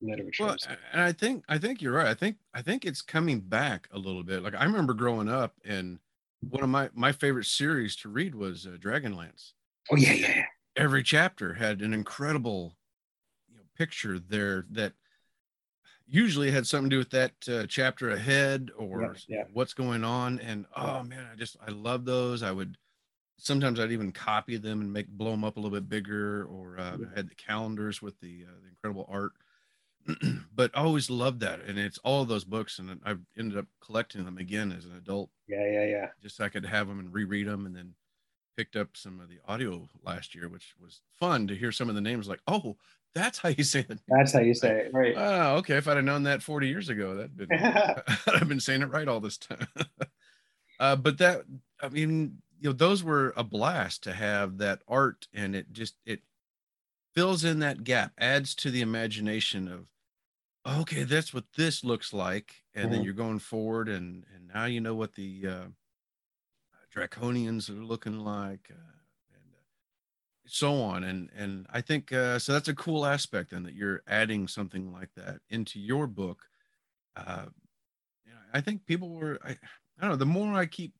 literature. 0.00 0.44
Well, 0.44 0.56
and 0.92 1.00
I 1.00 1.12
think 1.12 1.44
I 1.48 1.58
think 1.58 1.82
you're 1.82 1.92
right. 1.92 2.06
I 2.06 2.14
think 2.14 2.36
I 2.54 2.62
think 2.62 2.84
it's 2.84 3.02
coming 3.02 3.40
back 3.40 3.88
a 3.92 3.98
little 3.98 4.22
bit. 4.22 4.42
Like 4.42 4.54
I 4.54 4.64
remember 4.64 4.94
growing 4.94 5.28
up, 5.28 5.54
and 5.64 5.98
one 6.40 6.62
of 6.62 6.68
my 6.68 6.90
my 6.94 7.12
favorite 7.12 7.46
series 7.46 7.96
to 7.96 8.08
read 8.08 8.34
was 8.34 8.66
uh, 8.66 8.76
Dragonlance. 8.78 9.52
Oh 9.90 9.96
yeah, 9.96 10.12
yeah. 10.12 10.44
Every 10.76 11.02
chapter 11.02 11.54
had 11.54 11.80
an 11.80 11.92
incredible, 11.92 12.76
you 13.48 13.56
know, 13.56 13.64
picture 13.76 14.18
there 14.18 14.64
that 14.70 14.92
usually 16.06 16.50
had 16.50 16.66
something 16.66 16.90
to 16.90 16.94
do 16.94 16.98
with 16.98 17.10
that 17.10 17.32
uh, 17.48 17.66
chapter 17.66 18.10
ahead 18.10 18.70
or 18.76 19.16
yeah, 19.28 19.38
yeah. 19.38 19.44
what's 19.52 19.74
going 19.74 20.04
on. 20.04 20.38
And 20.40 20.66
oh 20.76 21.02
man, 21.02 21.26
I 21.32 21.36
just 21.36 21.56
I 21.66 21.70
love 21.70 22.04
those. 22.04 22.42
I 22.42 22.52
would 22.52 22.76
sometimes 23.38 23.80
I'd 23.80 23.92
even 23.92 24.12
copy 24.12 24.56
them 24.56 24.80
and 24.80 24.92
make 24.92 25.08
blow 25.08 25.30
them 25.30 25.44
up 25.44 25.56
a 25.56 25.60
little 25.60 25.76
bit 25.76 25.88
bigger, 25.88 26.44
or 26.44 26.78
uh, 26.78 26.96
I 26.96 27.16
had 27.16 27.28
the 27.28 27.34
calendars 27.34 28.02
with 28.02 28.18
the, 28.20 28.44
uh, 28.48 28.52
the 28.62 28.68
incredible 28.68 29.08
art. 29.08 29.32
but 30.54 30.70
I 30.74 30.80
always 30.82 31.10
loved 31.10 31.40
that, 31.40 31.60
and 31.60 31.78
it's 31.78 31.98
all 31.98 32.24
those 32.24 32.44
books, 32.44 32.78
and 32.78 33.00
I've 33.04 33.20
ended 33.38 33.58
up 33.58 33.66
collecting 33.80 34.24
them 34.24 34.38
again 34.38 34.72
as 34.72 34.84
an 34.84 34.96
adult. 34.96 35.30
Yeah, 35.46 35.64
yeah, 35.70 35.84
yeah. 35.84 36.06
Just 36.22 36.36
so 36.36 36.44
I 36.44 36.48
could 36.48 36.64
have 36.64 36.88
them 36.88 36.98
and 36.98 37.12
reread 37.12 37.46
them, 37.46 37.66
and 37.66 37.76
then 37.76 37.94
picked 38.56 38.76
up 38.76 38.96
some 38.96 39.20
of 39.20 39.28
the 39.28 39.38
audio 39.46 39.88
last 40.04 40.34
year, 40.34 40.48
which 40.48 40.74
was 40.82 41.00
fun 41.18 41.46
to 41.46 41.54
hear 41.54 41.70
some 41.70 41.88
of 41.88 41.94
the 41.94 42.00
names. 42.00 42.28
Like, 42.28 42.40
oh, 42.48 42.76
that's 43.14 43.38
how 43.38 43.50
you 43.50 43.64
say 43.64 43.86
it. 43.88 44.00
That's 44.08 44.32
how 44.32 44.40
you 44.40 44.54
say 44.54 44.86
it, 44.86 44.90
right? 44.92 45.14
Oh, 45.16 45.56
okay. 45.58 45.76
If 45.76 45.88
I'd 45.88 45.96
have 45.96 46.04
known 46.04 46.24
that 46.24 46.42
40 46.42 46.68
years 46.68 46.88
ago, 46.88 47.14
that'd 47.14 47.36
been 47.36 47.48
I've 48.26 48.48
been 48.48 48.60
saying 48.60 48.82
it 48.82 48.90
right 48.90 49.08
all 49.08 49.20
this 49.20 49.38
time. 49.38 49.66
uh, 50.80 50.96
but 50.96 51.18
that, 51.18 51.42
I 51.80 51.88
mean, 51.88 52.38
you 52.60 52.70
know, 52.70 52.72
those 52.72 53.04
were 53.04 53.32
a 53.36 53.44
blast 53.44 54.02
to 54.04 54.12
have 54.12 54.58
that 54.58 54.82
art, 54.88 55.28
and 55.32 55.54
it 55.54 55.72
just 55.72 55.96
it 56.04 56.22
fills 57.14 57.44
in 57.44 57.60
that 57.60 57.84
gap, 57.84 58.12
adds 58.18 58.54
to 58.56 58.70
the 58.70 58.80
imagination 58.80 59.68
of 59.68 59.86
okay, 60.80 61.04
that's 61.04 61.32
what 61.32 61.44
this 61.56 61.84
looks 61.84 62.12
like, 62.12 62.54
and 62.74 62.84
mm-hmm. 62.84 62.92
then 62.92 63.04
you're 63.04 63.14
going 63.14 63.38
forward, 63.38 63.88
and 63.88 64.24
and 64.34 64.48
now 64.52 64.64
you 64.64 64.80
know 64.80 64.94
what 64.94 65.14
the 65.14 65.46
uh, 65.46 65.66
draconians 66.94 67.68
are 67.70 67.84
looking 67.84 68.18
like, 68.20 68.68
uh, 68.70 68.94
and 69.32 69.52
uh, 69.54 69.62
so 70.46 70.74
on, 70.74 71.04
and 71.04 71.30
and 71.36 71.66
I 71.72 71.80
think 71.80 72.12
uh, 72.12 72.38
so. 72.38 72.52
That's 72.52 72.68
a 72.68 72.74
cool 72.74 73.06
aspect, 73.06 73.52
and 73.52 73.64
that 73.66 73.74
you're 73.74 74.02
adding 74.06 74.48
something 74.48 74.92
like 74.92 75.10
that 75.16 75.40
into 75.50 75.80
your 75.80 76.06
book. 76.06 76.42
Uh, 77.16 77.46
you 78.24 78.32
know, 78.32 78.38
I 78.52 78.60
think 78.60 78.86
people 78.86 79.10
were. 79.10 79.38
I, 79.44 79.50
I 79.50 80.02
don't 80.02 80.10
know. 80.10 80.16
The 80.16 80.26
more 80.26 80.54
I 80.54 80.66
keep, 80.66 80.94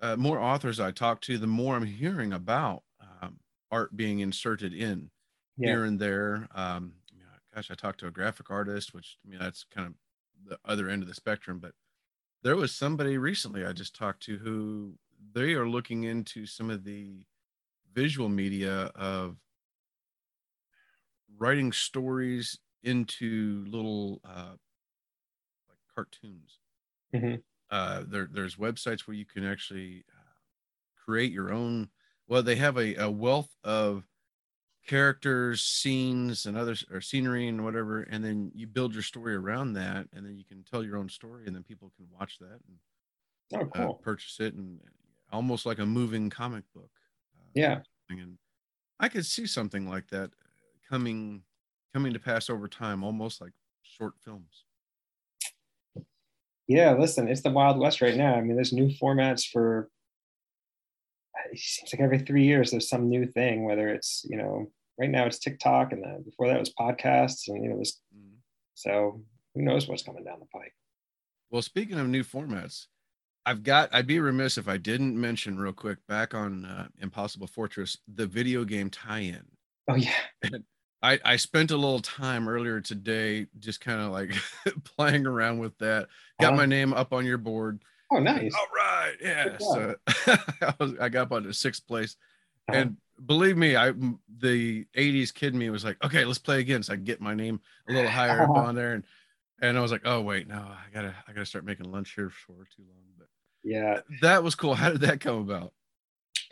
uh, 0.00 0.16
more 0.16 0.40
authors 0.40 0.80
I 0.80 0.90
talk 0.90 1.20
to, 1.22 1.38
the 1.38 1.46
more 1.46 1.76
I'm 1.76 1.86
hearing 1.86 2.32
about 2.32 2.82
um, 3.00 3.38
art 3.70 3.96
being 3.96 4.18
inserted 4.18 4.72
in 4.74 5.10
yeah. 5.56 5.70
here 5.70 5.84
and 5.84 6.00
there. 6.00 6.48
Um, 6.54 6.94
gosh, 7.58 7.70
I 7.72 7.74
talked 7.74 7.98
to 8.00 8.06
a 8.06 8.12
graphic 8.12 8.50
artist, 8.50 8.94
which 8.94 9.18
I 9.26 9.28
mean 9.28 9.40
that's 9.40 9.64
kind 9.64 9.88
of 9.88 9.94
the 10.46 10.58
other 10.64 10.88
end 10.88 11.02
of 11.02 11.08
the 11.08 11.14
spectrum, 11.14 11.58
but 11.58 11.72
there 12.44 12.54
was 12.54 12.72
somebody 12.72 13.18
recently 13.18 13.64
I 13.66 13.72
just 13.72 13.96
talked 13.96 14.22
to 14.24 14.38
who 14.38 14.94
they 15.32 15.54
are 15.54 15.68
looking 15.68 16.04
into 16.04 16.46
some 16.46 16.70
of 16.70 16.84
the 16.84 17.24
visual 17.92 18.28
media 18.28 18.92
of 18.94 19.38
writing 21.36 21.72
stories 21.72 22.56
into 22.84 23.64
little 23.66 24.20
uh, 24.24 24.54
like 25.68 25.78
cartoons. 25.92 26.60
Mm-hmm. 27.12 27.36
Uh, 27.70 28.04
there, 28.06 28.28
there's 28.32 28.54
websites 28.54 29.00
where 29.00 29.16
you 29.16 29.26
can 29.26 29.44
actually 29.44 30.04
uh, 30.16 30.34
create 31.04 31.32
your 31.32 31.52
own. 31.52 31.88
Well, 32.28 32.44
they 32.44 32.56
have 32.56 32.76
a, 32.76 32.94
a 32.94 33.10
wealth 33.10 33.50
of 33.64 34.04
characters, 34.88 35.60
scenes, 35.60 36.46
and 36.46 36.56
other 36.56 36.74
or 36.90 37.00
scenery 37.00 37.46
and 37.46 37.62
whatever, 37.62 38.02
and 38.02 38.24
then 38.24 38.50
you 38.54 38.66
build 38.66 38.94
your 38.94 39.02
story 39.02 39.36
around 39.36 39.74
that, 39.74 40.08
and 40.12 40.26
then 40.26 40.36
you 40.36 40.44
can 40.44 40.64
tell 40.64 40.82
your 40.82 40.96
own 40.96 41.08
story, 41.08 41.44
and 41.46 41.54
then 41.54 41.62
people 41.62 41.92
can 41.96 42.06
watch 42.18 42.38
that 42.40 42.58
and 42.66 43.62
oh, 43.62 43.66
cool. 43.66 43.90
uh, 43.90 44.02
purchase 44.02 44.40
it, 44.40 44.54
and 44.54 44.80
almost 45.30 45.66
like 45.66 45.78
a 45.78 45.86
moving 45.86 46.30
comic 46.30 46.64
book. 46.74 46.90
Uh, 47.38 47.50
yeah, 47.54 47.80
and 48.10 48.38
I 48.98 49.08
could 49.08 49.26
see 49.26 49.46
something 49.46 49.88
like 49.88 50.08
that 50.08 50.30
coming 50.88 51.42
coming 51.92 52.12
to 52.14 52.18
pass 52.18 52.50
over 52.50 52.66
time, 52.66 53.04
almost 53.04 53.40
like 53.40 53.52
short 53.82 54.14
films. 54.24 54.64
Yeah, 56.66 56.94
listen, 56.94 57.28
it's 57.28 57.42
the 57.42 57.50
Wild 57.50 57.78
West 57.78 58.00
right 58.00 58.16
now. 58.16 58.34
I 58.34 58.40
mean, 58.40 58.56
there's 58.56 58.72
new 58.72 58.88
formats 58.88 59.46
for 59.48 59.90
it 61.52 61.58
seems 61.58 61.92
like 61.92 62.00
every 62.00 62.18
three 62.18 62.44
years 62.44 62.70
there's 62.70 62.88
some 62.88 63.08
new 63.08 63.26
thing, 63.26 63.64
whether 63.64 63.88
it's, 63.88 64.26
you 64.28 64.36
know, 64.36 64.70
right 64.98 65.10
now 65.10 65.26
it's 65.26 65.38
TikTok 65.38 65.92
and 65.92 66.02
then 66.02 66.22
before 66.22 66.48
that 66.48 66.58
was 66.58 66.72
podcasts 66.78 67.48
and, 67.48 67.62
you 67.62 67.70
know, 67.70 67.78
this, 67.78 68.00
mm-hmm. 68.14 68.34
so 68.74 69.22
who 69.54 69.62
knows 69.62 69.88
what's 69.88 70.02
coming 70.02 70.24
down 70.24 70.40
the 70.40 70.46
pike. 70.46 70.74
Well, 71.50 71.62
speaking 71.62 71.98
of 71.98 72.08
new 72.08 72.24
formats, 72.24 72.86
I've 73.46 73.62
got, 73.62 73.88
I'd 73.94 74.06
be 74.06 74.20
remiss 74.20 74.58
if 74.58 74.68
I 74.68 74.76
didn't 74.76 75.18
mention 75.18 75.58
real 75.58 75.72
quick 75.72 75.98
back 76.06 76.34
on 76.34 76.64
uh, 76.64 76.88
Impossible 77.00 77.46
Fortress, 77.46 77.96
the 78.12 78.26
video 78.26 78.64
game 78.64 78.90
tie 78.90 79.20
in. 79.20 79.42
Oh, 79.88 79.94
yeah. 79.94 80.12
I, 81.02 81.18
I 81.24 81.36
spent 81.36 81.70
a 81.70 81.76
little 81.76 82.00
time 82.00 82.48
earlier 82.48 82.80
today 82.80 83.46
just 83.58 83.80
kind 83.80 84.00
of 84.00 84.10
like 84.10 84.34
playing 84.84 85.26
around 85.26 85.60
with 85.60 85.78
that. 85.78 86.08
Got 86.40 86.48
uh-huh. 86.48 86.56
my 86.56 86.66
name 86.66 86.92
up 86.92 87.12
on 87.12 87.24
your 87.24 87.38
board. 87.38 87.80
Oh, 88.10 88.18
nice. 88.18 88.52
All 88.54 88.66
right. 88.74 89.14
Yeah. 89.22 89.56
So 89.58 89.94
I, 90.26 90.74
was, 90.78 90.94
I 91.00 91.08
got 91.08 91.22
up 91.22 91.32
on 91.32 91.44
the 91.44 91.54
sixth 91.54 91.86
place. 91.86 92.16
Uh-huh. 92.68 92.80
And 92.80 92.96
believe 93.24 93.56
me, 93.56 93.76
I 93.76 93.92
the 94.38 94.84
80s 94.96 95.32
kid 95.32 95.54
me 95.54 95.70
was 95.70 95.84
like, 95.84 96.02
okay, 96.04 96.24
let's 96.24 96.38
play 96.38 96.60
again. 96.60 96.82
So 96.82 96.92
I 96.92 96.96
get 96.96 97.20
my 97.20 97.34
name 97.34 97.60
a 97.88 97.92
little 97.92 98.10
higher 98.10 98.42
up 98.42 98.50
on 98.50 98.74
there. 98.74 98.94
And 98.94 99.04
and 99.60 99.76
I 99.76 99.80
was 99.80 99.90
like, 99.90 100.02
oh 100.04 100.20
wait, 100.20 100.48
no, 100.48 100.56
I 100.56 100.92
gotta 100.92 101.14
I 101.26 101.32
gotta 101.32 101.46
start 101.46 101.64
making 101.64 101.90
lunch 101.90 102.14
here 102.14 102.30
for 102.30 102.52
too 102.76 102.84
long. 102.88 103.06
But 103.18 103.28
yeah, 103.64 104.00
that 104.20 104.42
was 104.42 104.54
cool. 104.54 104.74
How 104.76 104.90
did 104.90 105.00
that 105.02 105.20
come 105.20 105.38
about? 105.38 105.72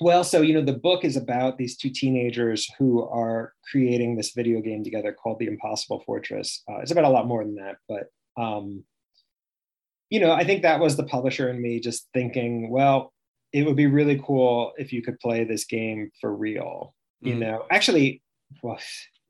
Well, 0.01 0.25
so 0.25 0.43
you 0.43 0.55
know, 0.55 0.63
the 0.63 0.73
book 0.73 1.05
is 1.05 1.17
about 1.17 1.57
these 1.57 1.77
two 1.77 1.91
teenagers 1.91 2.69
who 2.79 3.03
are 3.09 3.55
creating 3.71 4.17
this 4.17 4.33
video 4.33 4.61
game 4.61 4.85
together 4.85 5.13
called 5.13 5.39
The 5.39 5.47
Impossible 5.47 6.03
Fortress. 6.05 6.63
Uh, 6.69 6.79
it's 6.79 6.91
about 6.91 7.05
a 7.05 7.11
lot 7.11 7.27
more 7.27 7.45
than 7.45 7.55
that, 7.57 7.77
but 7.89 8.11
um, 8.41 8.85
you 10.11 10.21
know, 10.21 10.33
I 10.33 10.45
think 10.45 10.63
that 10.63 10.81
was 10.81 10.97
the 10.97 11.05
publisher 11.05 11.49
and 11.49 11.61
me 11.61 11.81
just 11.81 12.09
thinking, 12.13 12.71
well, 12.71 13.13
it 13.53 13.65
would 13.65 13.77
be 13.77 13.87
really 13.87 14.21
cool 14.25 14.73
if 14.77 14.93
you 14.93 15.03
could 15.03 15.19
play 15.21 15.45
this 15.45 15.65
game 15.65 16.11
for 16.21 16.35
real. 16.35 16.95
Mm-hmm. 17.25 17.29
You 17.29 17.35
know, 17.41 17.65
actually, 17.71 18.23
well, 18.63 18.79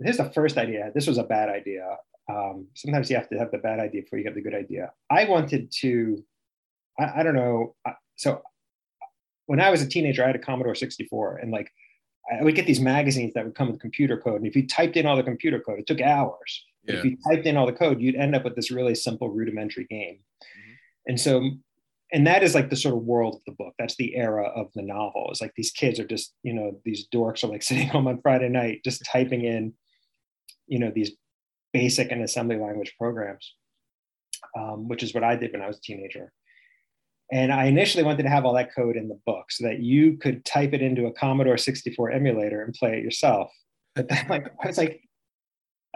here's 0.00 0.16
the 0.16 0.30
first 0.30 0.56
idea. 0.56 0.90
This 0.94 1.06
was 1.06 1.18
a 1.18 1.24
bad 1.24 1.48
idea. 1.48 1.84
Um, 2.28 2.66
sometimes 2.74 3.08
you 3.08 3.16
have 3.16 3.28
to 3.28 3.38
have 3.38 3.50
the 3.52 3.58
bad 3.58 3.78
idea 3.78 4.02
before 4.02 4.18
you 4.18 4.24
have 4.24 4.34
the 4.34 4.42
good 4.42 4.54
idea. 4.54 4.92
I 5.10 5.24
wanted 5.24 5.70
to, 5.80 6.24
I, 6.98 7.20
I 7.20 7.22
don't 7.22 7.36
know. 7.36 7.76
So 8.16 8.42
when 9.46 9.60
I 9.60 9.70
was 9.70 9.82
a 9.82 9.88
teenager, 9.88 10.24
I 10.24 10.28
had 10.28 10.36
a 10.36 10.40
Commodore 10.40 10.74
64, 10.74 11.36
and 11.36 11.52
like 11.52 11.70
I 12.30 12.42
would 12.42 12.56
get 12.56 12.66
these 12.66 12.80
magazines 12.80 13.34
that 13.34 13.44
would 13.44 13.54
come 13.54 13.70
with 13.70 13.80
computer 13.80 14.18
code. 14.18 14.40
And 14.40 14.46
if 14.46 14.56
you 14.56 14.66
typed 14.66 14.96
in 14.96 15.06
all 15.06 15.16
the 15.16 15.22
computer 15.22 15.60
code, 15.60 15.78
it 15.78 15.86
took 15.86 16.00
hours. 16.00 16.64
Yeah. 16.84 16.96
If 16.96 17.04
you 17.04 17.16
typed 17.28 17.46
in 17.46 17.56
all 17.56 17.66
the 17.66 17.72
code, 17.72 18.00
you'd 18.00 18.16
end 18.16 18.34
up 18.34 18.44
with 18.44 18.56
this 18.56 18.70
really 18.70 18.94
simple 18.94 19.30
rudimentary 19.30 19.84
game. 19.84 20.18
And 21.06 21.20
so, 21.20 21.50
and 22.12 22.26
that 22.26 22.42
is 22.42 22.54
like 22.54 22.70
the 22.70 22.76
sort 22.76 22.94
of 22.94 23.02
world 23.02 23.36
of 23.36 23.40
the 23.46 23.52
book. 23.52 23.74
That's 23.78 23.96
the 23.96 24.14
era 24.14 24.46
of 24.46 24.68
the 24.74 24.82
novel. 24.82 25.28
It's 25.30 25.40
like 25.40 25.54
these 25.56 25.72
kids 25.72 25.98
are 25.98 26.06
just, 26.06 26.34
you 26.42 26.52
know, 26.52 26.80
these 26.84 27.08
dorks 27.12 27.42
are 27.42 27.48
like 27.48 27.62
sitting 27.64 27.88
home 27.88 28.06
on 28.06 28.20
Friday 28.20 28.48
night, 28.48 28.82
just 28.84 29.04
typing 29.04 29.44
in, 29.44 29.72
you 30.66 30.78
know, 30.78 30.92
these 30.94 31.12
basic 31.72 32.12
and 32.12 32.22
assembly 32.22 32.56
language 32.56 32.94
programs, 32.98 33.54
um, 34.56 34.88
which 34.88 35.02
is 35.02 35.14
what 35.14 35.24
I 35.24 35.36
did 35.36 35.52
when 35.52 35.62
I 35.62 35.66
was 35.66 35.78
a 35.78 35.82
teenager. 35.82 36.32
And 37.32 37.52
I 37.52 37.64
initially 37.64 38.04
wanted 38.04 38.22
to 38.22 38.28
have 38.28 38.44
all 38.44 38.54
that 38.54 38.72
code 38.72 38.96
in 38.96 39.08
the 39.08 39.18
book 39.26 39.50
so 39.50 39.66
that 39.66 39.80
you 39.80 40.16
could 40.16 40.44
type 40.44 40.72
it 40.74 40.82
into 40.82 41.06
a 41.06 41.12
Commodore 41.12 41.58
64 41.58 42.12
emulator 42.12 42.62
and 42.62 42.72
play 42.72 42.98
it 42.98 43.02
yourself. 43.02 43.50
But 43.96 44.08
then, 44.08 44.26
like, 44.28 44.46
I 44.62 44.66
was 44.68 44.78
like, 44.78 45.00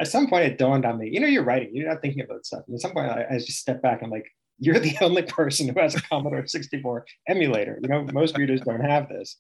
at 0.01 0.09
some 0.09 0.27
point 0.29 0.47
it 0.47 0.59
dawned 0.59 0.85
on 0.85 0.99
me, 0.99 1.09
you 1.09 1.21
know, 1.21 1.29
you're 1.29 1.45
writing, 1.45 1.71
you're 1.73 1.89
not 1.89 2.03
thinking 2.03 2.25
about 2.25 2.45
stuff. 2.45 2.63
And 2.67 2.75
at 2.75 2.81
some 2.81 2.93
point 2.93 3.11
I, 3.11 3.27
I 3.31 3.39
just 3.39 3.59
stepped 3.59 3.83
back. 3.83 4.03
I'm 4.03 4.11
like, 4.11 4.27
you're 4.61 4.79
the 4.79 4.97
only 5.01 5.23
person 5.23 5.69
who 5.69 5.81
has 5.81 5.95
a 5.95 6.03
Commodore 6.03 6.47
64 6.47 7.07
emulator. 7.29 7.79
You 7.83 7.89
know, 7.89 8.07
most 8.13 8.37
readers 8.39 8.61
don't 8.61 8.85
have 8.85 9.09
this. 9.09 9.37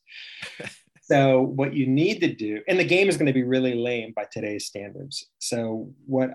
So 1.03 1.43
what 1.43 1.75
you 1.75 1.87
need 1.87 2.21
to 2.21 2.33
do, 2.33 2.61
and 2.69 2.79
the 2.79 2.85
game 2.85 3.09
is 3.09 3.17
going 3.17 3.27
to 3.27 3.33
be 3.33 3.43
really 3.43 3.75
lame 3.75 4.13
by 4.15 4.27
today's 4.31 4.67
standards. 4.67 5.27
So 5.39 5.93
what 6.07 6.31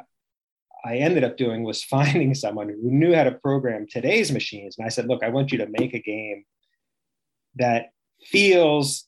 I 0.83 0.97
ended 0.97 1.23
up 1.23 1.37
doing 1.37 1.63
was 1.63 1.83
finding 1.95 2.35
someone 2.35 2.69
who 2.69 2.91
knew 2.91 3.13
how 3.13 3.23
to 3.23 3.31
program 3.31 3.87
today's 3.89 4.31
machines. 4.31 4.75
And 4.77 4.85
I 4.85 4.89
said, 4.89 5.07
look, 5.07 5.23
I 5.23 5.29
want 5.29 5.51
you 5.51 5.57
to 5.59 5.67
make 5.67 5.93
a 5.93 6.01
game 6.01 6.45
that 7.55 7.91
feels, 8.25 9.05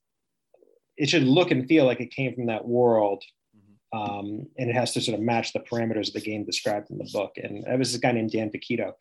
it 0.96 1.10
should 1.10 1.24
look 1.24 1.52
and 1.52 1.68
feel 1.68 1.86
like 1.86 2.00
it 2.00 2.12
came 2.12 2.34
from 2.34 2.48
that 2.48 2.66
world. 2.66 3.24
Mm-hmm. 3.56 4.00
Um, 4.00 4.48
and 4.58 4.70
it 4.70 4.76
has 4.76 4.94
to 4.94 5.02
sort 5.02 5.20
of 5.20 5.24
match 5.24 5.52
the 5.52 5.60
parameters 5.60 6.08
of 6.08 6.14
the 6.14 6.22
game 6.22 6.46
described 6.46 6.90
in 6.92 6.98
the 6.98 7.10
book. 7.12 7.34
And 7.36 7.66
that 7.66 7.78
was 7.78 7.94
a 7.94 8.00
guy 8.00 8.14
named 8.14 8.32
Dan 8.32 8.50
Vaquito 8.50 8.94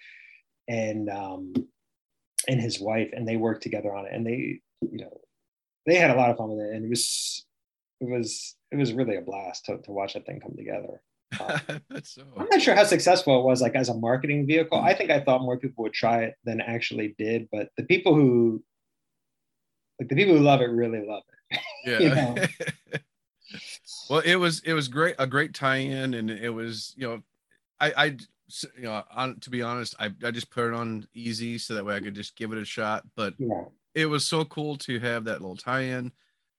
and 0.68 1.08
um, 1.08 1.52
and 2.48 2.60
his 2.60 2.80
wife, 2.80 3.10
and 3.12 3.26
they 3.26 3.36
worked 3.36 3.62
together 3.62 3.94
on 3.94 4.06
it, 4.06 4.12
and 4.12 4.26
they, 4.26 4.60
you 4.82 4.98
know, 4.98 5.20
they 5.86 5.96
had 5.96 6.10
a 6.10 6.14
lot 6.14 6.30
of 6.30 6.36
fun 6.36 6.50
with 6.50 6.66
it, 6.66 6.74
and 6.74 6.84
it 6.84 6.88
was, 6.88 7.44
it 8.00 8.08
was, 8.08 8.56
it 8.70 8.76
was 8.76 8.92
really 8.92 9.16
a 9.16 9.20
blast 9.20 9.66
to, 9.66 9.78
to 9.78 9.92
watch 9.92 10.14
that 10.14 10.26
thing 10.26 10.40
come 10.40 10.54
together. 10.56 11.00
Um, 11.40 11.80
so... 12.02 12.22
I'm 12.36 12.48
not 12.50 12.62
sure 12.62 12.74
how 12.74 12.84
successful 12.84 13.40
it 13.40 13.44
was, 13.44 13.60
like 13.60 13.74
as 13.74 13.88
a 13.88 13.94
marketing 13.94 14.46
vehicle. 14.46 14.80
I 14.80 14.94
think 14.94 15.10
I 15.10 15.20
thought 15.20 15.42
more 15.42 15.58
people 15.58 15.84
would 15.84 15.92
try 15.92 16.24
it 16.24 16.34
than 16.44 16.60
actually 16.60 17.14
did, 17.18 17.48
but 17.50 17.70
the 17.76 17.84
people 17.84 18.14
who, 18.14 18.62
like 20.00 20.08
the 20.08 20.16
people 20.16 20.36
who 20.36 20.42
love 20.42 20.60
it, 20.60 20.66
really 20.66 21.04
love 21.06 21.22
it. 21.28 21.60
Yeah. 21.86 22.48
well, 24.10 24.18
it 24.18 24.34
was 24.34 24.60
it 24.64 24.72
was 24.72 24.88
great, 24.88 25.14
a 25.20 25.26
great 25.28 25.54
tie-in, 25.54 26.14
and 26.14 26.28
it 26.32 26.50
was 26.50 26.92
you 26.96 27.06
know, 27.06 27.22
I 27.78 27.92
I 27.96 28.16
you 28.76 28.84
know, 28.84 29.02
on, 29.14 29.40
to 29.40 29.50
be 29.50 29.62
honest, 29.62 29.94
I, 29.98 30.10
I 30.24 30.30
just 30.30 30.50
put 30.50 30.68
it 30.68 30.74
on 30.74 31.06
easy 31.14 31.58
so 31.58 31.74
that 31.74 31.84
way 31.84 31.96
I 31.96 32.00
could 32.00 32.14
just 32.14 32.36
give 32.36 32.52
it 32.52 32.58
a 32.58 32.64
shot. 32.64 33.04
But 33.16 33.34
yeah. 33.38 33.64
it 33.94 34.06
was 34.06 34.26
so 34.26 34.44
cool 34.44 34.76
to 34.78 34.98
have 35.00 35.24
that 35.24 35.40
little 35.40 35.56
tie-in 35.56 36.12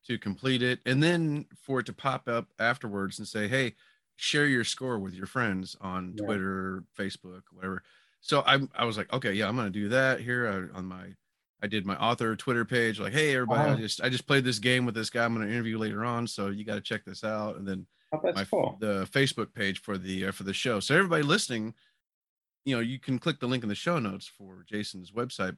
to 0.07 0.17
complete 0.17 0.61
it, 0.61 0.79
and 0.85 1.01
then 1.01 1.45
for 1.61 1.79
it 1.79 1.85
to 1.87 1.93
pop 1.93 2.27
up 2.27 2.47
afterwards 2.59 3.19
and 3.19 3.27
say, 3.27 3.47
"Hey, 3.47 3.75
share 4.15 4.47
your 4.47 4.63
score 4.63 4.99
with 4.99 5.13
your 5.13 5.27
friends 5.27 5.75
on 5.81 6.13
yeah. 6.15 6.25
Twitter, 6.25 6.83
Facebook, 6.97 7.43
whatever." 7.51 7.83
So 8.21 8.41
I 8.45 8.59
I 8.75 8.85
was 8.85 8.97
like, 8.97 9.11
okay, 9.13 9.33
yeah, 9.33 9.47
I'm 9.47 9.55
gonna 9.55 9.69
do 9.69 9.89
that 9.89 10.19
here 10.21 10.47
uh, 10.47 10.77
on 10.77 10.85
my. 10.85 11.13
I 11.61 11.65
did 11.65 11.87
my 11.87 11.97
author 11.97 12.35
Twitter 12.35 12.65
page, 12.65 12.99
like, 12.99 13.13
"Hey, 13.13 13.33
everybody, 13.35 13.71
I 13.71 13.75
just 13.75 14.01
I 14.01 14.09
just 14.09 14.27
played 14.27 14.43
this 14.43 14.59
game 14.59 14.85
with 14.85 14.95
this 14.95 15.09
guy. 15.09 15.25
I'm 15.25 15.33
gonna 15.33 15.47
interview 15.47 15.77
later 15.77 16.05
on, 16.05 16.27
so 16.27 16.47
you 16.47 16.63
got 16.63 16.75
to 16.75 16.81
check 16.81 17.03
this 17.03 17.23
out." 17.23 17.57
And 17.57 17.67
then 17.67 17.87
Oh, 18.13 18.19
that's 18.23 18.37
my, 18.37 18.45
cool. 18.45 18.77
The 18.79 19.07
Facebook 19.11 19.53
page 19.53 19.81
for 19.81 19.97
the 19.97 20.27
uh, 20.27 20.31
for 20.31 20.43
the 20.43 20.53
show. 20.53 20.79
So 20.79 20.95
everybody 20.95 21.23
listening, 21.23 21.73
you 22.65 22.75
know, 22.75 22.81
you 22.81 22.99
can 22.99 23.19
click 23.19 23.39
the 23.39 23.47
link 23.47 23.63
in 23.63 23.69
the 23.69 23.75
show 23.75 23.99
notes 23.99 24.27
for 24.27 24.63
Jason's 24.65 25.11
website. 25.11 25.57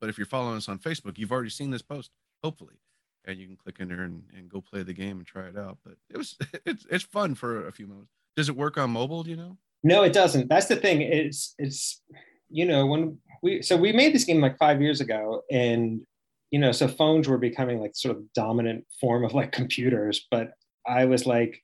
But 0.00 0.08
if 0.08 0.16
you're 0.16 0.26
following 0.26 0.56
us 0.56 0.68
on 0.68 0.78
Facebook, 0.78 1.18
you've 1.18 1.32
already 1.32 1.50
seen 1.50 1.70
this 1.70 1.82
post, 1.82 2.10
hopefully, 2.42 2.76
and 3.26 3.38
you 3.38 3.46
can 3.46 3.56
click 3.56 3.80
in 3.80 3.88
there 3.88 4.02
and, 4.02 4.22
and 4.34 4.48
go 4.48 4.62
play 4.62 4.82
the 4.82 4.94
game 4.94 5.18
and 5.18 5.26
try 5.26 5.46
it 5.46 5.58
out. 5.58 5.78
But 5.84 5.96
it 6.08 6.16
was 6.16 6.38
it's 6.64 6.86
it's 6.90 7.04
fun 7.04 7.34
for 7.34 7.66
a 7.66 7.72
few 7.72 7.86
moments. 7.86 8.12
Does 8.36 8.48
it 8.48 8.56
work 8.56 8.78
on 8.78 8.90
mobile? 8.90 9.22
Do 9.22 9.30
you 9.30 9.36
know? 9.36 9.58
No, 9.82 10.02
it 10.02 10.12
doesn't. 10.12 10.48
That's 10.48 10.66
the 10.66 10.76
thing. 10.76 11.02
It's 11.02 11.54
it's 11.58 12.02
you 12.48 12.64
know 12.64 12.86
when 12.86 13.18
we 13.42 13.60
so 13.60 13.76
we 13.76 13.92
made 13.92 14.14
this 14.14 14.24
game 14.24 14.40
like 14.40 14.58
five 14.58 14.80
years 14.80 15.02
ago, 15.02 15.42
and 15.50 16.00
you 16.50 16.58
know 16.58 16.72
so 16.72 16.88
phones 16.88 17.28
were 17.28 17.38
becoming 17.38 17.78
like 17.78 17.94
sort 17.94 18.16
of 18.16 18.32
dominant 18.32 18.86
form 19.00 19.24
of 19.24 19.34
like 19.34 19.52
computers, 19.52 20.26
but 20.30 20.52
I 20.86 21.04
was 21.04 21.26
like 21.26 21.62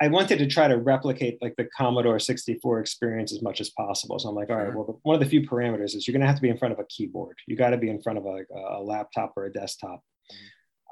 I 0.00 0.08
wanted 0.08 0.38
to 0.38 0.46
try 0.46 0.68
to 0.68 0.76
replicate 0.76 1.38
like 1.42 1.56
the 1.56 1.68
Commodore 1.76 2.20
64 2.20 2.80
experience 2.80 3.32
as 3.32 3.42
much 3.42 3.60
as 3.60 3.70
possible. 3.70 4.18
So 4.18 4.28
I'm 4.28 4.34
like, 4.34 4.48
all 4.48 4.56
right, 4.56 4.74
well, 4.74 5.00
one 5.02 5.14
of 5.14 5.20
the 5.20 5.28
few 5.28 5.42
parameters 5.42 5.96
is 5.96 6.06
you're 6.06 6.12
going 6.12 6.20
to 6.20 6.26
have 6.26 6.36
to 6.36 6.42
be 6.42 6.50
in 6.50 6.58
front 6.58 6.72
of 6.72 6.78
a 6.78 6.84
keyboard. 6.84 7.36
You 7.46 7.56
got 7.56 7.70
to 7.70 7.76
be 7.76 7.90
in 7.90 8.00
front 8.00 8.18
of 8.18 8.26
a, 8.26 8.44
a 8.56 8.82
laptop 8.82 9.32
or 9.36 9.46
a 9.46 9.52
desktop 9.52 10.02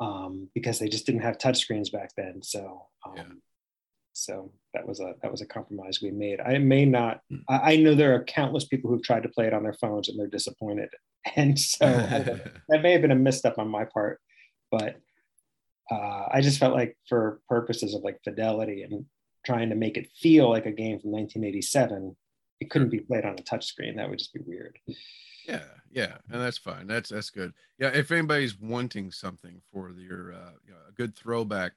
um, 0.00 0.48
because 0.54 0.78
they 0.78 0.88
just 0.88 1.06
didn't 1.06 1.22
have 1.22 1.38
touchscreens 1.38 1.92
back 1.92 2.10
then. 2.16 2.42
So, 2.42 2.86
um, 3.06 3.14
yeah. 3.16 3.22
so 4.12 4.52
that 4.74 4.86
was 4.86 5.00
a 5.00 5.14
that 5.22 5.30
was 5.30 5.40
a 5.40 5.46
compromise 5.46 6.00
we 6.02 6.10
made. 6.10 6.40
I 6.40 6.58
may 6.58 6.84
not. 6.84 7.20
Mm. 7.32 7.42
I, 7.48 7.72
I, 7.72 7.76
know 7.76 7.94
there 7.94 8.14
are 8.14 8.24
countless 8.24 8.64
people 8.64 8.90
who've 8.90 9.02
tried 9.02 9.22
to 9.22 9.28
play 9.28 9.46
it 9.46 9.54
on 9.54 9.62
their 9.62 9.72
phones 9.74 10.08
and 10.08 10.18
they're 10.18 10.26
disappointed, 10.26 10.90
and 11.36 11.58
so 11.58 11.86
that 12.68 12.82
may 12.82 12.92
have 12.92 13.02
been 13.02 13.10
a 13.10 13.16
misstep 13.16 13.58
on 13.58 13.68
my 13.68 13.84
part, 13.84 14.20
but 14.70 14.96
uh, 15.90 16.26
I 16.32 16.40
just 16.40 16.58
felt 16.58 16.74
like 16.74 16.96
for 17.08 17.40
purposes 17.48 17.94
of 17.94 18.02
like 18.02 18.22
fidelity 18.24 18.82
and 18.82 19.04
trying 19.44 19.70
to 19.70 19.76
make 19.76 19.96
it 19.96 20.10
feel 20.20 20.50
like 20.50 20.66
a 20.66 20.72
game 20.72 20.98
from 20.98 21.12
1987, 21.12 22.16
it 22.60 22.70
couldn't 22.70 22.90
be 22.90 23.00
played 23.00 23.24
on 23.24 23.36
a 23.38 23.42
touchscreen. 23.42 23.96
That 23.96 24.10
would 24.10 24.18
just 24.18 24.34
be 24.34 24.40
weird. 24.44 24.78
Yeah, 25.46 25.62
yeah, 25.92 26.16
and 26.30 26.42
that's 26.42 26.58
fine. 26.58 26.88
That's 26.88 27.10
that's 27.10 27.30
good. 27.30 27.52
Yeah, 27.78 27.88
if 27.88 28.10
anybody's 28.10 28.58
wanting 28.58 29.12
something 29.12 29.60
for 29.72 29.90
your 29.90 30.32
uh, 30.32 30.50
you 30.66 30.72
know, 30.72 30.78
a 30.88 30.92
good 30.92 31.14
throwback 31.14 31.72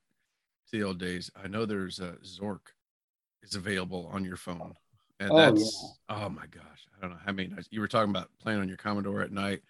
to 0.71 0.77
the 0.77 0.83
old 0.83 0.97
days, 0.97 1.29
I 1.41 1.47
know 1.47 1.65
there's 1.65 1.99
a 1.99 2.13
Zork 2.25 2.71
is 3.43 3.55
available 3.55 4.09
on 4.11 4.25
your 4.25 4.37
phone, 4.37 4.73
and 5.19 5.29
oh, 5.31 5.37
that's 5.37 5.95
yeah. 6.09 6.25
oh 6.25 6.29
my 6.29 6.47
gosh, 6.47 6.87
I 6.97 7.01
don't 7.01 7.11
know 7.11 7.21
how 7.23 7.31
many 7.31 7.49
nights 7.49 7.67
you 7.69 7.79
were 7.79 7.87
talking 7.87 8.09
about 8.09 8.29
playing 8.41 8.59
on 8.59 8.67
your 8.67 8.77
Commodore 8.77 9.21
at 9.21 9.31
night. 9.31 9.61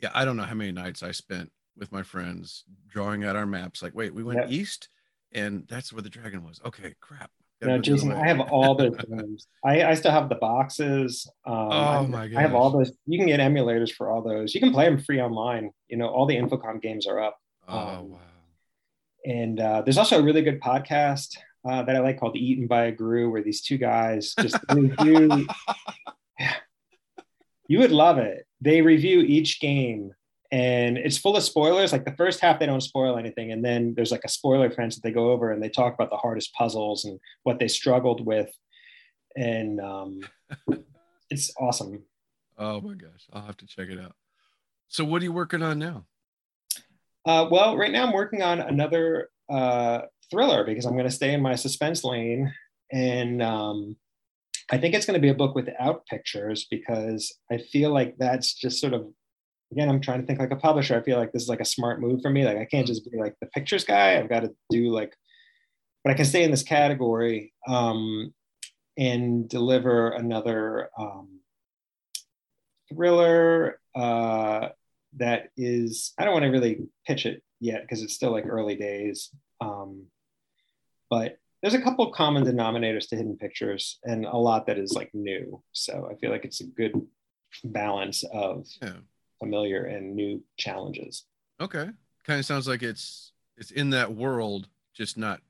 Yeah, 0.00 0.10
I 0.12 0.24
don't 0.24 0.36
know 0.36 0.42
how 0.42 0.54
many 0.54 0.72
nights 0.72 1.04
I 1.04 1.12
spent 1.12 1.52
with 1.76 1.92
my 1.92 2.02
friends 2.02 2.64
drawing 2.88 3.24
out 3.24 3.36
our 3.36 3.46
maps. 3.46 3.82
Like, 3.82 3.94
wait, 3.94 4.14
we 4.14 4.22
went 4.22 4.40
yep. 4.40 4.50
east, 4.50 4.88
and 5.32 5.66
that's 5.68 5.92
where 5.92 6.02
the 6.02 6.10
dragon 6.10 6.44
was. 6.44 6.60
Okay, 6.64 6.94
crap. 7.00 7.30
No, 7.62 7.78
Jason, 7.78 8.12
I 8.12 8.26
have 8.28 8.40
all 8.40 8.74
those 8.74 8.96
games. 9.10 9.48
I, 9.64 9.82
I 9.84 9.94
still 9.94 10.10
have 10.10 10.28
the 10.28 10.34
boxes. 10.34 11.26
Um, 11.46 11.54
oh 11.54 12.06
my 12.06 12.28
god! 12.28 12.38
I 12.38 12.42
have 12.42 12.54
all 12.54 12.70
those. 12.70 12.92
You 13.06 13.18
can 13.18 13.28
get 13.28 13.40
emulators 13.40 13.90
for 13.90 14.10
all 14.10 14.22
those. 14.22 14.54
You 14.54 14.60
can 14.60 14.72
play 14.72 14.84
them 14.84 14.98
free 14.98 15.20
online. 15.20 15.70
You 15.88 15.96
know, 15.96 16.08
all 16.08 16.26
the 16.26 16.36
Infocom 16.36 16.82
games 16.82 17.06
are 17.06 17.18
up. 17.18 17.38
Oh 17.66 17.78
um, 17.78 18.10
wow! 18.10 18.18
And 19.24 19.58
uh, 19.58 19.82
there's 19.82 19.96
also 19.98 20.18
a 20.18 20.22
really 20.22 20.42
good 20.42 20.60
podcast 20.60 21.36
uh, 21.66 21.82
that 21.82 21.96
I 21.96 22.00
like 22.00 22.20
called 22.20 22.36
"Eaten 22.36 22.66
by 22.66 22.86
a 22.86 22.92
Grue," 22.92 23.30
where 23.30 23.42
these 23.42 23.62
two 23.62 23.78
guys 23.78 24.34
just 24.38 24.58
review. 24.74 25.46
you 27.68 27.78
would 27.78 27.92
love 27.92 28.18
it. 28.18 28.46
They 28.60 28.82
review 28.82 29.20
each 29.20 29.60
game 29.60 30.12
and 30.52 30.96
it's 30.96 31.18
full 31.18 31.36
of 31.36 31.42
spoilers. 31.42 31.92
Like 31.92 32.04
the 32.04 32.16
first 32.16 32.40
half, 32.40 32.58
they 32.58 32.66
don't 32.66 32.80
spoil 32.80 33.18
anything, 33.18 33.52
and 33.52 33.64
then 33.64 33.94
there's 33.94 34.12
like 34.12 34.24
a 34.24 34.28
spoiler 34.28 34.70
fence 34.70 34.94
that 34.94 35.02
they 35.02 35.10
go 35.10 35.30
over, 35.30 35.52
and 35.52 35.62
they 35.62 35.68
talk 35.68 35.94
about 35.94 36.10
the 36.10 36.16
hardest 36.16 36.54
puzzles 36.54 37.04
and 37.04 37.18
what 37.42 37.58
they 37.58 37.68
struggled 37.68 38.24
with, 38.24 38.50
and 39.36 39.80
um, 39.80 40.20
it's 41.30 41.52
awesome. 41.58 42.04
Oh 42.58 42.80
my 42.80 42.94
gosh, 42.94 43.26
I'll 43.32 43.46
have 43.46 43.56
to 43.58 43.66
check 43.66 43.88
it 43.88 44.00
out. 44.00 44.14
So, 44.88 45.04
what 45.04 45.20
are 45.22 45.24
you 45.24 45.32
working 45.32 45.62
on 45.62 45.78
now? 45.78 46.06
Uh, 47.24 47.48
well, 47.50 47.76
right 47.76 47.90
now 47.90 48.06
I'm 48.06 48.12
working 48.12 48.42
on 48.42 48.60
another 48.60 49.30
uh, 49.48 50.02
thriller 50.30 50.64
because 50.64 50.86
I'm 50.86 50.92
going 50.92 51.06
to 51.06 51.10
stay 51.10 51.34
in 51.34 51.42
my 51.42 51.56
suspense 51.56 52.04
lane, 52.04 52.52
and 52.92 53.42
um, 53.42 53.96
I 54.70 54.78
think 54.78 54.94
it's 54.94 55.06
going 55.06 55.18
to 55.18 55.20
be 55.20 55.28
a 55.28 55.34
book 55.34 55.54
without 55.54 56.06
pictures 56.06 56.66
because 56.70 57.34
I 57.50 57.58
feel 57.58 57.92
like 57.92 58.16
that's 58.18 58.54
just 58.54 58.80
sort 58.80 58.94
of 58.94 59.06
again, 59.72 59.88
I'm 59.88 60.00
trying 60.00 60.20
to 60.20 60.26
think 60.26 60.38
like 60.38 60.52
a 60.52 60.56
publisher. 60.56 60.96
I 60.96 61.02
feel 61.02 61.18
like 61.18 61.32
this 61.32 61.42
is 61.42 61.48
like 61.48 61.60
a 61.60 61.64
smart 61.64 62.00
move 62.00 62.22
for 62.22 62.30
me. 62.30 62.44
Like 62.44 62.58
I 62.58 62.64
can't 62.64 62.86
just 62.86 63.10
be 63.10 63.18
like 63.18 63.34
the 63.40 63.46
pictures 63.48 63.84
guy. 63.84 64.18
I've 64.18 64.28
got 64.28 64.40
to 64.40 64.54
do 64.70 64.90
like, 64.90 65.14
but 66.04 66.12
I 66.12 66.14
can 66.16 66.24
stay 66.24 66.44
in 66.44 66.50
this 66.50 66.62
category 66.62 67.52
um, 67.66 68.32
and 68.96 69.48
deliver 69.48 70.10
another 70.10 70.90
um, 70.98 71.40
thriller 72.88 73.80
uh, 73.94 74.68
that 75.16 75.48
is. 75.56 76.12
I 76.18 76.24
don't 76.24 76.32
want 76.32 76.44
to 76.44 76.50
really 76.50 76.86
pitch 77.06 77.26
it 77.26 77.42
yet 77.60 77.82
because 77.82 78.02
it's 78.02 78.14
still 78.14 78.30
like 78.30 78.46
early 78.46 78.76
days. 78.76 79.30
Um, 79.60 80.06
but 81.10 81.38
there's 81.62 81.74
a 81.74 81.82
couple 81.82 82.12
common 82.12 82.44
denominators 82.44 83.08
to 83.08 83.16
hidden 83.16 83.36
pictures 83.36 83.98
and 84.04 84.26
a 84.26 84.36
lot 84.36 84.66
that 84.66 84.78
is 84.78 84.92
like 84.92 85.10
new. 85.12 85.62
So 85.72 86.08
I 86.10 86.14
feel 86.16 86.30
like 86.30 86.44
it's 86.44 86.60
a 86.60 86.66
good 86.66 86.94
balance 87.64 88.22
of. 88.32 88.66
Yeah 88.80 88.92
familiar 89.38 89.84
and 89.84 90.14
new 90.14 90.42
challenges. 90.56 91.24
Okay, 91.60 91.88
kind 92.24 92.38
of 92.38 92.46
sounds 92.46 92.68
like 92.68 92.82
it's 92.82 93.32
it's 93.56 93.70
in 93.70 93.90
that 93.90 94.14
world, 94.14 94.68
just 94.94 95.16
not 95.16 95.40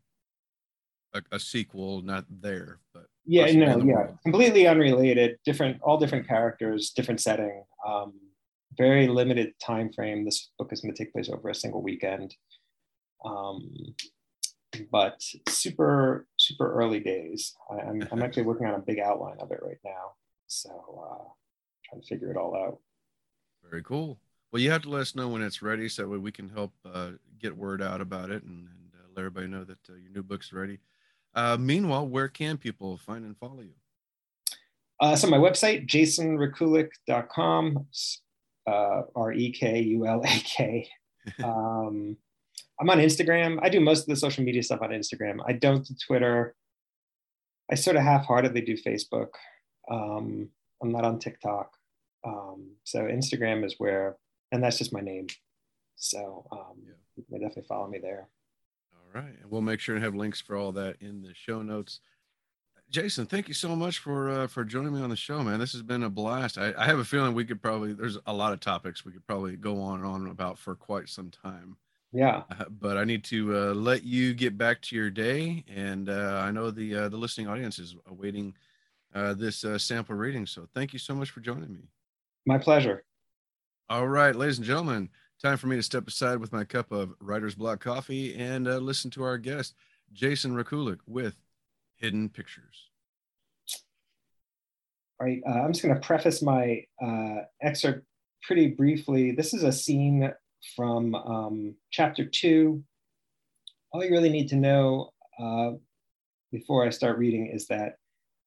a, 1.14 1.22
a 1.32 1.40
sequel, 1.40 2.02
not 2.02 2.24
there, 2.30 2.78
but 2.94 3.06
yeah, 3.26 3.46
no, 3.52 3.78
yeah, 3.78 3.94
world. 3.94 4.18
completely 4.22 4.66
unrelated, 4.68 5.38
different, 5.44 5.80
all 5.82 5.98
different 5.98 6.28
characters, 6.28 6.90
different 6.90 7.20
setting, 7.20 7.64
um, 7.86 8.12
very 8.78 9.08
limited 9.08 9.52
time 9.60 9.92
frame. 9.92 10.24
This 10.24 10.50
book 10.58 10.72
is 10.72 10.80
going 10.80 10.94
to 10.94 11.04
take 11.04 11.12
place 11.12 11.28
over 11.28 11.48
a 11.48 11.54
single 11.54 11.82
weekend, 11.82 12.34
um, 13.24 13.68
but 14.92 15.20
super, 15.48 16.26
super 16.38 16.72
early 16.72 17.00
days. 17.00 17.54
I, 17.70 17.80
am 17.80 18.02
I'm, 18.02 18.08
I'm 18.12 18.22
actually 18.22 18.44
working 18.44 18.66
on 18.66 18.74
a 18.74 18.78
big 18.78 19.00
outline 19.00 19.38
of 19.40 19.50
it 19.50 19.60
right 19.60 19.80
now, 19.84 20.12
so 20.46 20.70
uh, 20.70 21.24
trying 21.90 22.02
to 22.02 22.06
figure 22.06 22.30
it 22.30 22.36
all 22.36 22.54
out. 22.54 22.78
Very 23.70 23.82
cool. 23.82 24.18
Well, 24.52 24.62
you 24.62 24.70
have 24.70 24.82
to 24.82 24.88
let 24.88 25.02
us 25.02 25.14
know 25.14 25.28
when 25.28 25.42
it's 25.42 25.60
ready 25.60 25.88
so 25.88 26.06
we 26.06 26.32
can 26.32 26.48
help 26.48 26.72
uh, 26.84 27.10
get 27.38 27.56
word 27.56 27.82
out 27.82 28.00
about 28.00 28.30
it 28.30 28.42
and, 28.44 28.68
and 28.68 28.92
uh, 28.94 29.08
let 29.14 29.20
everybody 29.20 29.48
know 29.48 29.64
that 29.64 29.78
uh, 29.90 29.94
your 29.94 30.12
new 30.12 30.22
book's 30.22 30.52
ready. 30.52 30.78
Uh, 31.34 31.56
meanwhile, 31.58 32.06
where 32.06 32.28
can 32.28 32.56
people 32.56 32.96
find 32.96 33.24
and 33.24 33.36
follow 33.36 33.60
you? 33.60 33.74
Uh, 34.98 35.14
so 35.14 35.28
my 35.28 35.36
website, 35.36 35.86
jasonrekulak.com, 35.86 37.86
uh, 38.66 39.02
R-E-K-U-L-A-K. 39.14 40.88
um, 41.44 42.16
I'm 42.80 42.90
on 42.90 42.98
Instagram. 42.98 43.58
I 43.62 43.68
do 43.68 43.80
most 43.80 44.02
of 44.02 44.06
the 44.06 44.16
social 44.16 44.44
media 44.44 44.62
stuff 44.62 44.80
on 44.80 44.90
Instagram. 44.90 45.40
I 45.46 45.52
don't 45.52 45.84
do 45.84 45.94
Twitter. 46.06 46.54
I 47.70 47.74
sort 47.74 47.96
of 47.96 48.02
half-heartedly 48.02 48.62
do 48.62 48.76
Facebook. 48.76 49.28
Um, 49.90 50.48
I'm 50.82 50.92
not 50.92 51.04
on 51.04 51.18
TikTok. 51.18 51.75
Um, 52.26 52.72
so 52.84 53.04
Instagram 53.04 53.64
is 53.64 53.76
where, 53.78 54.16
and 54.52 54.62
that's 54.62 54.78
just 54.78 54.92
my 54.92 55.00
name. 55.00 55.28
So 55.96 56.46
um, 56.52 56.82
yeah. 56.84 56.92
you 57.16 57.24
can 57.30 57.40
definitely 57.40 57.66
follow 57.68 57.88
me 57.88 57.98
there. 57.98 58.28
All 58.92 59.20
right. 59.20 59.32
And 59.40 59.50
we'll 59.50 59.62
make 59.62 59.80
sure 59.80 59.94
to 59.94 60.00
have 60.00 60.14
links 60.14 60.40
for 60.40 60.56
all 60.56 60.72
that 60.72 60.96
in 61.00 61.22
the 61.22 61.32
show 61.34 61.62
notes. 61.62 62.00
Jason, 62.88 63.26
thank 63.26 63.48
you 63.48 63.54
so 63.54 63.74
much 63.74 63.98
for 63.98 64.30
uh, 64.30 64.46
for 64.46 64.64
joining 64.64 64.94
me 64.94 65.00
on 65.00 65.10
the 65.10 65.16
show, 65.16 65.42
man. 65.42 65.58
This 65.58 65.72
has 65.72 65.82
been 65.82 66.04
a 66.04 66.10
blast. 66.10 66.56
I, 66.56 66.72
I 66.78 66.86
have 66.86 67.00
a 67.00 67.04
feeling 67.04 67.34
we 67.34 67.44
could 67.44 67.60
probably 67.60 67.92
there's 67.92 68.18
a 68.26 68.32
lot 68.32 68.52
of 68.52 68.60
topics 68.60 69.04
we 69.04 69.10
could 69.10 69.26
probably 69.26 69.56
go 69.56 69.80
on 69.80 69.98
and 70.00 70.06
on 70.06 70.28
about 70.28 70.56
for 70.56 70.76
quite 70.76 71.08
some 71.08 71.30
time. 71.30 71.76
Yeah. 72.12 72.44
Uh, 72.48 72.66
but 72.70 72.96
I 72.96 73.02
need 73.02 73.24
to 73.24 73.56
uh, 73.56 73.74
let 73.74 74.04
you 74.04 74.34
get 74.34 74.56
back 74.56 74.82
to 74.82 74.96
your 74.96 75.10
day, 75.10 75.64
and 75.68 76.08
uh, 76.08 76.42
I 76.44 76.52
know 76.52 76.70
the 76.70 76.94
uh, 76.94 77.08
the 77.08 77.16
listening 77.16 77.48
audience 77.48 77.80
is 77.80 77.96
awaiting 78.06 78.54
uh, 79.14 79.34
this 79.34 79.64
uh, 79.64 79.78
sample 79.78 80.14
reading. 80.14 80.46
So 80.46 80.68
thank 80.72 80.92
you 80.92 81.00
so 81.00 81.14
much 81.14 81.30
for 81.30 81.40
joining 81.40 81.72
me. 81.72 81.88
My 82.46 82.58
pleasure. 82.58 83.02
All 83.90 84.06
right, 84.06 84.34
ladies 84.34 84.58
and 84.58 84.66
gentlemen, 84.66 85.10
time 85.42 85.56
for 85.56 85.66
me 85.66 85.74
to 85.76 85.82
step 85.82 86.06
aside 86.06 86.38
with 86.38 86.52
my 86.52 86.62
cup 86.62 86.92
of 86.92 87.12
Writer's 87.20 87.56
Block 87.56 87.80
coffee 87.80 88.36
and 88.36 88.66
listen 88.66 89.10
to 89.12 89.24
our 89.24 89.36
guest, 89.36 89.74
Jason 90.12 90.54
Rekulak, 90.54 90.98
with 91.08 91.34
Hidden 91.96 92.28
Pictures. 92.28 92.88
All 95.20 95.26
right, 95.26 95.42
I'm 95.44 95.72
just 95.72 95.84
going 95.84 95.94
to 95.94 96.00
preface 96.00 96.40
my 96.40 96.84
excerpt 97.60 98.04
pretty 98.42 98.68
briefly. 98.68 99.32
This 99.32 99.52
is 99.52 99.64
a 99.64 99.72
scene 99.72 100.32
from 100.76 101.14
um, 101.16 101.74
chapter 101.90 102.24
two. 102.24 102.84
All 103.90 104.04
you 104.04 104.10
really 104.10 104.30
need 104.30 104.48
to 104.48 104.56
know 104.56 105.10
uh, 105.40 105.72
before 106.52 106.86
I 106.86 106.90
start 106.90 107.18
reading 107.18 107.48
is 107.48 107.66
that 107.66 107.96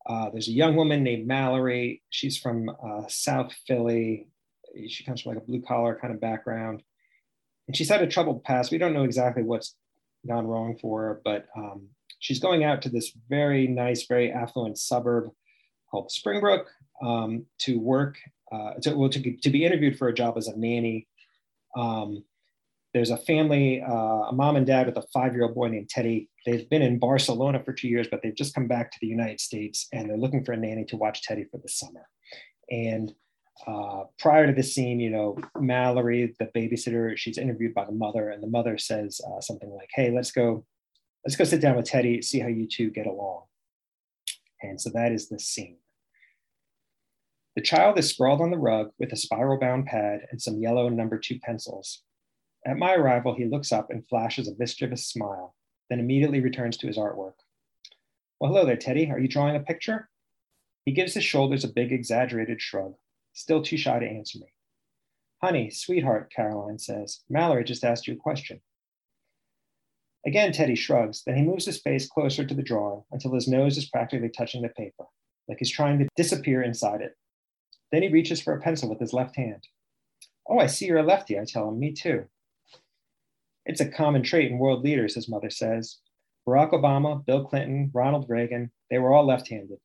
uh, 0.06 0.30
there's 0.32 0.48
a 0.48 0.54
young 0.54 0.76
woman 0.76 1.04
named 1.04 1.28
Mallory. 1.28 2.02
She's 2.10 2.38
from 2.38 2.70
uh, 2.70 3.04
South 3.08 3.54
Philly. 3.68 4.28
She 4.88 5.04
comes 5.04 5.22
from 5.22 5.34
like 5.34 5.44
a 5.44 5.46
blue 5.46 5.62
collar 5.62 5.98
kind 6.00 6.14
of 6.14 6.22
background. 6.22 6.84
And 7.68 7.76
she's 7.76 7.90
had 7.90 8.02
a 8.02 8.08
troubled 8.08 8.44
past. 8.44 8.72
We 8.72 8.78
don't 8.78 8.94
know 8.94 9.04
exactly 9.04 9.44
what's 9.44 9.76
gone 10.28 10.48
wrong 10.48 10.78
for 10.82 11.02
her, 11.02 11.22
but 11.24 11.48
um, 11.56 11.90
she's 12.20 12.40
going 12.40 12.64
out 12.64 12.82
to 12.84 12.90
this 12.90 13.12
very 13.30 13.68
nice, 13.68 14.06
very 14.06 14.32
affluent 14.32 14.78
suburb 14.78 15.30
called 15.92 16.12
Springbrook 16.12 16.68
um, 17.04 17.46
to 17.60 17.80
work, 17.80 18.18
uh, 18.52 18.74
to, 18.82 18.96
well, 18.96 19.10
to, 19.10 19.38
to 19.38 19.50
be 19.50 19.66
interviewed 19.66 19.98
for 19.98 20.08
a 20.08 20.14
job 20.14 20.38
as 20.38 20.48
a 20.48 20.58
nanny 20.58 21.08
um, 21.78 22.24
there's 22.94 23.12
a 23.12 23.18
family, 23.18 23.82
uh, 23.82 24.30
a 24.30 24.32
mom 24.34 24.56
and 24.56 24.66
dad 24.66 24.88
with 24.88 24.98
a 24.98 25.06
five-year-old 25.14 25.54
boy 25.54 25.68
named 25.68 25.90
Teddy. 25.90 26.30
They've 26.46 26.70
been 26.70 26.82
in 26.82 26.98
Barcelona 26.98 27.62
for 27.64 27.72
two 27.72 27.88
years, 27.88 28.08
but 28.10 28.22
they've 28.24 28.36
just 28.36 28.56
come 28.56 28.68
back 28.68 28.92
to 28.92 28.98
the 29.00 29.08
United 29.08 29.40
States 29.40 29.88
and 29.94 30.10
they're 30.10 30.18
looking 30.18 30.44
for 30.44 30.54
a 30.54 30.58
nanny 30.58 30.86
to 30.86 30.98
watch 30.98 31.22
Teddy 31.22 31.46
for 31.52 31.60
the 31.60 31.70
summer. 31.70 32.08
And 32.72 33.14
uh, 33.68 34.04
prior 34.18 34.48
to 34.48 34.54
the 34.54 34.64
scene, 34.64 35.00
you 35.00 35.10
know, 35.10 35.38
Mallory, 35.60 36.34
the 36.40 36.50
babysitter, 36.56 37.16
she's 37.18 37.38
interviewed 37.38 37.74
by 37.74 37.86
the 37.86 37.92
mother, 37.92 38.30
and 38.30 38.42
the 38.42 38.48
mother 38.48 38.78
says 38.78 39.20
uh, 39.28 39.42
something 39.42 39.70
like, 39.70 39.90
"Hey, 39.94 40.12
let's 40.12 40.32
go, 40.32 40.66
let's 41.26 41.36
go 41.36 41.44
sit 41.44 41.62
down 41.62 41.76
with 41.76 41.86
Teddy, 41.86 42.22
see 42.22 42.40
how 42.40 42.48
you 42.48 42.68
two 42.68 42.90
get 42.90 43.06
along." 43.06 43.44
And 44.62 44.80
so 44.80 44.90
that 44.94 45.12
is 45.12 45.28
the 45.28 45.40
scene. 45.40 45.78
The 47.56 47.62
child 47.62 48.00
is 48.00 48.10
sprawled 48.10 48.42
on 48.42 48.52
the 48.52 48.58
rug 48.58 48.92
with 48.98 49.12
a 49.12 49.18
spiral 49.18 49.60
bound 49.60 49.88
pad 49.88 50.22
and 50.32 50.42
some 50.42 50.62
yellow 50.62 50.88
number 50.88 51.18
two 51.18 51.40
pencils. 51.40 52.04
At 52.66 52.78
my 52.78 52.94
arrival, 52.94 53.36
he 53.36 53.46
looks 53.46 53.72
up 53.72 53.90
and 53.90 54.08
flashes 54.08 54.48
a 54.48 54.56
mischievous 54.58 55.08
smile, 55.08 55.56
then 55.90 56.00
immediately 56.00 56.42
returns 56.42 56.78
to 56.78 56.88
his 56.88 56.98
artwork. 56.98 57.36
Well, 58.40 58.52
hello 58.52 58.66
there, 58.66 58.78
Teddy. 58.78 59.10
Are 59.10 59.20
you 59.20 59.28
drawing 59.28 59.56
a 59.56 59.62
picture? 59.62 60.10
He 60.86 60.92
gives 60.92 61.14
his 61.14 61.24
shoulders 61.24 61.64
a 61.64 61.70
big, 61.70 61.92
exaggerated 61.92 62.62
shrug, 62.62 62.96
still 63.34 63.62
too 63.62 63.78
shy 63.78 64.00
to 64.00 64.06
answer 64.06 64.40
me. 64.40 64.48
Honey, 65.42 65.70
sweetheart, 65.70 66.32
Caroline 66.36 66.80
says, 66.80 67.22
Mallory 67.30 67.64
just 67.64 67.84
asked 67.84 68.08
you 68.08 68.14
a 68.16 68.18
question. 68.18 68.60
Again, 70.26 70.52
Teddy 70.52 70.76
shrugs, 70.76 71.24
then 71.26 71.38
he 71.38 71.44
moves 71.44 71.66
his 71.66 71.82
face 71.82 72.08
closer 72.10 72.46
to 72.46 72.54
the 72.54 72.62
drawing 72.62 73.04
until 73.12 73.34
his 73.34 73.48
nose 73.48 73.78
is 73.78 73.90
practically 73.90 74.30
touching 74.30 74.62
the 74.62 74.70
paper, 74.70 75.06
like 75.48 75.60
he's 75.60 75.72
trying 75.72 76.00
to 76.00 76.10
disappear 76.18 76.62
inside 76.62 77.02
it. 77.02 77.16
Then 77.92 78.04
he 78.04 78.10
reaches 78.10 78.42
for 78.42 78.54
a 78.54 78.62
pencil 78.62 78.90
with 78.90 79.00
his 79.00 79.14
left 79.14 79.38
hand. 79.38 79.68
Oh, 80.48 80.60
I 80.60 80.68
see 80.68 80.88
you're 80.88 80.98
a 80.98 81.04
lefty, 81.04 81.40
I 81.40 81.46
tell 81.46 81.70
him. 81.70 81.80
Me 81.80 81.94
too. 81.94 82.26
It's 83.70 83.82
a 83.82 83.88
common 83.88 84.24
trait 84.24 84.50
in 84.50 84.58
world 84.58 84.84
leaders, 84.84 85.14
his 85.14 85.30
mother 85.30 85.52
says. 85.52 86.00
Barack 86.48 86.72
Obama, 86.72 87.24
Bill 87.24 87.46
Clinton, 87.46 87.92
Ronald 87.94 88.26
Reagan, 88.28 88.72
they 88.90 88.98
were 88.98 89.14
all 89.14 89.28
left 89.28 89.48
handed. 89.48 89.78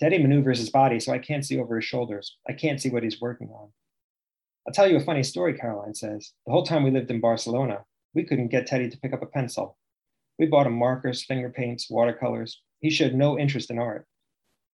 Teddy 0.00 0.18
maneuvers 0.18 0.58
his 0.58 0.68
body 0.68 0.98
so 0.98 1.12
I 1.12 1.20
can't 1.20 1.46
see 1.46 1.60
over 1.60 1.76
his 1.76 1.84
shoulders. 1.84 2.36
I 2.48 2.54
can't 2.54 2.80
see 2.80 2.90
what 2.90 3.04
he's 3.04 3.20
working 3.20 3.48
on. 3.50 3.68
I'll 4.66 4.74
tell 4.74 4.90
you 4.90 4.96
a 4.96 5.04
funny 5.04 5.22
story, 5.22 5.54
Caroline 5.54 5.94
says. 5.94 6.32
The 6.44 6.50
whole 6.50 6.64
time 6.64 6.82
we 6.82 6.90
lived 6.90 7.12
in 7.12 7.20
Barcelona, 7.20 7.84
we 8.12 8.24
couldn't 8.24 8.48
get 8.48 8.66
Teddy 8.66 8.90
to 8.90 8.98
pick 8.98 9.12
up 9.12 9.22
a 9.22 9.26
pencil. 9.26 9.78
We 10.36 10.46
bought 10.46 10.66
him 10.66 10.72
markers, 10.72 11.22
finger 11.22 11.48
paints, 11.48 11.88
watercolors. 11.88 12.60
He 12.80 12.90
showed 12.90 13.14
no 13.14 13.38
interest 13.38 13.70
in 13.70 13.78
art. 13.78 14.08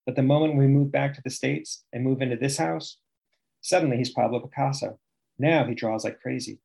But 0.05 0.15
the 0.15 0.23
moment 0.23 0.55
we 0.55 0.67
move 0.67 0.89
back 0.89 1.15
to 1.15 1.21
the 1.21 1.29
States 1.29 1.83
and 1.91 2.05
move 2.05 2.21
into 2.21 2.37
this 2.37 2.55
house, 2.55 2.99
suddenly 3.59 3.97
he's 3.97 4.11
Pablo 4.11 4.39
Picasso. 4.39 4.99
Now 5.37 5.65
he 5.65 5.75
draws 5.75 6.05
like 6.05 6.21
crazy. 6.21 6.59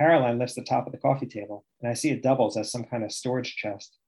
Caroline 0.00 0.38
lifts 0.38 0.54
the 0.54 0.62
top 0.62 0.86
of 0.86 0.92
the 0.92 0.98
coffee 0.98 1.26
table, 1.26 1.66
and 1.82 1.90
I 1.90 1.92
see 1.92 2.08
it 2.08 2.22
doubles 2.22 2.56
as 2.56 2.72
some 2.72 2.84
kind 2.84 3.04
of 3.04 3.12
storage 3.12 3.54
chest. 3.56 3.98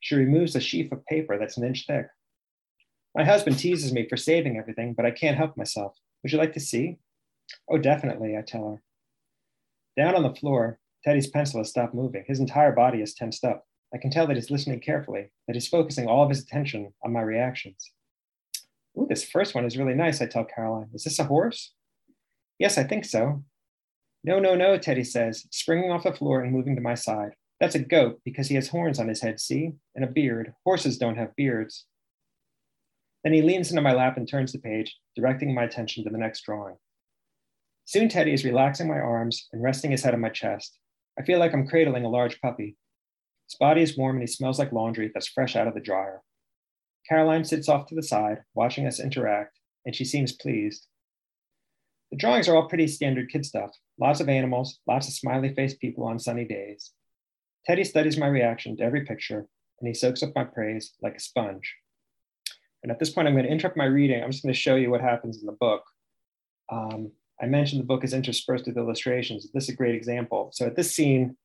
She 0.00 0.14
removes 0.14 0.54
a 0.54 0.60
sheaf 0.60 0.92
of 0.92 1.06
paper 1.06 1.38
that's 1.38 1.56
an 1.56 1.64
inch 1.64 1.86
thick. 1.86 2.06
My 3.14 3.24
husband 3.24 3.58
teases 3.58 3.94
me 3.94 4.06
for 4.06 4.18
saving 4.18 4.58
everything, 4.58 4.92
but 4.92 5.06
I 5.06 5.10
can't 5.10 5.38
help 5.38 5.56
myself. 5.56 5.96
Would 6.22 6.32
you 6.32 6.38
like 6.38 6.52
to 6.52 6.60
see? 6.60 6.98
Oh, 7.70 7.78
definitely, 7.78 8.36
I 8.36 8.42
tell 8.42 8.72
her. 8.72 8.82
Down 9.96 10.14
on 10.14 10.22
the 10.22 10.34
floor, 10.38 10.78
Teddy's 11.02 11.30
pencil 11.30 11.60
has 11.60 11.70
stopped 11.70 11.94
moving. 11.94 12.24
His 12.26 12.40
entire 12.40 12.72
body 12.72 13.00
is 13.00 13.14
tensed 13.14 13.42
up. 13.42 13.64
I 13.94 13.96
can 13.96 14.10
tell 14.10 14.26
that 14.26 14.36
he's 14.36 14.50
listening 14.50 14.80
carefully, 14.80 15.30
that 15.46 15.56
he's 15.56 15.68
focusing 15.68 16.08
all 16.08 16.22
of 16.22 16.28
his 16.28 16.42
attention 16.42 16.92
on 17.02 17.14
my 17.14 17.22
reactions. 17.22 17.90
Ooh, 18.98 19.06
this 19.08 19.24
first 19.24 19.54
one 19.54 19.64
is 19.64 19.78
really 19.78 19.94
nice, 19.94 20.20
I 20.20 20.26
tell 20.26 20.44
Caroline. 20.44 20.90
Is 20.92 21.04
this 21.04 21.18
a 21.18 21.24
horse? 21.24 21.72
Yes, 22.58 22.76
I 22.76 22.84
think 22.84 23.06
so. 23.06 23.44
No, 24.24 24.38
no, 24.38 24.54
no, 24.54 24.78
Teddy 24.78 25.02
says, 25.02 25.46
springing 25.50 25.90
off 25.90 26.04
the 26.04 26.12
floor 26.12 26.42
and 26.42 26.52
moving 26.52 26.76
to 26.76 26.82
my 26.82 26.94
side. 26.94 27.32
That's 27.58 27.74
a 27.74 27.80
goat 27.80 28.20
because 28.24 28.48
he 28.48 28.54
has 28.54 28.68
horns 28.68 29.00
on 29.00 29.08
his 29.08 29.20
head, 29.20 29.40
see? 29.40 29.72
And 29.96 30.04
a 30.04 30.08
beard. 30.08 30.54
Horses 30.64 30.96
don't 30.96 31.16
have 31.16 31.34
beards. 31.34 31.86
Then 33.24 33.32
he 33.32 33.42
leans 33.42 33.70
into 33.70 33.82
my 33.82 33.92
lap 33.92 34.16
and 34.16 34.28
turns 34.28 34.52
the 34.52 34.58
page, 34.58 34.96
directing 35.16 35.54
my 35.54 35.64
attention 35.64 36.04
to 36.04 36.10
the 36.10 36.18
next 36.18 36.42
drawing. 36.42 36.76
Soon 37.84 38.08
Teddy 38.08 38.32
is 38.32 38.44
relaxing 38.44 38.88
my 38.88 38.98
arms 38.98 39.48
and 39.52 39.62
resting 39.62 39.90
his 39.90 40.02
head 40.02 40.14
on 40.14 40.20
my 40.20 40.28
chest. 40.28 40.78
I 41.18 41.24
feel 41.24 41.38
like 41.38 41.52
I'm 41.52 41.66
cradling 41.66 42.04
a 42.04 42.08
large 42.08 42.40
puppy. 42.40 42.76
His 43.48 43.58
body 43.58 43.82
is 43.82 43.96
warm 43.96 44.16
and 44.16 44.22
he 44.22 44.32
smells 44.32 44.58
like 44.58 44.72
laundry 44.72 45.10
that's 45.12 45.28
fresh 45.28 45.56
out 45.56 45.66
of 45.66 45.74
the 45.74 45.80
dryer. 45.80 46.22
Caroline 47.08 47.44
sits 47.44 47.68
off 47.68 47.86
to 47.88 47.94
the 47.94 48.02
side, 48.02 48.38
watching 48.54 48.86
us 48.86 49.00
interact, 49.00 49.58
and 49.84 49.94
she 49.94 50.04
seems 50.04 50.32
pleased. 50.32 50.86
The 52.12 52.16
drawings 52.16 52.48
are 52.48 52.56
all 52.56 52.68
pretty 52.68 52.86
standard 52.86 53.28
kid 53.30 53.44
stuff 53.44 53.72
lots 53.98 54.20
of 54.20 54.28
animals, 54.28 54.80
lots 54.86 55.08
of 55.08 55.14
smiley 55.14 55.54
faced 55.54 55.80
people 55.80 56.04
on 56.04 56.18
sunny 56.18 56.44
days. 56.44 56.92
Teddy 57.66 57.84
studies 57.84 58.18
my 58.18 58.26
reaction 58.26 58.76
to 58.76 58.82
every 58.82 59.04
picture, 59.04 59.46
and 59.80 59.88
he 59.88 59.94
soaks 59.94 60.22
up 60.22 60.32
my 60.34 60.44
praise 60.44 60.94
like 61.02 61.16
a 61.16 61.20
sponge. 61.20 61.74
And 62.82 62.90
at 62.90 62.98
this 62.98 63.10
point, 63.10 63.28
I'm 63.28 63.34
going 63.34 63.46
to 63.46 63.52
interrupt 63.52 63.76
my 63.76 63.84
reading. 63.84 64.22
I'm 64.22 64.32
just 64.32 64.42
going 64.42 64.52
to 64.52 64.58
show 64.58 64.74
you 64.74 64.90
what 64.90 65.00
happens 65.00 65.40
in 65.40 65.46
the 65.46 65.52
book. 65.52 65.82
Um, 66.70 67.12
I 67.40 67.46
mentioned 67.46 67.80
the 67.80 67.86
book 67.86 68.04
is 68.04 68.14
interspersed 68.14 68.66
with 68.66 68.76
illustrations. 68.76 69.48
This 69.52 69.64
is 69.64 69.70
a 69.70 69.76
great 69.76 69.94
example. 69.94 70.50
So 70.52 70.66
at 70.66 70.76
this 70.76 70.94
scene, 70.94 71.36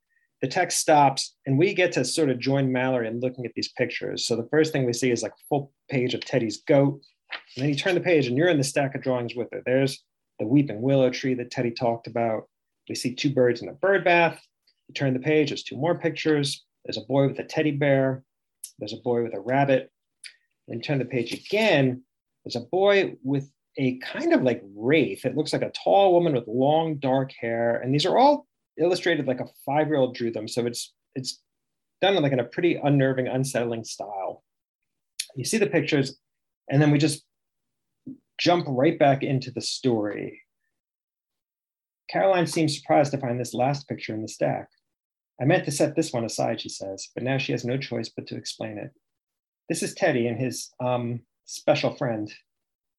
the 0.42 0.48
text 0.48 0.80
stops 0.80 1.36
and 1.46 1.58
we 1.58 1.74
get 1.74 1.92
to 1.94 2.06
sort 2.06 2.30
of 2.30 2.40
join 2.40 2.72
Mallory 2.72 3.08
in 3.08 3.20
looking 3.20 3.46
at 3.46 3.54
these 3.56 3.70
pictures. 3.70 4.26
So 4.26 4.36
the 4.36 4.48
first 4.52 4.72
thing 4.72 4.86
we 4.86 4.94
see 4.94 5.10
is 5.10 5.24
like 5.24 5.32
a 5.32 5.48
full 5.50 5.72
page 5.90 6.14
of 6.14 6.22
Teddy's 6.22 6.62
goat. 6.68 7.02
And 7.56 7.64
then 7.64 7.70
you 7.70 7.76
turn 7.76 7.96
the 7.96 8.02
page 8.02 8.28
and 8.28 8.38
you're 8.38 8.50
in 8.50 8.58
the 8.58 8.64
stack 8.64 8.94
of 8.94 9.02
drawings 9.02 9.36
with 9.36 9.48
her. 9.52 9.62
There's 9.66 10.04
the 10.40 10.48
weeping 10.48 10.82
willow 10.82 11.10
tree 11.10 11.34
that 11.36 11.52
Teddy 11.52 11.72
talked 11.72 12.08
about. 12.08 12.48
We 12.90 12.96
see 12.96 13.16
two 13.16 13.34
birds 13.34 13.62
in 13.62 13.70
a 13.70 13.74
bird 13.74 14.04
bath. 14.04 14.42
You 14.88 14.94
turn 14.94 15.14
the 15.14 15.20
page, 15.20 15.50
there's 15.50 15.64
two 15.64 15.78
more 15.78 15.98
pictures. 15.98 16.64
There's 16.86 16.98
a 16.98 17.02
boy 17.02 17.28
with 17.28 17.40
a 17.40 17.44
teddy 17.44 17.72
bear. 17.72 18.24
There's 18.80 18.94
a 18.94 19.02
boy 19.04 19.24
with 19.24 19.34
a 19.34 19.40
rabbit. 19.40 19.92
Then 20.68 20.80
turn 20.80 21.00
the 21.00 21.06
page 21.06 21.34
again. 21.34 22.04
There's 22.46 22.56
a 22.56 22.62
boy 22.62 23.16
with 23.24 23.52
a 23.78 23.98
kind 24.00 24.34
of 24.34 24.44
like 24.44 24.62
wraith. 24.76 25.26
It 25.26 25.36
looks 25.36 25.54
like 25.54 25.62
a 25.62 25.72
tall 25.72 26.14
woman 26.14 26.34
with 26.34 26.48
long 26.48 26.96
dark 26.96 27.32
hair. 27.38 27.82
And 27.82 27.94
these 27.94 28.06
are 28.06 28.18
all 28.18 28.48
illustrated 28.80 29.28
like 29.28 29.40
a 29.40 29.48
five-year-old 29.66 30.16
drew 30.16 30.32
them. 30.32 30.48
So 30.48 30.66
it's 30.66 30.94
it's 31.16 31.42
done 32.02 32.16
like 32.22 32.32
in 32.32 32.40
a 32.40 32.46
pretty 32.46 32.76
unnerving, 32.76 33.28
unsettling 33.28 33.84
style. 33.84 34.44
You 35.36 35.44
see 35.44 35.58
the 35.58 35.68
pictures, 35.68 36.18
and 36.70 36.82
then 36.82 36.92
we 36.92 36.98
just 36.98 37.26
jump 38.38 38.66
right 38.68 38.98
back 38.98 39.24
into 39.24 39.52
the 39.52 39.62
story. 39.62 40.42
Caroline 42.10 42.48
seems 42.48 42.78
surprised 42.78 43.12
to 43.12 43.18
find 43.18 43.40
this 43.40 43.54
last 43.54 43.88
picture 43.88 44.14
in 44.14 44.22
the 44.22 44.28
stack. 44.28 44.70
I 45.42 45.46
meant 45.46 45.66
to 45.66 45.72
set 45.72 45.96
this 45.96 46.14
one 46.14 46.26
aside, 46.26 46.62
she 46.62 46.70
says, 46.70 47.10
but 47.14 47.24
now 47.24 47.38
she 47.38 47.52
has 47.52 47.66
no 47.66 47.78
choice 47.78 48.10
but 48.10 48.28
to 48.28 48.36
explain 48.36 48.78
it. 48.78 48.92
This 49.70 49.84
is 49.84 49.94
Teddy 49.94 50.28
and 50.28 50.40
his 50.40 50.72
um, 50.80 51.22
special 51.46 51.96
friend. 51.96 52.32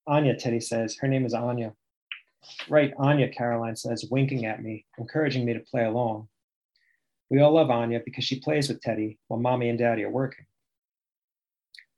Anya, 0.07 0.37
Teddy 0.37 0.61
says. 0.61 0.97
Her 1.01 1.09
name 1.09 1.25
is 1.27 1.35
Anya. 1.35 1.73
Right, 2.69 2.93
Anya, 2.99 3.29
Caroline 3.29 3.77
says, 3.77 4.07
winking 4.11 4.47
at 4.47 4.63
me, 4.63 4.87
encouraging 4.99 5.45
me 5.45 5.55
to 5.55 5.61
play 5.61 5.85
along. 5.85 6.29
We 7.31 7.41
all 7.41 7.53
love 7.53 7.71
Anya 7.71 8.01
because 8.05 8.25
she 8.25 8.41
plays 8.41 8.69
with 8.69 8.81
Teddy 8.81 9.19
while 9.29 9.41
mommy 9.41 9.69
and 9.69 9.79
daddy 9.79 10.05
are 10.05 10.11
working. 10.11 10.47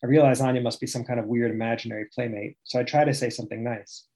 I 0.02 0.06
realize 0.06 0.40
Anya 0.40 0.62
must 0.62 0.80
be 0.80 0.86
some 0.86 1.04
kind 1.04 1.20
of 1.20 1.26
weird 1.26 1.50
imaginary 1.50 2.06
playmate, 2.14 2.56
so 2.64 2.78
I 2.78 2.84
try 2.84 3.04
to 3.04 3.14
say 3.14 3.30
something 3.30 3.62
nice. 3.62 4.06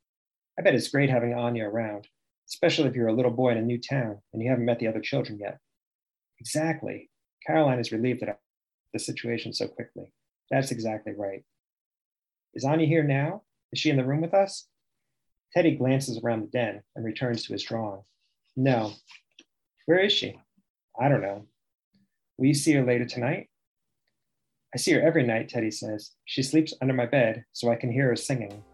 I 0.58 0.62
bet 0.62 0.74
it's 0.74 0.88
great 0.88 1.10
having 1.10 1.34
Anya 1.34 1.64
around, 1.68 2.08
especially 2.48 2.88
if 2.88 2.94
you're 2.94 3.08
a 3.08 3.12
little 3.12 3.30
boy 3.30 3.50
in 3.50 3.58
a 3.58 3.62
new 3.62 3.78
town 3.78 4.18
and 4.32 4.42
you 4.42 4.48
haven't 4.48 4.64
met 4.64 4.78
the 4.78 4.88
other 4.88 5.00
children 5.00 5.38
yet. 5.38 5.58
Exactly. 6.40 7.10
Caroline 7.46 7.80
is 7.80 7.92
relieved 7.92 8.20
that 8.20 8.28
I 8.30 8.36
the 8.94 8.98
situation 8.98 9.52
so 9.52 9.68
quickly. 9.68 10.10
That's 10.50 10.70
exactly 10.70 11.12
right. 11.12 11.44
Is 12.54 12.64
Anya 12.64 12.86
here 12.86 13.02
now? 13.02 13.42
Is 13.72 13.80
she 13.80 13.90
in 13.90 13.96
the 13.96 14.04
room 14.04 14.22
with 14.22 14.32
us? 14.32 14.68
Teddy 15.52 15.76
glances 15.76 16.18
around 16.18 16.42
the 16.42 16.46
den 16.46 16.82
and 16.96 17.04
returns 17.04 17.44
to 17.44 17.52
his 17.52 17.64
drawing. 17.64 18.02
No. 18.56 18.92
Where 19.86 19.98
is 19.98 20.12
she? 20.12 20.40
I 20.98 21.08
don't 21.08 21.20
know. 21.20 21.46
Will 22.38 22.46
you 22.46 22.54
see 22.54 22.72
her 22.72 22.84
later 22.84 23.04
tonight? 23.04 23.48
I 24.74 24.76
see 24.76 24.90
her 24.90 25.00
every 25.00 25.22
night, 25.22 25.48
Teddy 25.48 25.70
says. 25.70 26.10
She 26.24 26.42
sleeps 26.42 26.74
under 26.82 26.94
my 26.94 27.06
bed 27.06 27.44
so 27.52 27.70
I 27.70 27.76
can 27.76 27.92
hear 27.92 28.08
her 28.08 28.16
singing. 28.16 28.64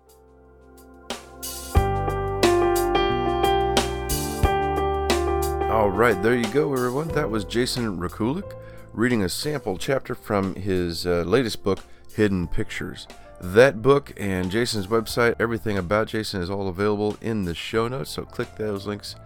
All 5.71 5.91
right, 5.91 6.19
there 6.23 6.35
you 6.35 6.49
go, 6.53 6.73
everyone. 6.73 7.09
That 7.09 7.29
was 7.29 7.45
Jason 7.45 7.99
Rekulak 7.99 8.55
reading 8.95 9.23
a 9.23 9.29
sample 9.29 9.77
chapter 9.77 10.15
from 10.15 10.55
his 10.55 11.07
uh, 11.07 11.23
latest 11.27 11.63
book, 11.63 11.81
Hidden 12.15 12.49
Pictures. 12.49 13.07
That 13.43 13.83
book 13.83 14.15
and 14.17 14.51
Jason's 14.51 14.87
website, 14.87 15.35
everything 15.39 15.77
about 15.77 16.09
Jason 16.09 16.41
is 16.41 16.49
all 16.49 16.69
available 16.69 17.19
in 17.21 17.45
the 17.45 17.55
show 17.55 17.89
notes. 17.89 18.11
So 18.11 18.25
click 18.25 18.57
those 18.57 18.87
links 18.87 19.17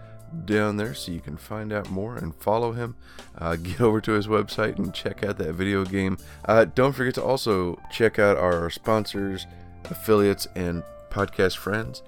down 0.43 0.77
there 0.77 0.93
so 0.93 1.11
you 1.11 1.19
can 1.19 1.37
find 1.37 1.71
out 1.71 1.89
more 1.89 2.15
and 2.15 2.35
follow 2.35 2.73
him. 2.73 2.95
Uh, 3.37 3.55
get 3.55 3.81
over 3.81 4.01
to 4.01 4.11
his 4.13 4.27
website 4.27 4.77
and 4.77 4.93
check 4.93 5.23
out 5.23 5.37
that 5.37 5.53
video 5.53 5.85
game. 5.85 6.17
Uh, 6.45 6.65
don't 6.65 6.93
forget 6.93 7.13
to 7.15 7.23
also 7.23 7.79
check 7.91 8.19
out 8.19 8.37
our 8.37 8.69
sponsors, 8.69 9.47
affiliates, 9.85 10.47
and 10.55 10.83
podcast 11.09 11.57
friends. 11.57 12.01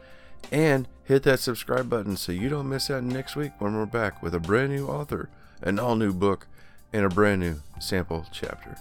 And 0.52 0.88
hit 1.04 1.24
that 1.24 1.40
subscribe 1.40 1.90
button 1.90 2.18
so 2.18 2.32
you 2.32 2.50
don't 2.50 2.70
miss 2.70 2.90
out 2.90 3.04
next 3.04 3.36
week 3.36 3.52
when 3.60 3.76
we're 3.76 3.86
back 3.86 4.22
with 4.22 4.36
a 4.36 4.40
brand 4.40 4.76
new 4.76 4.88
author, 4.88 5.30
an 5.62 5.80
all 5.80 5.96
new 5.96 6.14
book, 6.14 6.48
and 6.94 7.06
a 7.06 7.10
brand 7.10 7.42
new 7.42 7.62
sample 7.80 8.26
chapter. 8.32 8.78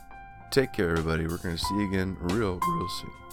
Take 0.50 0.72
care, 0.72 0.90
everybody. 0.90 1.26
We're 1.26 1.38
going 1.38 1.56
to 1.56 1.62
see 1.62 1.74
you 1.74 1.88
again 1.88 2.16
real, 2.20 2.60
real 2.60 2.88
soon. 3.00 3.25